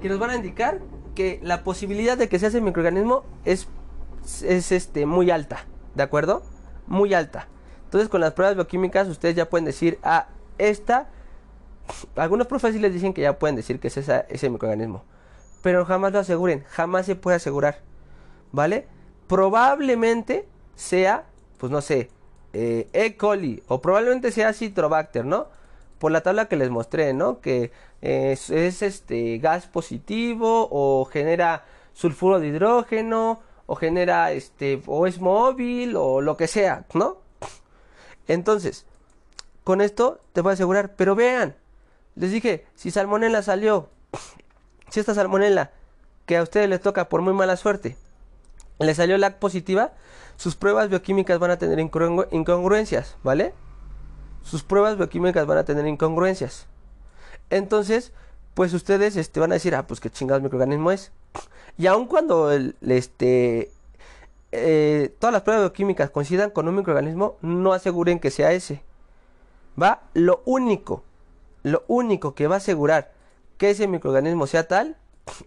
[0.02, 0.80] que nos van a indicar
[1.14, 3.68] que la posibilidad de que se hace microorganismo es,
[4.44, 5.66] es este, muy alta,
[5.96, 6.44] ¿de acuerdo?
[6.88, 7.48] Muy alta.
[7.86, 10.28] Entonces con las pruebas bioquímicas ustedes ya pueden decir, ah,
[10.58, 11.10] esta,
[12.16, 15.04] algunos profesores les dicen que ya pueden decir que es esa, ese microorganismo,
[15.62, 17.82] pero jamás lo aseguren, jamás se puede asegurar,
[18.52, 18.88] ¿vale?
[19.28, 21.26] Probablemente sea,
[21.58, 22.10] pues no sé,
[22.54, 23.16] eh, E.
[23.16, 25.48] coli o probablemente sea Citrobacter, ¿no?
[26.04, 27.40] Por la tabla que les mostré, ¿no?
[27.40, 27.72] Que
[28.02, 31.64] es, es, este gas positivo o genera
[31.94, 37.20] sulfuro de hidrógeno o genera este o es móvil o lo que sea, ¿no?
[38.28, 38.86] Entonces,
[39.64, 41.56] con esto te voy a asegurar, pero vean,
[42.16, 43.88] les dije, si salmonella salió,
[44.90, 45.72] si esta salmonella
[46.26, 47.96] que a ustedes les toca por muy mala suerte,
[48.78, 49.94] le salió LAC positiva,
[50.36, 53.54] sus pruebas bioquímicas van a tener incongru incongruencias, ¿vale?
[54.44, 56.68] Sus pruebas bioquímicas van a tener incongruencias.
[57.50, 58.12] Entonces,
[58.54, 61.12] pues ustedes este, van a decir, ah, pues qué chingados microorganismo es.
[61.78, 63.72] Y aun cuando este,
[64.52, 68.84] eh, todas las pruebas bioquímicas coincidan con un microorganismo, no aseguren que sea ese.
[69.82, 71.04] Va, lo único,
[71.64, 73.12] lo único que va a asegurar
[73.58, 74.98] que ese microorganismo sea tal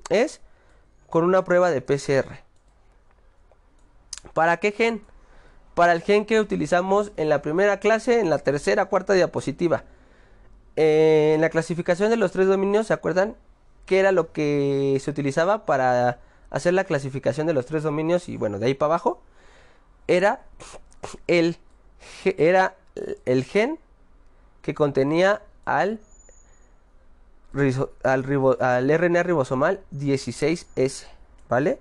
[0.09, 0.41] es
[1.09, 2.41] con una prueba de PCR.
[4.35, 5.03] ¿Para qué gen?
[5.77, 9.85] Para el gen que utilizamos en la primera clase, en la tercera, cuarta diapositiva.
[10.75, 13.37] Eh, en la clasificación de los tres dominios, ¿se acuerdan?
[13.85, 18.31] ¿Qué era lo que se utilizaba para hacer la clasificación de los tres dominios?
[18.31, 19.21] Y bueno, de ahí para abajo.
[20.09, 20.41] Era
[21.27, 21.59] el,
[22.25, 22.75] era
[23.27, 23.79] el gen
[24.63, 26.01] que contenía al
[27.53, 31.05] RNA ribosomal 16S,
[31.51, 31.81] ¿vale?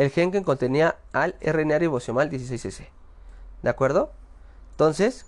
[0.00, 2.86] El gen que contenía al RNA ribosomal 16S,
[3.62, 4.10] ¿de acuerdo?
[4.70, 5.26] Entonces,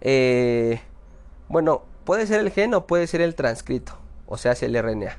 [0.00, 0.80] eh,
[1.46, 3.96] bueno, puede ser el gen o puede ser el transcrito,
[4.26, 5.18] o sea, es el RNA,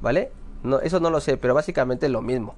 [0.00, 0.32] ¿vale?
[0.64, 2.56] No, eso no lo sé, pero básicamente es lo mismo.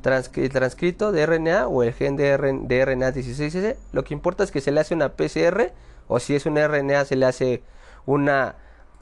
[0.00, 4.60] Transcri transcrito de RNA o el gen de, RNA 16S, lo que importa es que
[4.60, 5.72] se le hace una PCR
[6.06, 7.64] o si es un RNA se le hace
[8.06, 8.54] una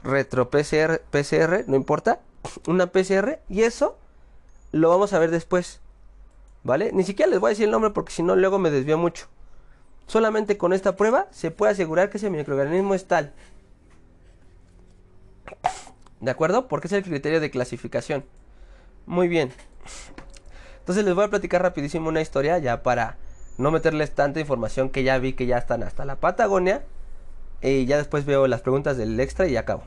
[0.03, 2.21] retro PCR, PCR, no importa,
[2.67, 3.99] una PCR y eso
[4.73, 5.81] lo vamos a ver después,
[6.63, 6.91] ¿vale?
[6.93, 9.27] Ni siquiera les voy a decir el nombre porque si no luego me desvío mucho.
[10.07, 13.33] solamente con esta prueba se puede asegurar que ese microorganismo es tal.
[16.21, 16.69] ¿De acuerdo?
[16.69, 18.25] Porque es el criterio de clasificación.
[19.07, 19.53] Muy bien.
[20.81, 23.17] Entonces les voy a platicar rapidísimo una historia ya para
[23.59, 26.85] no meterles tanta información que ya vi que ya están hasta la Patagonia.
[27.63, 29.83] Y ya después veo las preguntas del extra y acabo.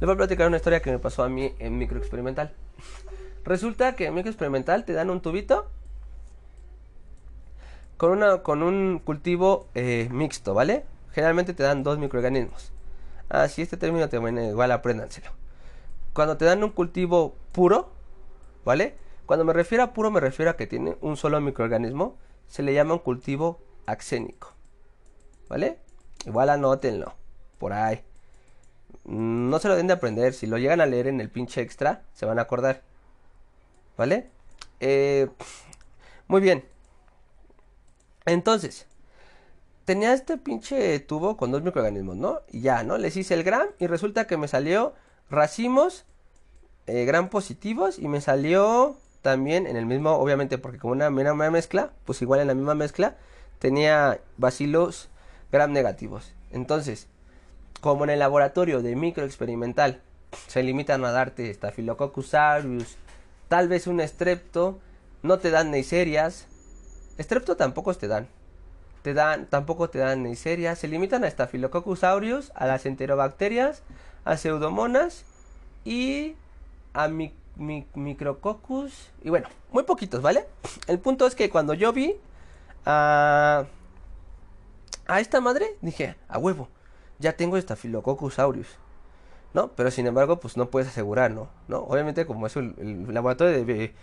[0.00, 2.52] Les voy a platicar una historia que me pasó a mí en microexperimental.
[3.44, 5.70] Resulta que en microexperimental te dan un tubito
[7.96, 10.84] con, una, con un cultivo eh, mixto, ¿vale?
[11.12, 12.72] Generalmente te dan dos microorganismos.
[13.28, 15.30] Ah, si este término te viene igual, apréndanselo.
[16.12, 17.92] Cuando te dan un cultivo puro,
[18.64, 18.96] ¿vale?
[19.26, 22.16] Cuando me refiero a puro, me refiero a que tiene un solo microorganismo.
[22.46, 24.54] Se le llama un cultivo axénico.
[25.48, 25.78] ¿Vale?
[26.26, 27.14] Igual anótenlo.
[27.58, 28.04] Por ahí.
[29.04, 30.32] No se lo den de aprender.
[30.32, 32.82] Si lo llegan a leer en el pinche extra, se van a acordar.
[33.96, 34.30] ¿Vale?
[34.80, 35.28] Eh,
[36.26, 36.64] muy bien.
[38.26, 38.86] Entonces,
[39.84, 42.40] tenía este pinche tubo con dos microorganismos, ¿no?
[42.50, 42.98] Y ya, ¿no?
[42.98, 44.94] Les hice el gram y resulta que me salió
[45.30, 46.04] racimos
[46.86, 51.50] eh, gram positivos y me salió también en el mismo, obviamente porque como una, una
[51.50, 53.16] mezcla, pues igual en la misma mezcla
[53.58, 55.08] tenía bacilos
[55.50, 56.34] gram negativos.
[56.50, 57.08] Entonces,
[57.84, 60.00] como en el laboratorio de microexperimental
[60.46, 62.96] se limitan a darte Staphylococcus aureus,
[63.48, 64.78] tal vez un estrepto,
[65.22, 66.46] no te dan neiserias,
[67.18, 68.26] estrepto tampoco te dan,
[69.02, 73.82] te dan, tampoco te dan neiserias, se limitan a Staphylococcus aureus, a las enterobacterias,
[74.24, 75.26] a pseudomonas
[75.84, 76.36] y
[76.94, 79.10] a mi mi, Micrococcus.
[79.22, 80.46] Y bueno, muy poquitos, ¿vale?
[80.86, 82.16] El punto es que cuando yo vi
[82.86, 83.66] a,
[85.06, 86.70] a esta madre, dije, a huevo,
[87.18, 88.68] ya tengo Staphylococcus aureus.
[89.52, 89.70] ¿No?
[89.76, 91.48] Pero sin embargo, pues no puedes asegurar, ¿no?
[91.68, 91.78] ¿No?
[91.84, 93.94] Obviamente, como es el, laboratorio de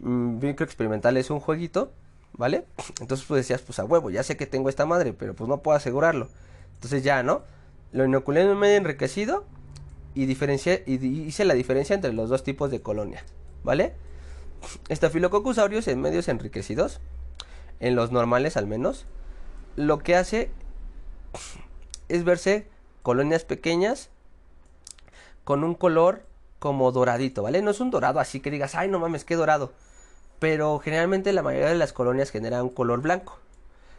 [0.00, 1.92] mm, microexperimental es un jueguito,
[2.32, 2.64] ¿vale?
[3.00, 5.62] Entonces pues decías, pues a huevo, ya sé que tengo esta madre, pero pues no
[5.62, 6.28] puedo asegurarlo.
[6.74, 7.42] Entonces ya, ¿no?
[7.92, 9.44] Lo inoculé en un medio enriquecido
[10.14, 13.24] y, y hice la diferencia entre los dos tipos de colonias,
[13.62, 13.94] ¿vale?
[14.90, 17.00] Staphylococcus aureus en medios enriquecidos,
[17.80, 19.06] en los normales al menos,
[19.76, 20.50] lo que hace
[22.08, 22.66] es verse
[23.02, 24.10] colonias pequeñas
[25.44, 26.24] con un color
[26.58, 27.62] como doradito, ¿vale?
[27.62, 29.72] No es un dorado así que digas, ay, no mames, qué dorado.
[30.38, 33.38] Pero generalmente la mayoría de las colonias generan un color blanco.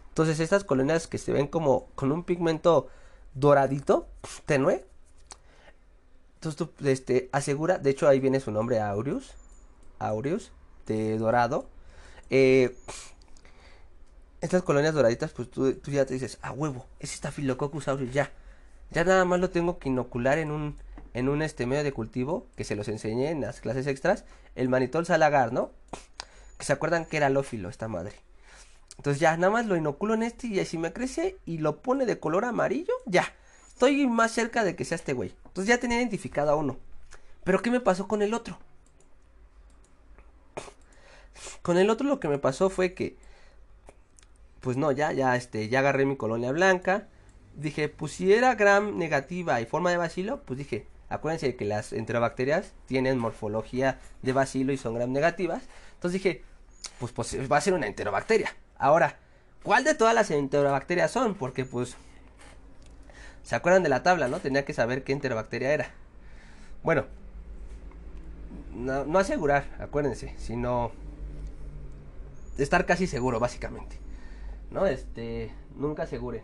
[0.09, 2.87] Entonces estas colonias que se ven como con un pigmento
[3.33, 4.07] doradito,
[4.45, 4.85] tenue,
[6.35, 9.33] entonces tú este, asegura, de hecho ahí viene su nombre Aureus,
[9.99, 10.51] Aureus,
[10.85, 11.67] de dorado.
[12.29, 12.75] Eh,
[14.41, 18.31] estas colonias doraditas, pues tú, ya te dices, a huevo, es Staphylococcus aureus, ya.
[18.91, 20.77] Ya nada más lo tengo que inocular en un,
[21.13, 24.69] en un este medio de cultivo, que se los enseñé en las clases extras, el
[24.69, 25.71] manitol salagar, ¿no?
[26.57, 28.13] Que se acuerdan que era lófilo esta madre.
[28.97, 32.05] Entonces ya, nada más lo inoculo en este y si me crece y lo pone
[32.05, 33.33] de color amarillo, ya
[33.67, 35.35] estoy más cerca de que sea este güey.
[35.45, 36.77] Entonces ya tenía identificado a uno.
[37.43, 38.57] Pero ¿qué me pasó con el otro?
[41.61, 43.17] Con el otro lo que me pasó fue que,
[44.61, 47.07] pues no, ya, ya, este, ya agarré mi colonia blanca.
[47.55, 51.93] Dije, pues si era gram negativa y forma de bacilo, pues dije, acuérdense que las
[51.93, 55.63] enterobacterias tienen morfología de bacilo y son gram negativas.
[55.95, 56.43] Entonces dije,
[56.99, 58.55] pues, pues va a ser una enterobacteria.
[58.77, 59.17] Ahora,
[59.63, 61.35] ¿cuál de todas las enterobacterias son?
[61.35, 61.97] Porque pues
[63.47, 64.41] ¿Se acuerdan de la tabla, no?
[64.41, 65.89] Tenía que saber qué enterobacteria era.
[66.83, 67.05] Bueno,
[68.75, 70.91] no, asegurar, acuérdense, sino
[72.57, 73.97] estar casi seguro, básicamente.
[74.71, 74.85] ¿No?
[74.85, 76.43] Este, nunca asegure.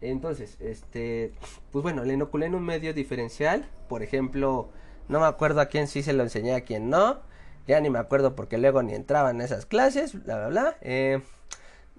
[0.00, 1.32] Entonces, este,
[1.70, 3.68] pues bueno, le inoculé en un medio diferencial.
[3.88, 4.68] Por ejemplo,
[5.08, 7.20] no me acuerdo a quién sí se lo enseñé, a quién no.
[7.68, 10.76] Ya ni me acuerdo porque luego ni entraba en esas clases, bla, bla, bla.
[10.80, 11.22] Eh,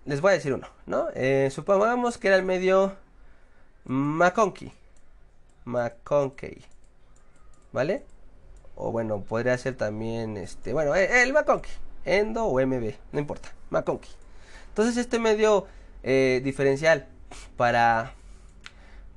[0.06, 1.08] les voy a decir uno, ¿no?
[1.16, 2.94] Eh, supongamos que era el medio
[3.86, 4.74] McConkey.
[5.64, 6.62] McConkey.
[7.72, 8.04] ¿Vale?
[8.76, 10.74] O bueno, podría ser también este.
[10.74, 11.72] Bueno, eh, el McConkey.
[12.04, 12.94] Endo o MB.
[13.14, 13.50] No importa.
[13.70, 14.12] McConkey.
[14.74, 15.68] Entonces, este medio
[16.02, 17.08] eh, diferencial
[17.58, 18.14] para.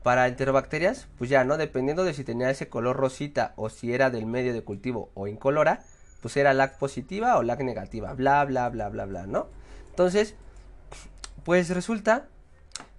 [0.03, 1.57] Para enterobacterias, pues ya, ¿no?
[1.57, 5.27] Dependiendo de si tenía ese color rosita o si era del medio de cultivo o
[5.27, 5.83] incolora,
[6.21, 9.49] pues era LAC positiva o LAC negativa, bla, bla, bla, bla, bla, ¿no?
[9.91, 10.37] Entonces,
[11.45, 12.29] pues resulta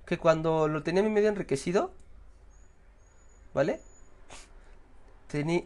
[0.05, 1.91] que cuando lo tenía mi medio enriquecido,
[3.53, 3.79] ¿vale?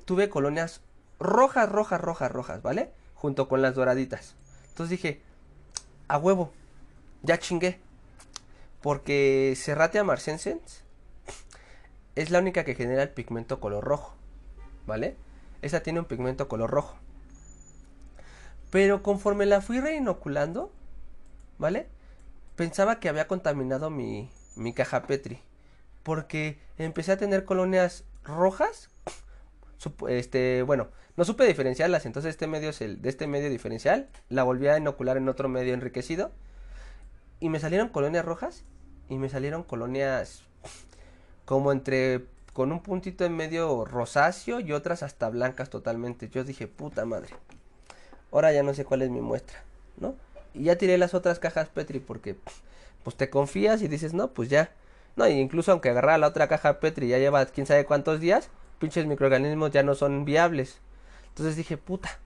[0.05, 0.81] tuve colonias
[1.19, 2.91] rojas, rojas, rojas, rojas, ¿vale?
[3.15, 4.35] Junto con las doraditas.
[4.69, 5.21] Entonces dije,
[6.07, 6.51] a huevo,
[7.23, 7.79] ya chingué.
[8.81, 10.83] Porque Serratia marcensens
[12.15, 14.15] es la única que genera el pigmento color rojo,
[14.87, 15.15] ¿vale?
[15.61, 16.97] Esa tiene un pigmento color rojo.
[18.71, 20.71] Pero conforme la fui reinoculando,
[21.59, 21.87] ¿vale?
[22.61, 25.39] pensaba que había contaminado mi, mi caja Petri.
[26.03, 28.89] Porque empecé a tener colonias rojas.
[30.07, 32.05] Este, bueno, no supe diferenciarlas.
[32.05, 34.09] Entonces este medio es el de este medio diferencial.
[34.29, 36.31] La volví a inocular en otro medio enriquecido.
[37.41, 38.63] Y me salieron colonias rojas.
[39.09, 40.43] Y me salieron colonias
[41.43, 46.29] como entre con un puntito en medio rosáceo y otras hasta blancas totalmente.
[46.29, 47.35] Yo dije, puta madre.
[48.31, 49.63] Ahora ya no sé cuál es mi muestra,
[49.97, 50.15] ¿no?
[50.53, 52.37] Y ya tiré las otras cajas Petri porque
[53.03, 54.71] pues te confías y dices, no, pues ya.
[55.17, 58.49] No, y incluso aunque agarrara la otra caja Petri ya lleva quién sabe cuántos días,
[58.79, 60.79] pinches microorganismos ya no son viables.
[61.29, 62.19] Entonces dije, puta.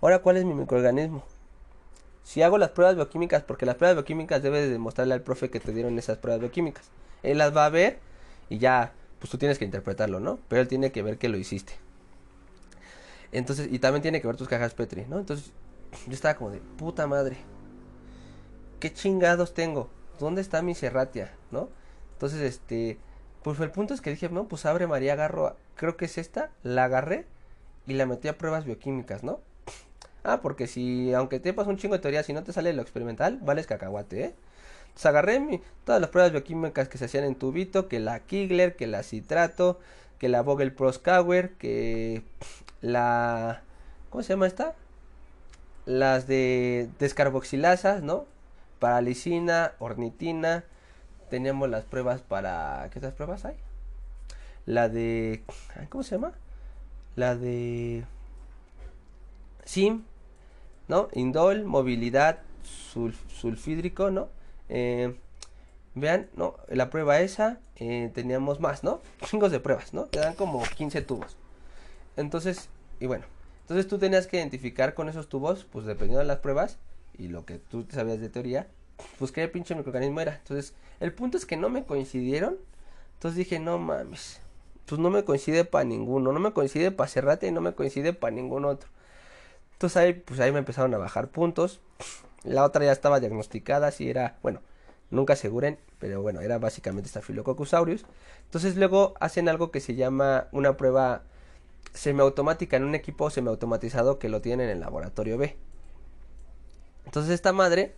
[0.00, 1.24] Ahora, ¿cuál es mi microorganismo?
[2.24, 5.72] Si hago las pruebas bioquímicas, porque las pruebas bioquímicas debes demostrarle al profe que te
[5.72, 6.90] dieron esas pruebas bioquímicas.
[7.22, 8.00] Él las va a ver
[8.48, 10.38] y ya pues tú tienes que interpretarlo, ¿no?
[10.48, 11.74] Pero él tiene que ver que lo hiciste.
[13.32, 15.18] Entonces, y también tiene que ver tus cajas Petri, ¿no?
[15.18, 15.52] Entonces,
[16.06, 17.36] yo estaba como de, puta madre,
[18.80, 19.88] ¿qué chingados tengo?
[20.18, 21.32] ¿Dónde está mi serratia?
[21.50, 21.68] ¿No?
[22.12, 22.98] Entonces, este,
[23.42, 26.50] pues el punto es que dije, no, pues abre María, agarro, creo que es esta,
[26.62, 27.26] la agarré
[27.86, 29.40] y la metí a pruebas bioquímicas, ¿no?
[30.24, 33.38] Ah, porque si, aunque te un chingo de teoría, si no te sale lo experimental,
[33.42, 34.34] vales cacahuate, ¿eh?
[34.86, 38.86] Entonces agarré todas las pruebas bioquímicas que se hacían en tubito, que la Kigler, que
[38.86, 39.78] la citrato,
[40.18, 42.22] que la Vogel Proskauer, que
[42.80, 43.62] la...
[44.08, 44.74] ¿Cómo se llama esta?
[45.84, 48.24] Las de descarboxilasas, ¿no?
[48.78, 50.64] Paralicina, ornitina.
[51.28, 52.88] Teníamos las pruebas para...
[52.92, 53.56] ¿Qué otras pruebas hay?
[54.64, 55.42] La de...
[55.90, 56.32] ¿Cómo se llama?
[57.16, 58.04] La de...
[59.64, 60.04] SIM,
[60.88, 61.08] ¿no?
[61.12, 62.40] Indol, movilidad,
[63.40, 64.28] sulfídrico, ¿no?
[64.68, 65.14] Eh,
[65.94, 66.56] vean, ¿no?
[66.68, 69.00] La prueba esa, eh, teníamos más, ¿no?
[69.24, 70.04] Chingos de pruebas, ¿no?
[70.04, 71.36] Te dan como 15 tubos.
[72.16, 72.68] Entonces,
[73.00, 73.24] y bueno,
[73.62, 76.78] entonces tú tenías que identificar con esos tubos, pues dependiendo de las pruebas
[77.16, 78.68] y lo que tú sabías de teoría,
[79.18, 80.36] pues qué pinche microorganismo era.
[80.36, 82.56] Entonces, el punto es que no me coincidieron.
[83.14, 84.40] Entonces dije, no mames,
[84.86, 88.12] pues no me coincide para ninguno, no me coincide para Cerrate y no me coincide
[88.12, 88.88] para ningún otro.
[89.74, 91.80] Entonces ahí, pues ahí me empezaron a bajar puntos.
[92.42, 94.60] La otra ya estaba diagnosticada, si era, bueno,
[95.10, 98.04] nunca aseguren, pero bueno, era básicamente Staphylococcus aureus.
[98.44, 101.22] Entonces luego hacen algo que se llama una prueba
[101.92, 105.56] semiautomática en un equipo semiautomatizado que lo tienen en el laboratorio B.
[107.04, 107.94] Entonces esta madre,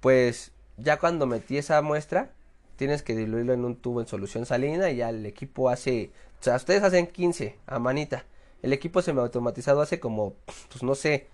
[0.00, 2.30] pues ya cuando metí esa muestra,
[2.76, 6.10] tienes que diluirlo en un tubo en solución salina y ya el equipo hace,
[6.40, 8.24] o sea, ustedes hacen 15 a manita.
[8.66, 10.34] El equipo semiautomatizado hace como,
[10.68, 11.28] pues no sé,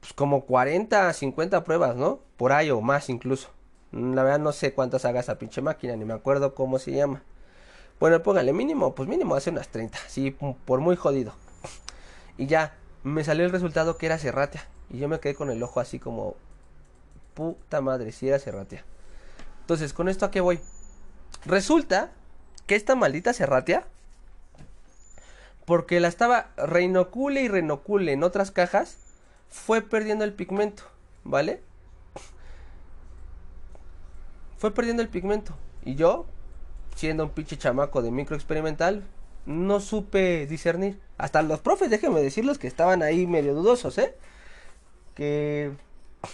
[0.00, 2.18] pues como 40, 50 pruebas, ¿no?
[2.36, 3.50] Por ahí o más incluso.
[3.92, 7.22] La verdad no sé cuántas haga esa pinche máquina, ni me acuerdo cómo se llama.
[8.00, 11.32] Bueno, póngale mínimo, pues mínimo hace unas 30, sí, por muy jodido.
[12.36, 12.74] Y ya,
[13.04, 14.66] me salió el resultado que era serratia.
[14.90, 16.34] Y yo me quedé con el ojo así como,
[17.34, 18.84] puta madre, si era serratia.
[19.60, 20.58] Entonces, ¿con esto a qué voy?
[21.44, 22.10] Resulta
[22.66, 23.86] que esta maldita serratia,
[25.68, 28.96] porque la estaba reinocule y reinocule en otras cajas,
[29.50, 30.84] fue perdiendo el pigmento,
[31.24, 31.60] ¿vale?
[34.56, 35.54] Fue perdiendo el pigmento.
[35.84, 36.24] Y yo,
[36.96, 39.04] siendo un pinche chamaco de micro experimental,
[39.44, 40.98] no supe discernir.
[41.18, 44.16] Hasta los profes, déjenme decirles que estaban ahí medio dudosos, ¿eh?
[45.14, 45.72] Que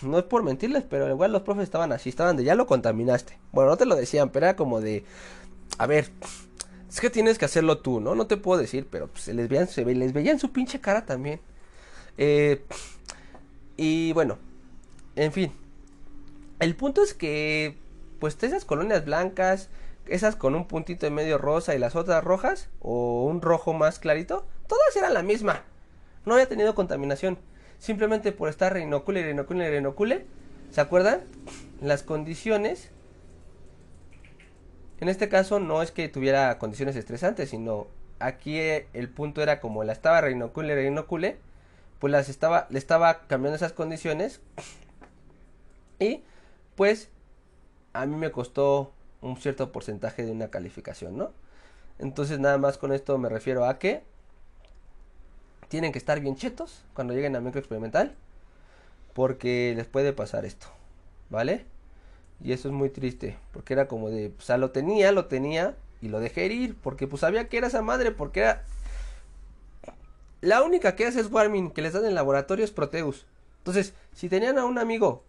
[0.02, 3.36] no es por mentirles, pero igual los profes estaban así, estaban de ya lo contaminaste.
[3.51, 5.05] Bueno, no te lo decían, pero era como de,
[5.78, 6.12] a ver,
[6.95, 8.15] es que tienes que hacerlo tú, ¿no?
[8.15, 11.05] No te puedo decir, pero pues, les veían, se les veía en su pinche cara
[11.05, 11.41] también.
[12.19, 12.62] Eh,
[13.77, 14.39] y bueno,
[15.16, 15.53] en fin.
[16.61, 17.77] El punto es que,
[18.21, 19.71] pues esas colonias blancas,
[20.07, 23.99] esas con un puntito en medio rosa y las otras rojas, o un rojo más
[23.99, 25.65] clarito, todas eran la misma.
[26.25, 27.39] No había tenido contaminación.
[27.81, 30.27] Simplemente por estar reinocule, reinocule, reinocule.
[30.71, 31.23] ¿Se acuerdan?
[31.81, 32.91] Las condiciones.
[35.05, 37.89] En este caso no es que tuviera condiciones estresantes, sino
[38.20, 41.36] aquí el punto era como la estaba reinocule, reinocule
[41.98, 44.40] pues las estaba, le estaba cambiando esas condiciones.
[45.98, 46.22] Y
[46.74, 47.10] pues
[47.93, 51.32] a mí me costó un cierto porcentaje de una calificación, ¿no?
[51.98, 54.05] Entonces nada más con esto me refiero a que
[55.68, 58.14] tienen que estar bien chetos cuando lleguen a microexperimental.
[59.12, 60.68] Porque les puede pasar esto,
[61.28, 61.66] ¿vale?
[62.43, 65.77] Y eso es muy triste, porque era como de, o sea, lo tenía, lo tenía
[66.01, 68.65] y lo dejé ir, porque pues sabía que era esa madre, porque era
[70.40, 73.27] la única que hace es Warming, que les dan en laboratorio es Proteus.
[73.59, 75.24] Entonces, si tenían a un amigo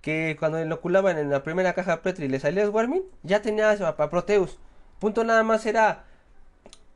[0.00, 4.58] que cuando inoculaban en la primera caja Petri le salía Warming, ya tenía a Proteus.
[4.98, 6.06] Punto nada más era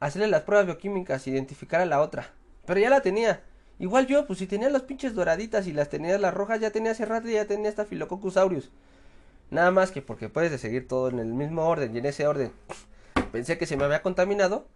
[0.01, 2.32] hacerle las pruebas bioquímicas, identificar a la otra.
[2.66, 3.43] Pero ya la tenía.
[3.78, 6.93] Igual yo, pues si tenía las pinches doraditas y las tenía las rojas, ya tenía
[6.93, 8.70] hace rato y ya tenía hasta Filococcus aureus.
[9.51, 12.53] Nada más que porque puedes seguir todo en el mismo orden y en ese orden
[13.33, 14.66] pensé que se me había contaminado,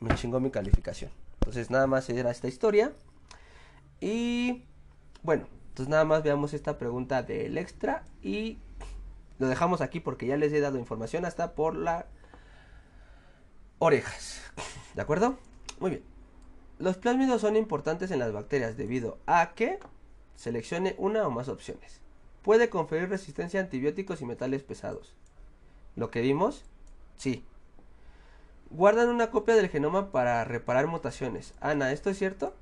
[0.00, 1.10] me chingó mi calificación.
[1.40, 2.92] Entonces nada más era esta historia.
[4.00, 4.64] Y
[5.22, 8.58] bueno, entonces nada más veamos esta pregunta del extra y
[9.38, 12.04] lo dejamos aquí porque ya les he dado información hasta por las
[13.78, 14.40] orejas.
[14.94, 15.38] ¿De acuerdo?
[15.78, 16.02] Muy bien.
[16.78, 19.78] Los plásmidos son importantes en las bacterias debido a que
[20.34, 22.02] seleccione una o más opciones.
[22.46, 25.16] Puede conferir resistencia a antibióticos y metales pesados.
[25.96, 26.62] ¿Lo que vimos?
[27.16, 27.44] Sí.
[28.70, 31.54] Guardan una copia del genoma para reparar mutaciones.
[31.60, 32.54] Ana, ¿esto es cierto?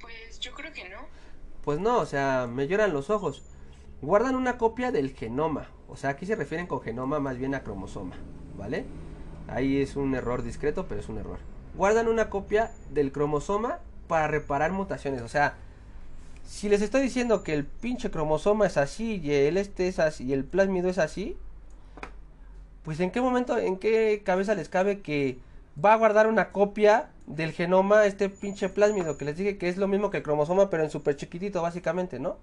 [0.00, 0.98] Pues yo creo que no.
[1.64, 3.42] Pues no, o sea, me lloran los ojos.
[4.00, 5.66] Guardan una copia del genoma.
[5.88, 8.14] O sea, aquí se refieren con genoma más bien a cromosoma,
[8.56, 8.84] ¿vale?
[9.48, 11.40] Ahí es un error discreto, pero es un error.
[11.74, 15.22] Guardan una copia del cromosoma para reparar mutaciones.
[15.22, 15.56] O sea,
[16.46, 20.24] si les estoy diciendo que el pinche cromosoma es así y el este es así
[20.24, 21.36] y el plásmido es así,
[22.84, 25.38] pues en qué momento, en qué cabeza les cabe que
[25.82, 29.78] va a guardar una copia del genoma este pinche plásmido que les dije que es
[29.78, 32.36] lo mismo que el cromosoma pero en súper chiquitito básicamente, ¿no?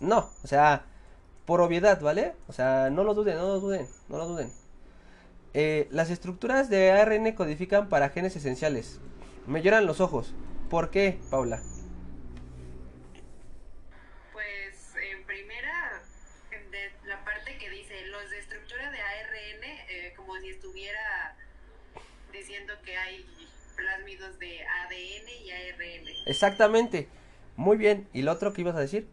[0.00, 0.86] No, o sea,
[1.44, 2.34] por obviedad, ¿vale?
[2.46, 4.52] O sea, no lo duden, no lo duden, no lo duden.
[5.54, 9.00] Eh, las estructuras de ARN codifican para genes esenciales.
[9.46, 10.34] Me lloran los ojos.
[10.68, 11.60] ¿Por qué, Paula?
[22.84, 23.24] Que hay
[23.76, 26.08] plásmidos de ADN y ARN.
[26.26, 27.08] Exactamente.
[27.56, 28.08] Muy bien.
[28.12, 29.08] ¿Y lo otro que ibas a decir?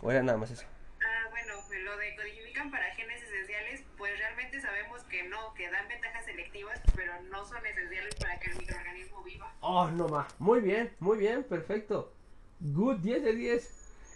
[0.00, 0.64] ¿O era nada más eso?
[1.00, 5.70] Ah, bueno, pues lo de codifican para genes esenciales, pues realmente sabemos que no, que
[5.70, 9.54] dan ventajas selectivas, pero no son esenciales para que el microorganismo viva.
[9.60, 10.28] Oh, no más.
[10.38, 12.12] Muy bien, muy bien, perfecto.
[12.60, 13.74] Good, 10 de 10.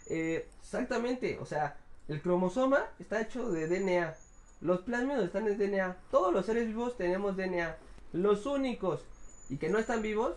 [0.09, 1.77] Eh, exactamente, o sea,
[2.07, 4.13] el cromosoma está hecho de DNA.
[4.61, 5.97] Los plásmidos están en DNA.
[6.11, 7.77] Todos los seres vivos tenemos DNA.
[8.13, 9.03] Los únicos
[9.49, 10.35] y que no están vivos,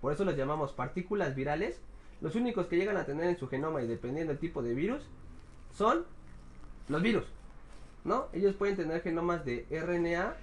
[0.00, 1.80] por eso los llamamos partículas virales,
[2.20, 5.02] los únicos que llegan a tener en su genoma y dependiendo del tipo de virus,
[5.72, 6.04] son
[6.88, 7.24] los virus.
[8.04, 8.26] ¿No?
[8.32, 10.34] Ellos pueden tener genomas de RNA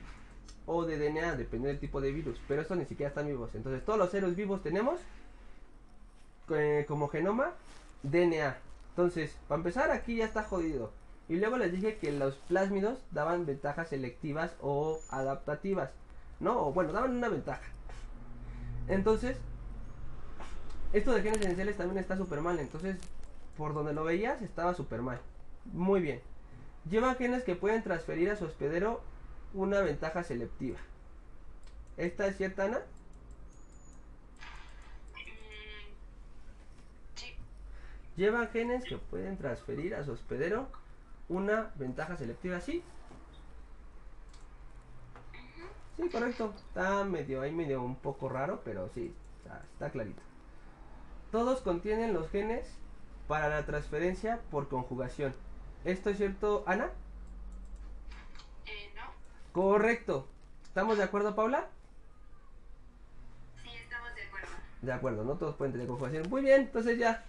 [0.65, 3.53] o de DNA, dependiendo del tipo de virus, pero estos ni siquiera están vivos.
[3.53, 4.99] Entonces todos los seres vivos tenemos
[6.49, 7.53] eh, como genoma
[8.03, 8.57] DNA.
[8.91, 10.91] Entonces, para empezar aquí ya está jodido.
[11.27, 15.91] Y luego les dije que los plásmidos daban ventajas selectivas o adaptativas.
[16.39, 16.67] ¿No?
[16.67, 17.63] O bueno, daban una ventaja.
[18.87, 19.37] Entonces,
[20.93, 22.59] esto de genes esenciales también está súper mal.
[22.59, 22.97] Entonces,
[23.57, 25.19] por donde lo veías, estaba súper mal.
[25.65, 26.21] Muy bien.
[26.89, 29.01] Llevan genes que pueden transferir a su hospedero
[29.53, 30.79] una ventaja selectiva.
[31.97, 32.79] ¿Esta es cierta, Ana?
[38.15, 40.67] Llevan genes que pueden transferir a su hospedero
[41.29, 42.83] una ventaja selectiva, ¿sí?
[45.99, 46.53] Sí, correcto.
[46.69, 49.13] Está medio ahí, medio un poco raro, pero sí,
[49.73, 50.21] está, clarito.
[51.29, 52.73] Todos contienen los genes
[53.27, 55.33] para la transferencia por conjugación.
[55.83, 56.85] ¿Esto es cierto, Ana?
[58.65, 59.01] Eh, no.
[59.51, 60.25] Correcto.
[60.63, 61.67] ¿Estamos de acuerdo, Paula?
[63.61, 64.47] Sí, estamos de acuerdo.
[64.81, 66.29] De acuerdo, no todos pueden tener conjugación.
[66.29, 67.25] Muy bien, entonces ya,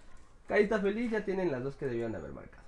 [0.47, 2.63] carita feliz, ya tienen las dos que debían haber marcado.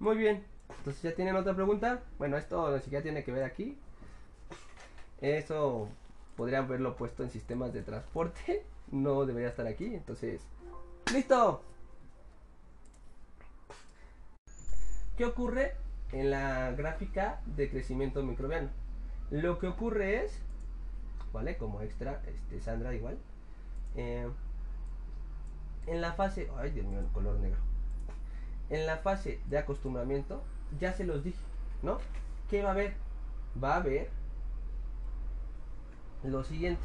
[0.00, 0.44] Muy bien,
[0.78, 2.02] entonces ya tienen otra pregunta.
[2.18, 3.78] Bueno, esto ni siquiera tiene que ver aquí.
[5.24, 5.88] Eso
[6.36, 8.62] podrían haberlo puesto en sistemas de transporte.
[8.90, 9.86] No debería estar aquí.
[9.86, 10.42] Entonces,
[11.12, 11.62] ¡listo!
[15.16, 15.74] ¿Qué ocurre
[16.12, 18.68] en la gráfica de crecimiento microbiano?
[19.30, 20.38] Lo que ocurre es,
[21.32, 21.56] ¿vale?
[21.56, 23.16] Como extra, este, Sandra igual.
[23.96, 24.28] Eh,
[25.86, 27.60] en la fase, ay Dios mío, el color negro.
[28.68, 30.42] En la fase de acostumbramiento,
[30.78, 31.42] ya se los dije,
[31.82, 31.98] ¿no?
[32.50, 32.94] ¿Qué va a haber?
[33.60, 34.10] Va a haber
[36.24, 36.82] lo siguiente.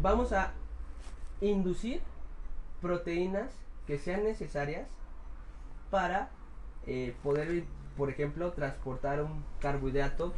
[0.00, 0.52] Vamos a
[1.40, 2.00] inducir
[2.80, 3.50] proteínas
[3.86, 4.88] que sean necesarias
[5.90, 6.30] para
[6.86, 7.64] eh, poder,
[7.96, 10.32] por ejemplo, transportar un carbohidrato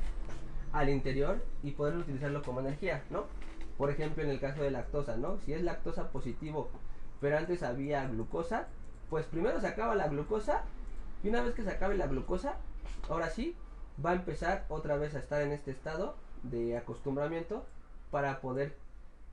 [0.72, 3.24] al interior y poder utilizarlo como energía, ¿no?
[3.78, 5.38] Por ejemplo, en el caso de lactosa, ¿no?
[5.38, 6.70] Si es lactosa positivo,
[7.20, 8.68] pero antes había glucosa,
[9.10, 10.62] pues primero se acaba la glucosa
[11.22, 12.56] y una vez que se acabe la glucosa,
[13.08, 13.56] ahora sí,
[14.04, 16.16] va a empezar otra vez a estar en este estado
[16.50, 17.64] de acostumbramiento
[18.10, 18.76] para poder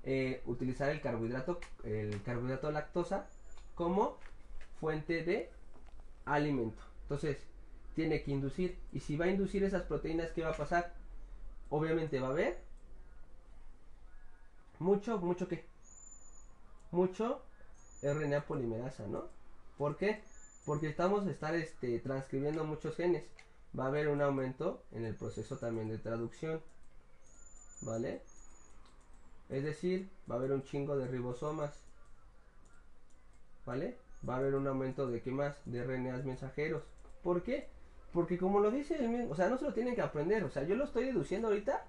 [0.04, 3.28] eh, utilizar el carbohidrato, el carbohidrato lactosa
[3.76, 4.18] como
[4.80, 5.50] fuente de
[6.26, 6.82] alimento.
[7.04, 7.38] Entonces,
[7.96, 8.78] tiene que inducir.
[8.92, 10.94] Y si va a inducir esas proteínas, ¿qué va a pasar?
[11.70, 12.58] Obviamente va a haber
[14.80, 15.66] mucho, mucho qué?
[16.92, 17.42] Mucho
[18.02, 19.30] RNA polimerasa, ¿no?
[19.78, 20.22] ¿Por qué?
[20.66, 23.24] Porque estamos a estar este, transcribiendo muchos genes.
[23.78, 26.62] Va a haber un aumento en el proceso también de traducción.
[27.84, 28.22] ¿Vale?
[29.50, 31.84] Es decir, va a haber un chingo de ribosomas.
[33.66, 33.98] ¿Vale?
[34.28, 35.58] Va a haber un aumento de qué más?
[35.66, 36.84] De RNAs mensajeros.
[37.22, 37.68] ¿Por qué?
[38.14, 40.44] Porque como lo dice el mismo, o sea, no se lo tienen que aprender.
[40.44, 41.86] O sea, yo lo estoy deduciendo ahorita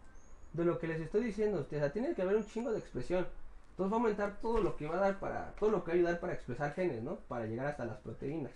[0.53, 1.61] de lo que les estoy diciendo.
[1.61, 3.27] O sea, tiene que haber un chingo de expresión.
[3.71, 5.93] Entonces va a aumentar todo lo que va a dar para, todo lo que va
[5.93, 7.17] a ayudar para expresar genes, ¿no?
[7.17, 8.53] Para llegar hasta las proteínas.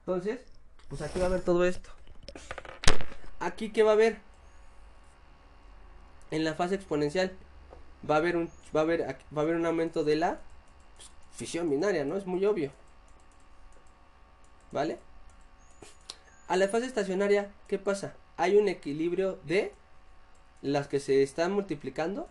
[0.00, 0.40] Entonces,
[0.88, 1.90] pues aquí va a haber todo esto.
[3.40, 4.27] Aquí qué va a haber?
[6.30, 7.32] En la fase exponencial
[8.08, 10.40] va a haber un, va a haber, va a haber un aumento de la
[10.96, 12.16] pues, fisión binaria, ¿no?
[12.16, 12.72] Es muy obvio.
[14.72, 14.98] ¿Vale?
[16.48, 18.14] A la fase estacionaria, ¿qué pasa?
[18.36, 19.72] Hay un equilibrio de
[20.62, 22.28] las que se están multiplicando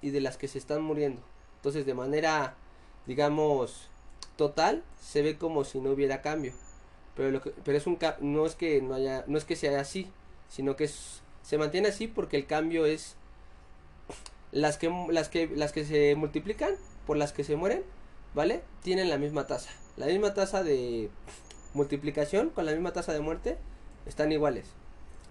[0.00, 1.22] y de las que se están muriendo.
[1.56, 2.54] Entonces, de manera,
[3.06, 3.88] digamos,
[4.36, 6.52] total, se ve como si no hubiera cambio.
[7.16, 9.80] Pero, lo que, pero es un no es que no haya, no es que sea
[9.80, 10.08] así,
[10.48, 13.16] sino que se mantiene así porque el cambio es
[14.52, 16.74] las que, las que, las que se multiplican
[17.06, 17.82] por las que se mueren,
[18.34, 18.62] ¿vale?
[18.82, 19.70] Tienen la misma tasa.
[19.96, 21.10] La misma tasa de
[21.74, 23.58] multiplicación con la misma tasa de muerte
[24.06, 24.66] están iguales,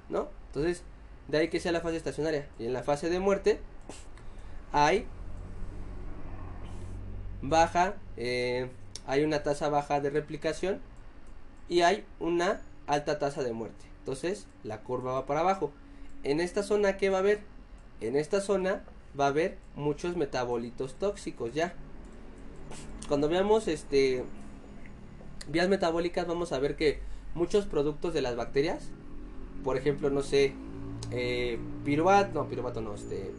[0.10, 0.30] ¿no?
[0.48, 0.84] Entonces,
[1.28, 2.48] de ahí que sea la fase estacionaria.
[2.60, 3.60] Y en la fase de muerte
[4.72, 5.08] hay
[7.42, 8.70] baja, eh,
[9.06, 10.82] hay una tasa baja de replicación
[11.70, 13.86] y hay una alta tasa de muerte.
[14.00, 15.72] Entonces la curva va para abajo.
[16.24, 17.42] En esta zona, ¿qué va a haber?
[18.02, 18.84] En esta zona
[19.20, 21.74] va a haber muchos metabolitos tóxicos ya.
[23.08, 24.24] Cuando veamos este
[25.50, 27.00] vías metabólicas vamos a ver que
[27.34, 28.90] muchos productos de las bacterias,
[29.64, 30.54] por ejemplo, no sé,
[31.12, 33.32] eh, piruvato, no, piruvato no, este,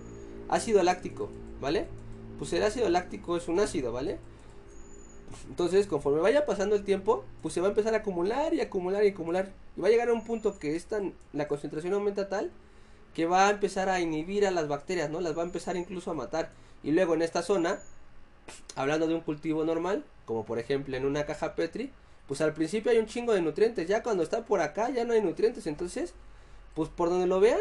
[0.48, 1.28] ácido láctico,
[1.60, 1.86] ¿vale?
[2.38, 4.18] Pues el ácido láctico es un ácido, ¿vale?
[5.50, 9.04] Entonces, conforme vaya pasando el tiempo, pues se va a empezar a acumular y acumular
[9.04, 9.52] y acumular.
[9.76, 11.00] Y va a llegar a un punto que esta,
[11.32, 12.50] la concentración aumenta tal
[13.18, 15.20] que va a empezar a inhibir a las bacterias, ¿no?
[15.20, 16.52] Las va a empezar incluso a matar.
[16.84, 17.80] Y luego en esta zona,
[18.76, 21.90] hablando de un cultivo normal, como por ejemplo en una caja Petri,
[22.28, 23.88] pues al principio hay un chingo de nutrientes.
[23.88, 25.66] Ya cuando está por acá ya no hay nutrientes.
[25.66, 26.14] Entonces,
[26.74, 27.58] pues por donde lo vean,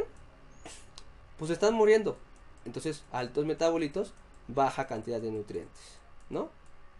[1.39, 2.19] pues están muriendo.
[2.63, 4.13] Entonces, altos metabolitos,
[4.47, 5.97] baja cantidad de nutrientes,
[6.29, 6.51] ¿no?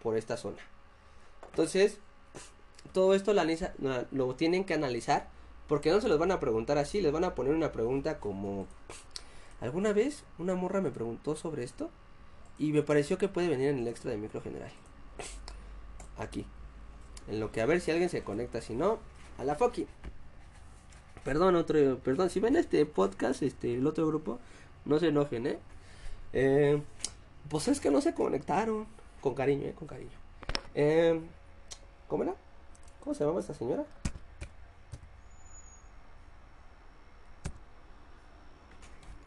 [0.02, 0.64] Por esta zona.
[1.52, 2.00] Entonces,
[2.92, 3.44] todo esto lo,
[4.10, 5.28] lo tienen que analizar
[5.68, 8.68] porque no se los van a preguntar así, les van a poner una pregunta como...
[9.60, 11.90] ¿Alguna vez una morra me preguntó sobre esto?
[12.60, 14.72] Y me pareció que puede venir en el extra de micro general.
[16.18, 16.46] Aquí.
[17.28, 19.00] En lo que a ver si alguien se conecta, si no,
[19.38, 19.88] a la Foki.
[21.24, 24.40] Perdón, otro, perdón, si ven este podcast, este, el otro grupo,
[24.86, 25.60] no se enojen, ¿eh?
[26.34, 26.82] eh
[27.50, 28.86] pues es que no se conectaron.
[29.22, 29.74] Con cariño, ¿eh?
[29.78, 30.12] Con cariño.
[30.76, 31.20] Eh,
[32.08, 32.36] ¿Cómo era?
[33.04, 33.86] ¿Cómo se llama esta señora?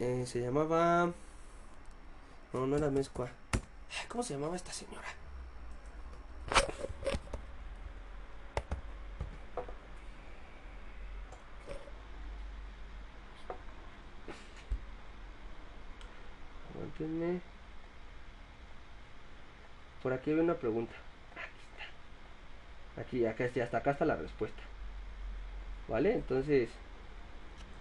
[0.01, 1.11] Eh, se llamaba.
[2.53, 3.29] No, no era Mezcua.
[4.07, 5.07] ¿Cómo se llamaba esta señora?
[20.01, 20.95] Por aquí hay una pregunta.
[22.97, 23.31] Aquí está.
[23.31, 24.63] Aquí, hasta acá está la respuesta.
[25.87, 26.15] ¿Vale?
[26.15, 26.69] Entonces,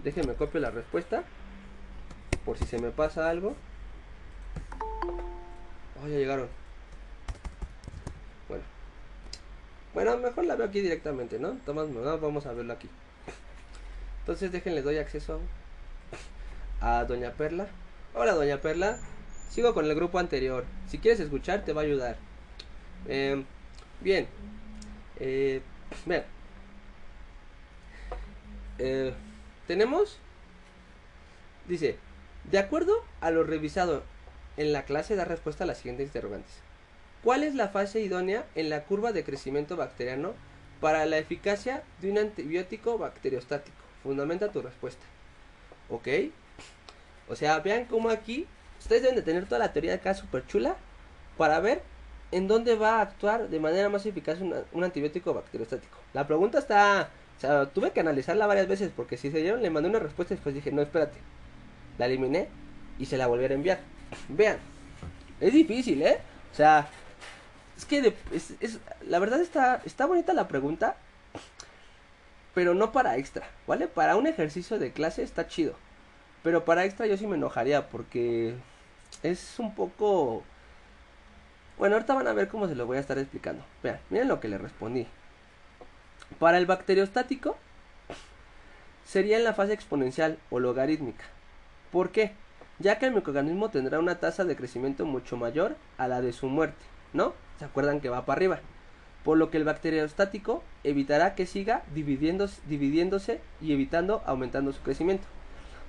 [0.04, 1.24] déjenme copio la respuesta
[2.44, 3.54] por si se me pasa algo.
[6.02, 6.48] Oh, ya llegaron.
[8.48, 8.64] Bueno.
[9.94, 11.58] Bueno, mejor la veo aquí directamente, ¿no?
[11.66, 11.88] Tomás,
[12.20, 12.88] vamos a verlo aquí.
[14.20, 15.40] Entonces déjenle doy acceso
[16.80, 17.66] a Doña Perla.
[18.14, 18.98] Hola Doña Perla.
[19.50, 20.64] Sigo con el grupo anterior.
[20.88, 22.16] Si quieres escuchar te va a ayudar.
[23.08, 23.44] Eh,
[24.00, 24.28] bien.
[25.18, 25.62] Eh,
[28.78, 29.12] eh,
[29.66, 30.18] tenemos.
[31.66, 31.98] Dice,
[32.50, 34.02] de acuerdo a lo revisado
[34.56, 36.52] en la clase, da respuesta a las siguientes interrogantes.
[37.22, 40.32] ¿Cuál es la fase idónea en la curva de crecimiento bacteriano
[40.80, 43.76] para la eficacia de un antibiótico bacteriostático?
[44.02, 45.04] Fundamenta tu respuesta.
[45.90, 46.08] ¿Ok?
[47.28, 48.46] O sea, vean cómo aquí
[48.78, 50.76] ustedes deben de tener toda la teoría acá súper chula
[51.36, 51.82] para ver
[52.32, 55.96] en dónde va a actuar de manera más eficaz un antibiótico bacteriostático.
[56.12, 59.70] La pregunta está, o sea, tuve que analizarla varias veces porque si se dieron le
[59.70, 61.18] mandé una respuesta y después dije, no, espérate,
[62.00, 62.48] la eliminé
[62.98, 63.78] y se la volví a enviar.
[64.28, 64.56] Vean,
[65.38, 66.18] es difícil, ¿eh?
[66.52, 66.88] O sea,
[67.76, 70.96] es que es, la verdad está, está bonita la pregunta,
[72.54, 73.86] pero no para extra, ¿vale?
[73.86, 75.74] Para un ejercicio de clase está chido,
[76.42, 78.54] pero para extra yo sí me enojaría porque
[79.22, 80.42] es un poco...
[81.78, 83.64] Bueno, ahorita van a ver cómo se lo voy a estar explicando.
[83.82, 85.06] Vean, miren lo que le respondí.
[86.38, 87.56] Para el bacteriostático
[89.06, 91.24] sería en la fase exponencial o logarítmica.
[91.92, 92.32] ¿Por qué?
[92.78, 96.48] Ya que el microorganismo tendrá una tasa de crecimiento mucho mayor a la de su
[96.48, 97.34] muerte, ¿no?
[97.58, 98.60] ¿Se acuerdan que va para arriba?
[99.24, 105.26] Por lo que el bacteriostático evitará que siga dividiéndose, y evitando aumentando su crecimiento.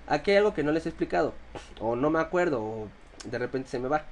[0.08, 1.34] Aquí hay algo que no les he explicado,
[1.80, 2.88] o no me acuerdo, o
[3.24, 4.04] de repente se me va.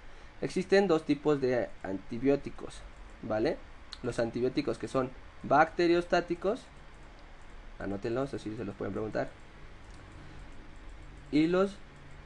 [0.41, 2.79] Existen dos tipos de antibióticos,
[3.23, 3.57] ¿vale?
[4.03, 5.09] Los antibióticos que son
[5.43, 6.61] bacteriostáticos,
[7.77, 9.27] anótenlos, así se los pueden preguntar.
[11.31, 11.77] Y los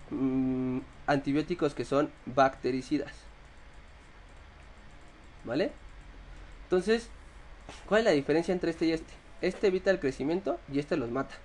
[0.09, 3.13] mm, antibióticos que son bactericidas.
[5.43, 5.71] ¿Vale?
[6.63, 7.09] Entonces,
[7.87, 9.13] ¿cuál es la diferencia entre este y este?
[9.41, 11.35] Este evita el crecimiento y este los mata.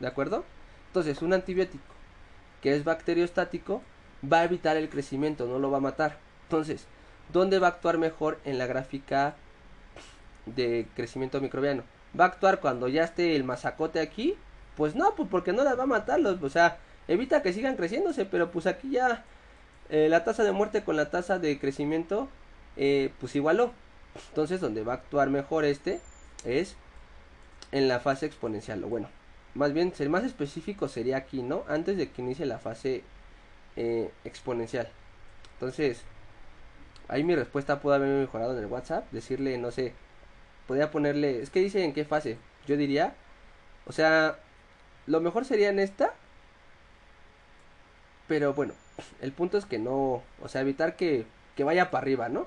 [0.00, 0.44] ¿De acuerdo?
[0.88, 1.92] Entonces, un antibiótico
[2.62, 3.82] que es bacteriostático
[4.30, 6.18] va a evitar el crecimiento, no lo va a matar.
[6.44, 6.86] Entonces,
[7.32, 9.34] ¿dónde va a actuar mejor en la gráfica
[10.46, 11.82] de crecimiento microbiano?
[12.18, 14.36] ¿Va a actuar cuando ya esté el masacote aquí?
[14.76, 16.78] Pues no, pues porque no las va a matar, o sea,
[17.08, 19.24] evita que sigan creciéndose, pero pues aquí ya
[19.90, 22.28] eh, la tasa de muerte con la tasa de crecimiento
[22.76, 23.72] eh, pues igualó.
[24.28, 26.00] Entonces, donde va a actuar mejor este
[26.44, 26.76] es
[27.72, 29.08] en la fase exponencial, o bueno,
[29.54, 31.64] más bien, ser más específico sería aquí, ¿no?
[31.68, 33.02] Antes de que inicie la fase
[33.76, 34.88] eh, exponencial.
[35.54, 36.02] Entonces,
[37.08, 39.10] ahí mi respuesta pudo haber mejorado en el WhatsApp.
[39.12, 39.92] Decirle, no sé,
[40.66, 42.38] podría ponerle, es que dice en qué fase.
[42.66, 43.14] Yo diría,
[43.86, 44.38] o sea,
[45.06, 46.14] lo mejor sería en esta.
[48.28, 48.74] Pero bueno,
[49.20, 51.26] el punto es que no, o sea, evitar que,
[51.56, 52.46] que vaya para arriba, ¿no?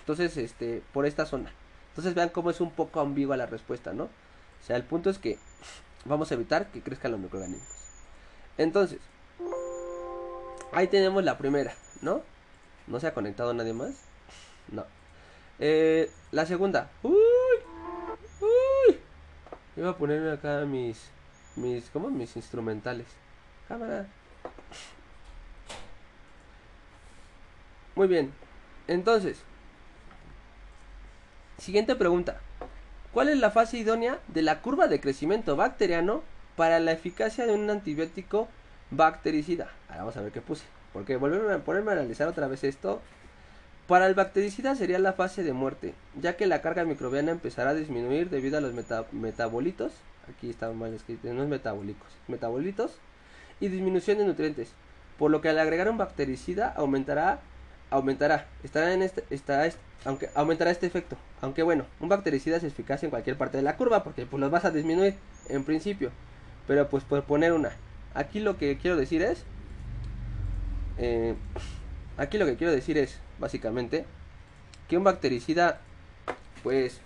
[0.00, 1.52] Entonces, este, por esta zona.
[1.90, 4.04] Entonces vean cómo es un poco ambigua la respuesta, ¿no?
[4.04, 5.38] O sea, el punto es que
[6.04, 7.68] vamos a evitar que crezcan los microorganismos.
[8.58, 8.98] Entonces,
[10.72, 12.22] ahí tenemos la primera, ¿no?
[12.86, 13.94] ¿No se ha conectado nadie más?
[14.70, 14.84] No.
[15.58, 16.90] Eh, la segunda.
[17.02, 17.14] Uy,
[18.40, 18.98] uy.
[19.76, 21.10] Iba a ponerme acá mis,
[21.56, 22.10] mis, ¿cómo?
[22.10, 23.06] Mis instrumentales.
[23.68, 24.06] Cámara.
[27.94, 28.32] Muy bien.
[28.88, 29.38] Entonces,
[31.58, 32.40] siguiente pregunta.
[33.12, 36.22] ¿Cuál es la fase idónea de la curva de crecimiento bacteriano
[36.56, 38.48] para la eficacia de un antibiótico
[38.90, 39.70] bactericida?
[39.88, 40.64] Ahora vamos a ver qué puse.
[40.92, 43.00] Porque volverme a ponerme a analizar otra vez esto.
[43.86, 47.74] Para el bactericida sería la fase de muerte, ya que la carga microbiana empezará a
[47.74, 48.72] disminuir debido a los
[49.12, 49.92] metabolitos.
[50.28, 52.92] Aquí está mal escrito, no es metabólicos, metabolitos
[53.60, 54.72] y disminución de nutrientes.
[55.18, 57.40] Por lo que al agregar un bactericida aumentará
[57.94, 59.72] aumentará, estará en este, estará,
[60.04, 61.16] aunque aumentará este efecto.
[61.40, 64.50] Aunque bueno, un bactericida es eficaz en cualquier parte de la curva porque pues los
[64.50, 65.14] vas a disminuir
[65.48, 66.10] en principio.
[66.66, 67.70] Pero pues por poner una.
[68.14, 69.44] Aquí lo que quiero decir es,
[70.98, 71.34] eh,
[72.16, 74.04] aquí lo que quiero decir es básicamente
[74.88, 75.80] que un bactericida,
[76.62, 77.00] pues,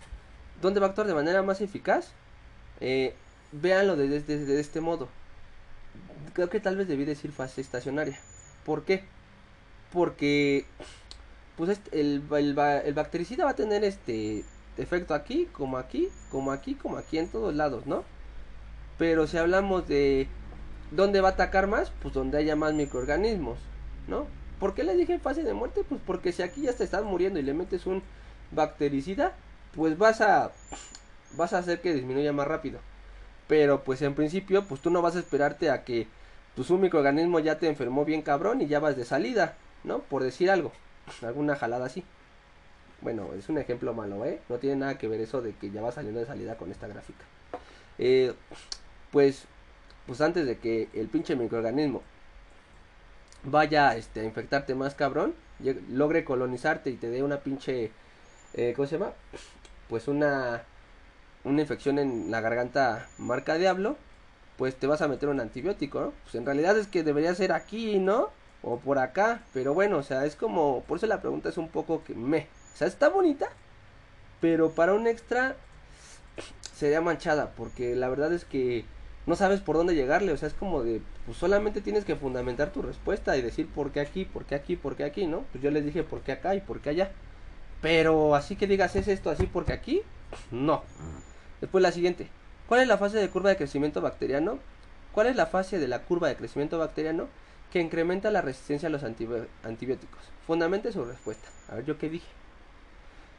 [0.62, 2.12] ¿dónde va a actuar de manera más eficaz?
[2.80, 3.14] Eh,
[3.52, 5.08] véanlo desde de, este modo.
[6.32, 8.18] Creo que tal vez debí decir fase estacionaria.
[8.64, 9.04] ¿Por qué?
[9.92, 10.66] Porque
[11.56, 12.54] pues este, el, el,
[12.94, 14.44] bactericida va a tener este
[14.76, 18.04] efecto aquí, como aquí, como aquí, como aquí en todos lados, ¿no?
[18.96, 20.28] Pero si hablamos de
[20.90, 23.58] dónde va a atacar más, pues donde haya más microorganismos,
[24.06, 24.26] ¿no?
[24.60, 25.84] ¿Por qué le dije fase de muerte?
[25.88, 28.02] Pues porque si aquí ya te estás muriendo y le metes un
[28.52, 29.34] bactericida,
[29.74, 30.52] pues vas a
[31.36, 32.80] vas a hacer que disminuya más rápido.
[33.46, 36.06] Pero pues en principio, pues tú no vas a esperarte a que
[36.54, 39.56] pues un microorganismo ya te enfermó bien cabrón y ya vas de salida.
[39.84, 40.00] ¿No?
[40.00, 40.72] Por decir algo,
[41.22, 42.04] alguna jalada así.
[43.00, 44.40] Bueno, es un ejemplo malo, ¿eh?
[44.48, 46.88] No tiene nada que ver eso de que ya va saliendo de salida con esta
[46.88, 47.24] gráfica.
[47.98, 48.34] Eh,
[49.12, 49.44] pues,
[50.06, 52.02] pues antes de que el pinche microorganismo
[53.44, 55.34] vaya este, a infectarte más cabrón,
[55.90, 57.90] logre colonizarte y te dé una pinche,
[58.54, 59.12] eh, ¿cómo se llama?
[59.88, 60.62] Pues una,
[61.44, 63.96] una infección en la garganta marca diablo,
[64.56, 66.12] pues te vas a meter un antibiótico, ¿no?
[66.24, 68.30] Pues en realidad es que debería ser aquí, ¿no?
[68.62, 71.68] O por acá, pero bueno, o sea, es como, por eso la pregunta es un
[71.68, 73.48] poco que me, o sea, está bonita,
[74.40, 75.56] pero para un extra
[76.74, 78.84] sería manchada, porque la verdad es que
[79.26, 82.72] no sabes por dónde llegarle, o sea, es como de, pues solamente tienes que fundamentar
[82.72, 85.44] tu respuesta y decir por qué aquí, por qué aquí, por qué aquí, ¿no?
[85.52, 87.10] Pues yo les dije por qué acá y por qué allá,
[87.80, 90.02] pero así que digas es esto así porque aquí,
[90.50, 90.82] no.
[91.60, 92.28] Después la siguiente,
[92.68, 94.58] ¿cuál es la fase de curva de crecimiento bacteriano?
[95.12, 97.28] ¿Cuál es la fase de la curva de crecimiento bacteriano?
[97.72, 100.22] Que incrementa la resistencia a los antibióticos.
[100.46, 101.48] Fundamente su respuesta.
[101.70, 102.28] A ver, ¿yo qué dije?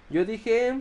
[0.10, 0.80] Yo dije...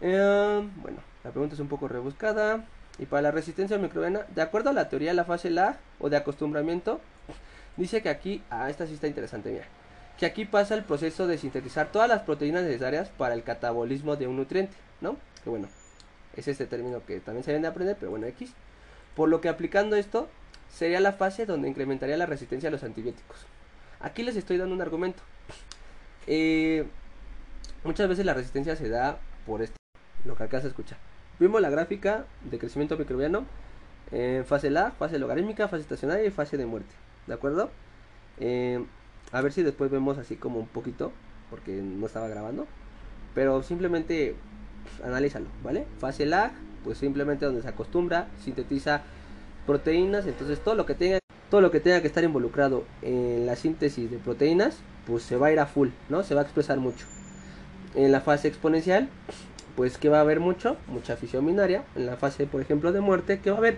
[0.00, 2.66] Eh, bueno, la pregunta es un poco rebuscada.
[2.98, 6.10] Y para la resistencia microbiana, de acuerdo a la teoría de la fase LA o
[6.10, 7.00] de acostumbramiento,
[7.76, 9.64] dice que aquí, ah, esta sí está interesante, mira,
[10.18, 14.26] que aquí pasa el proceso de sintetizar todas las proteínas necesarias para el catabolismo de
[14.26, 15.16] un nutriente, ¿no?
[15.42, 15.68] Que bueno,
[16.36, 18.52] es este término que también se deben de aprender, pero bueno, X.
[19.16, 20.28] Por lo que aplicando esto,
[20.72, 23.36] sería la fase donde incrementaría la resistencia a los antibióticos.
[24.00, 25.22] Aquí les estoy dando un argumento.
[26.26, 26.86] Eh,
[27.84, 29.76] muchas veces la resistencia se da por esto,
[30.24, 30.96] lo que acá se escucha.
[31.38, 33.44] Vimos la gráfica de crecimiento microbiano
[34.10, 36.94] en fase la, fase logarítmica, fase estacionaria y fase de muerte.
[37.26, 37.70] ¿De acuerdo?
[38.38, 38.84] Eh,
[39.30, 41.12] a ver si después vemos así como un poquito,
[41.50, 42.66] porque no estaba grabando.
[43.34, 44.36] Pero simplemente
[44.82, 45.86] pues, analízalo, ¿vale?
[45.98, 46.52] Fase lag,
[46.84, 49.02] pues simplemente donde se acostumbra, sintetiza
[49.66, 51.18] proteínas, entonces todo lo que tenga
[51.52, 55.48] todo lo que tenga que estar involucrado en la síntesis de proteínas, pues se va
[55.48, 56.22] a ir a full, ¿no?
[56.22, 57.04] Se va a expresar mucho.
[57.94, 59.10] En la fase exponencial,
[59.76, 61.84] pues que va a haber mucho, mucha fisión binaria.
[61.94, 63.76] En la fase, por ejemplo, de muerte, que va a haber,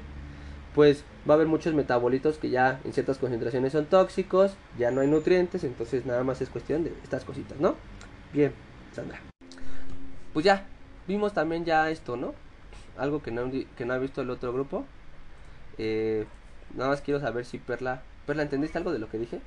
[0.72, 5.00] pues va a haber muchos metabolitos que ya en ciertas concentraciones son tóxicos, ya no
[5.00, 7.74] hay nutrientes, entonces nada más es cuestión de estas cositas, ¿no?
[8.32, 8.52] Bien,
[8.92, 9.20] Sandra.
[10.32, 10.64] Pues ya,
[11.08, 12.34] vimos también ya esto, ¿no?
[12.96, 14.84] Algo que no, que no ha visto el otro grupo.
[15.78, 16.26] Eh,
[16.74, 18.02] Nada más quiero saber si Perla.
[18.26, 19.40] Perla, ¿entendiste algo de lo que dije?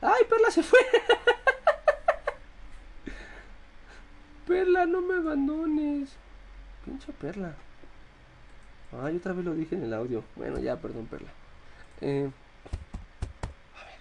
[0.00, 0.78] ¡Ay, Perla se fue!
[4.46, 6.10] Perla, no me abandones.
[6.84, 7.54] Pinche Perla.
[9.02, 10.22] Ay, otra vez lo dije en el audio.
[10.36, 11.30] Bueno, ya, perdón, Perla.
[12.00, 12.30] Eh,
[13.74, 13.94] a ver.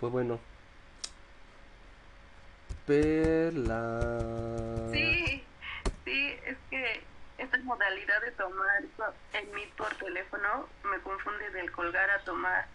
[0.00, 0.40] Pues bueno.
[2.86, 4.18] Perla.
[7.68, 8.82] Modalidad de tomar
[9.34, 12.66] el Meet por teléfono me confunde del colgar a tomar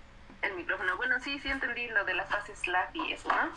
[0.44, 0.96] el micrófono.
[0.98, 3.50] Bueno, sí, sí entendí lo de las fases Slack y eso, ¿no?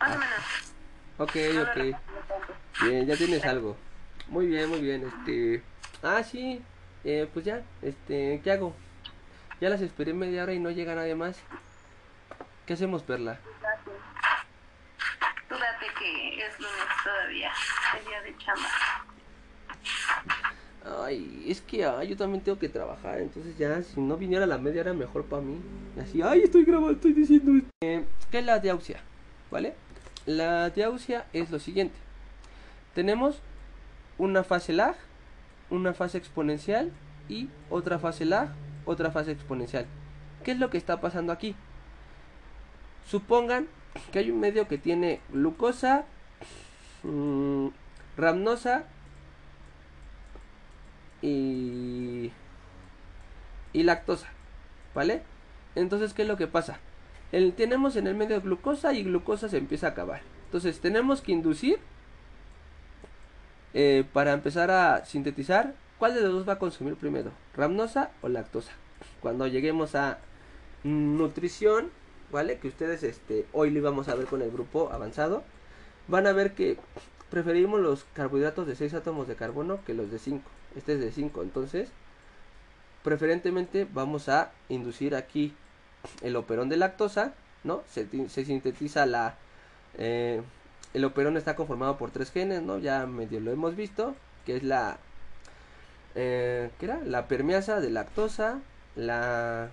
[0.00, 0.74] Más o menos.
[1.18, 2.82] Ok, ok.
[2.82, 3.76] Bien, ya tienes algo.
[4.28, 5.06] Muy bien, muy bien.
[5.06, 5.62] Este.
[6.02, 6.64] Ah, sí.
[7.04, 8.74] Eh, pues ya, este, ¿qué hago?
[9.60, 11.38] Ya las esperé media hora y no llega nadie más.
[12.64, 13.38] ¿Qué hacemos, Perla?
[15.46, 17.52] Tú date que es lunes todavía,
[17.98, 19.03] el día de chamba.
[20.84, 24.82] Ay, es que yo también tengo que trabajar, entonces ya si no viniera la media
[24.82, 25.56] era mejor para mí.
[26.00, 27.70] Así, ay, estoy grabando, estoy diciendo esto.
[27.82, 29.00] Eh, ¿Qué es la diausia?
[29.50, 29.74] ¿Vale?
[30.26, 31.96] La diausia es lo siguiente.
[32.94, 33.40] Tenemos
[34.18, 34.94] una fase lag,
[35.70, 36.92] una fase exponencial
[37.30, 38.50] y otra fase lag,
[38.84, 39.86] otra fase exponencial.
[40.44, 41.56] ¿Qué es lo que está pasando aquí?
[43.06, 43.68] Supongan
[44.12, 46.04] que hay un medio que tiene glucosa,
[47.02, 47.68] mmm,
[48.18, 48.84] ramnosa
[51.24, 52.30] y,
[53.72, 54.28] y lactosa,
[54.94, 55.22] ¿vale?
[55.74, 56.78] Entonces, ¿qué es lo que pasa?
[57.32, 60.20] El, tenemos en el medio glucosa y glucosa se empieza a acabar.
[60.46, 61.78] Entonces, tenemos que inducir
[63.72, 68.28] eh, para empezar a sintetizar cuál de los dos va a consumir primero, ramnosa o
[68.28, 68.72] lactosa.
[69.20, 70.18] Cuando lleguemos a
[70.84, 71.90] nutrición,
[72.30, 72.58] ¿vale?
[72.58, 75.42] Que ustedes este, hoy lo íbamos a ver con el grupo avanzado,
[76.06, 76.76] van a ver que
[77.30, 81.12] preferimos los carbohidratos de 6 átomos de carbono que los de 5 este es de
[81.12, 81.88] 5 entonces
[83.02, 85.54] preferentemente vamos a inducir aquí
[86.22, 89.36] el operón de lactosa no se, sintetiza la
[89.98, 90.42] eh,
[90.92, 94.14] el operón está conformado por tres genes no ya medio lo hemos visto
[94.46, 94.98] que es la
[96.14, 97.00] eh, ¿qué era?
[97.04, 98.60] la permeasa de lactosa
[98.96, 99.70] la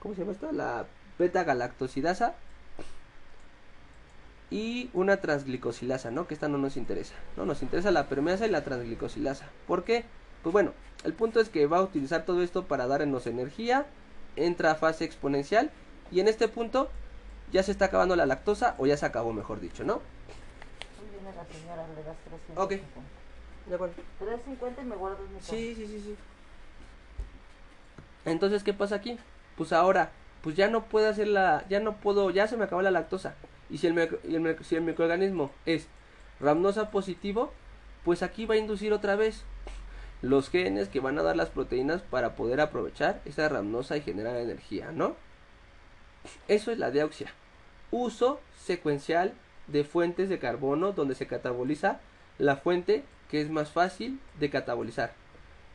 [0.00, 0.52] ¿cómo se llama esto?
[0.52, 0.86] la
[1.18, 2.34] beta galactosidasa
[4.50, 6.26] y una transglicosilasa, ¿no?
[6.26, 7.44] Que esta no nos interesa, ¿no?
[7.44, 9.46] Nos interesa la permeasa y la transglicosilasa.
[9.66, 10.04] ¿Por qué?
[10.42, 10.72] Pues bueno,
[11.04, 13.86] el punto es que va a utilizar todo esto para darnos energía,
[14.36, 15.70] entra a fase exponencial
[16.10, 16.88] y en este punto
[17.52, 20.00] ya se está acabando la lactosa o ya se acabó, mejor dicho, ¿no?
[21.10, 22.62] Viene la señora, le das 350.
[22.62, 22.70] Ok,
[23.66, 23.94] de acuerdo.
[24.18, 26.16] 350 y me guardas mi Sí, sí, sí, sí.
[28.24, 29.18] Entonces, ¿qué pasa aquí?
[29.56, 30.10] Pues ahora,
[30.42, 33.34] pues ya no puedo hacer la, ya no puedo, ya se me acabó la lactosa.
[33.70, 35.88] Y si el, el, si el microorganismo es
[36.40, 37.52] ramnosa positivo,
[38.04, 39.44] pues aquí va a inducir otra vez
[40.22, 44.36] los genes que van a dar las proteínas para poder aprovechar esa ramnosa y generar
[44.36, 45.16] energía, ¿no?
[46.48, 47.32] Eso es la deoxia.
[47.90, 49.32] Uso secuencial
[49.66, 52.00] de fuentes de carbono donde se cataboliza
[52.38, 55.12] la fuente que es más fácil de catabolizar.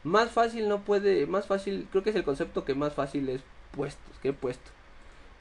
[0.03, 3.41] Más fácil no puede, más fácil, creo que es el concepto que más fácil es
[3.72, 4.72] puestos, que he puesto.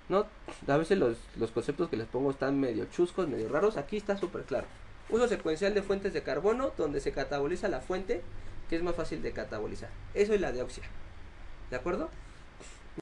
[0.09, 0.27] ¿No?
[0.69, 3.77] A veces los, los conceptos que les pongo están medio chuscos, medio raros.
[3.77, 4.66] Aquí está súper claro.
[5.11, 8.23] Uso secuencial de fuentes de carbono donde se cataboliza la fuente
[8.73, 9.90] que es más fácil de catabolizar.
[10.15, 10.82] Eso es la deoxia.
[11.69, 12.09] ¿De acuerdo?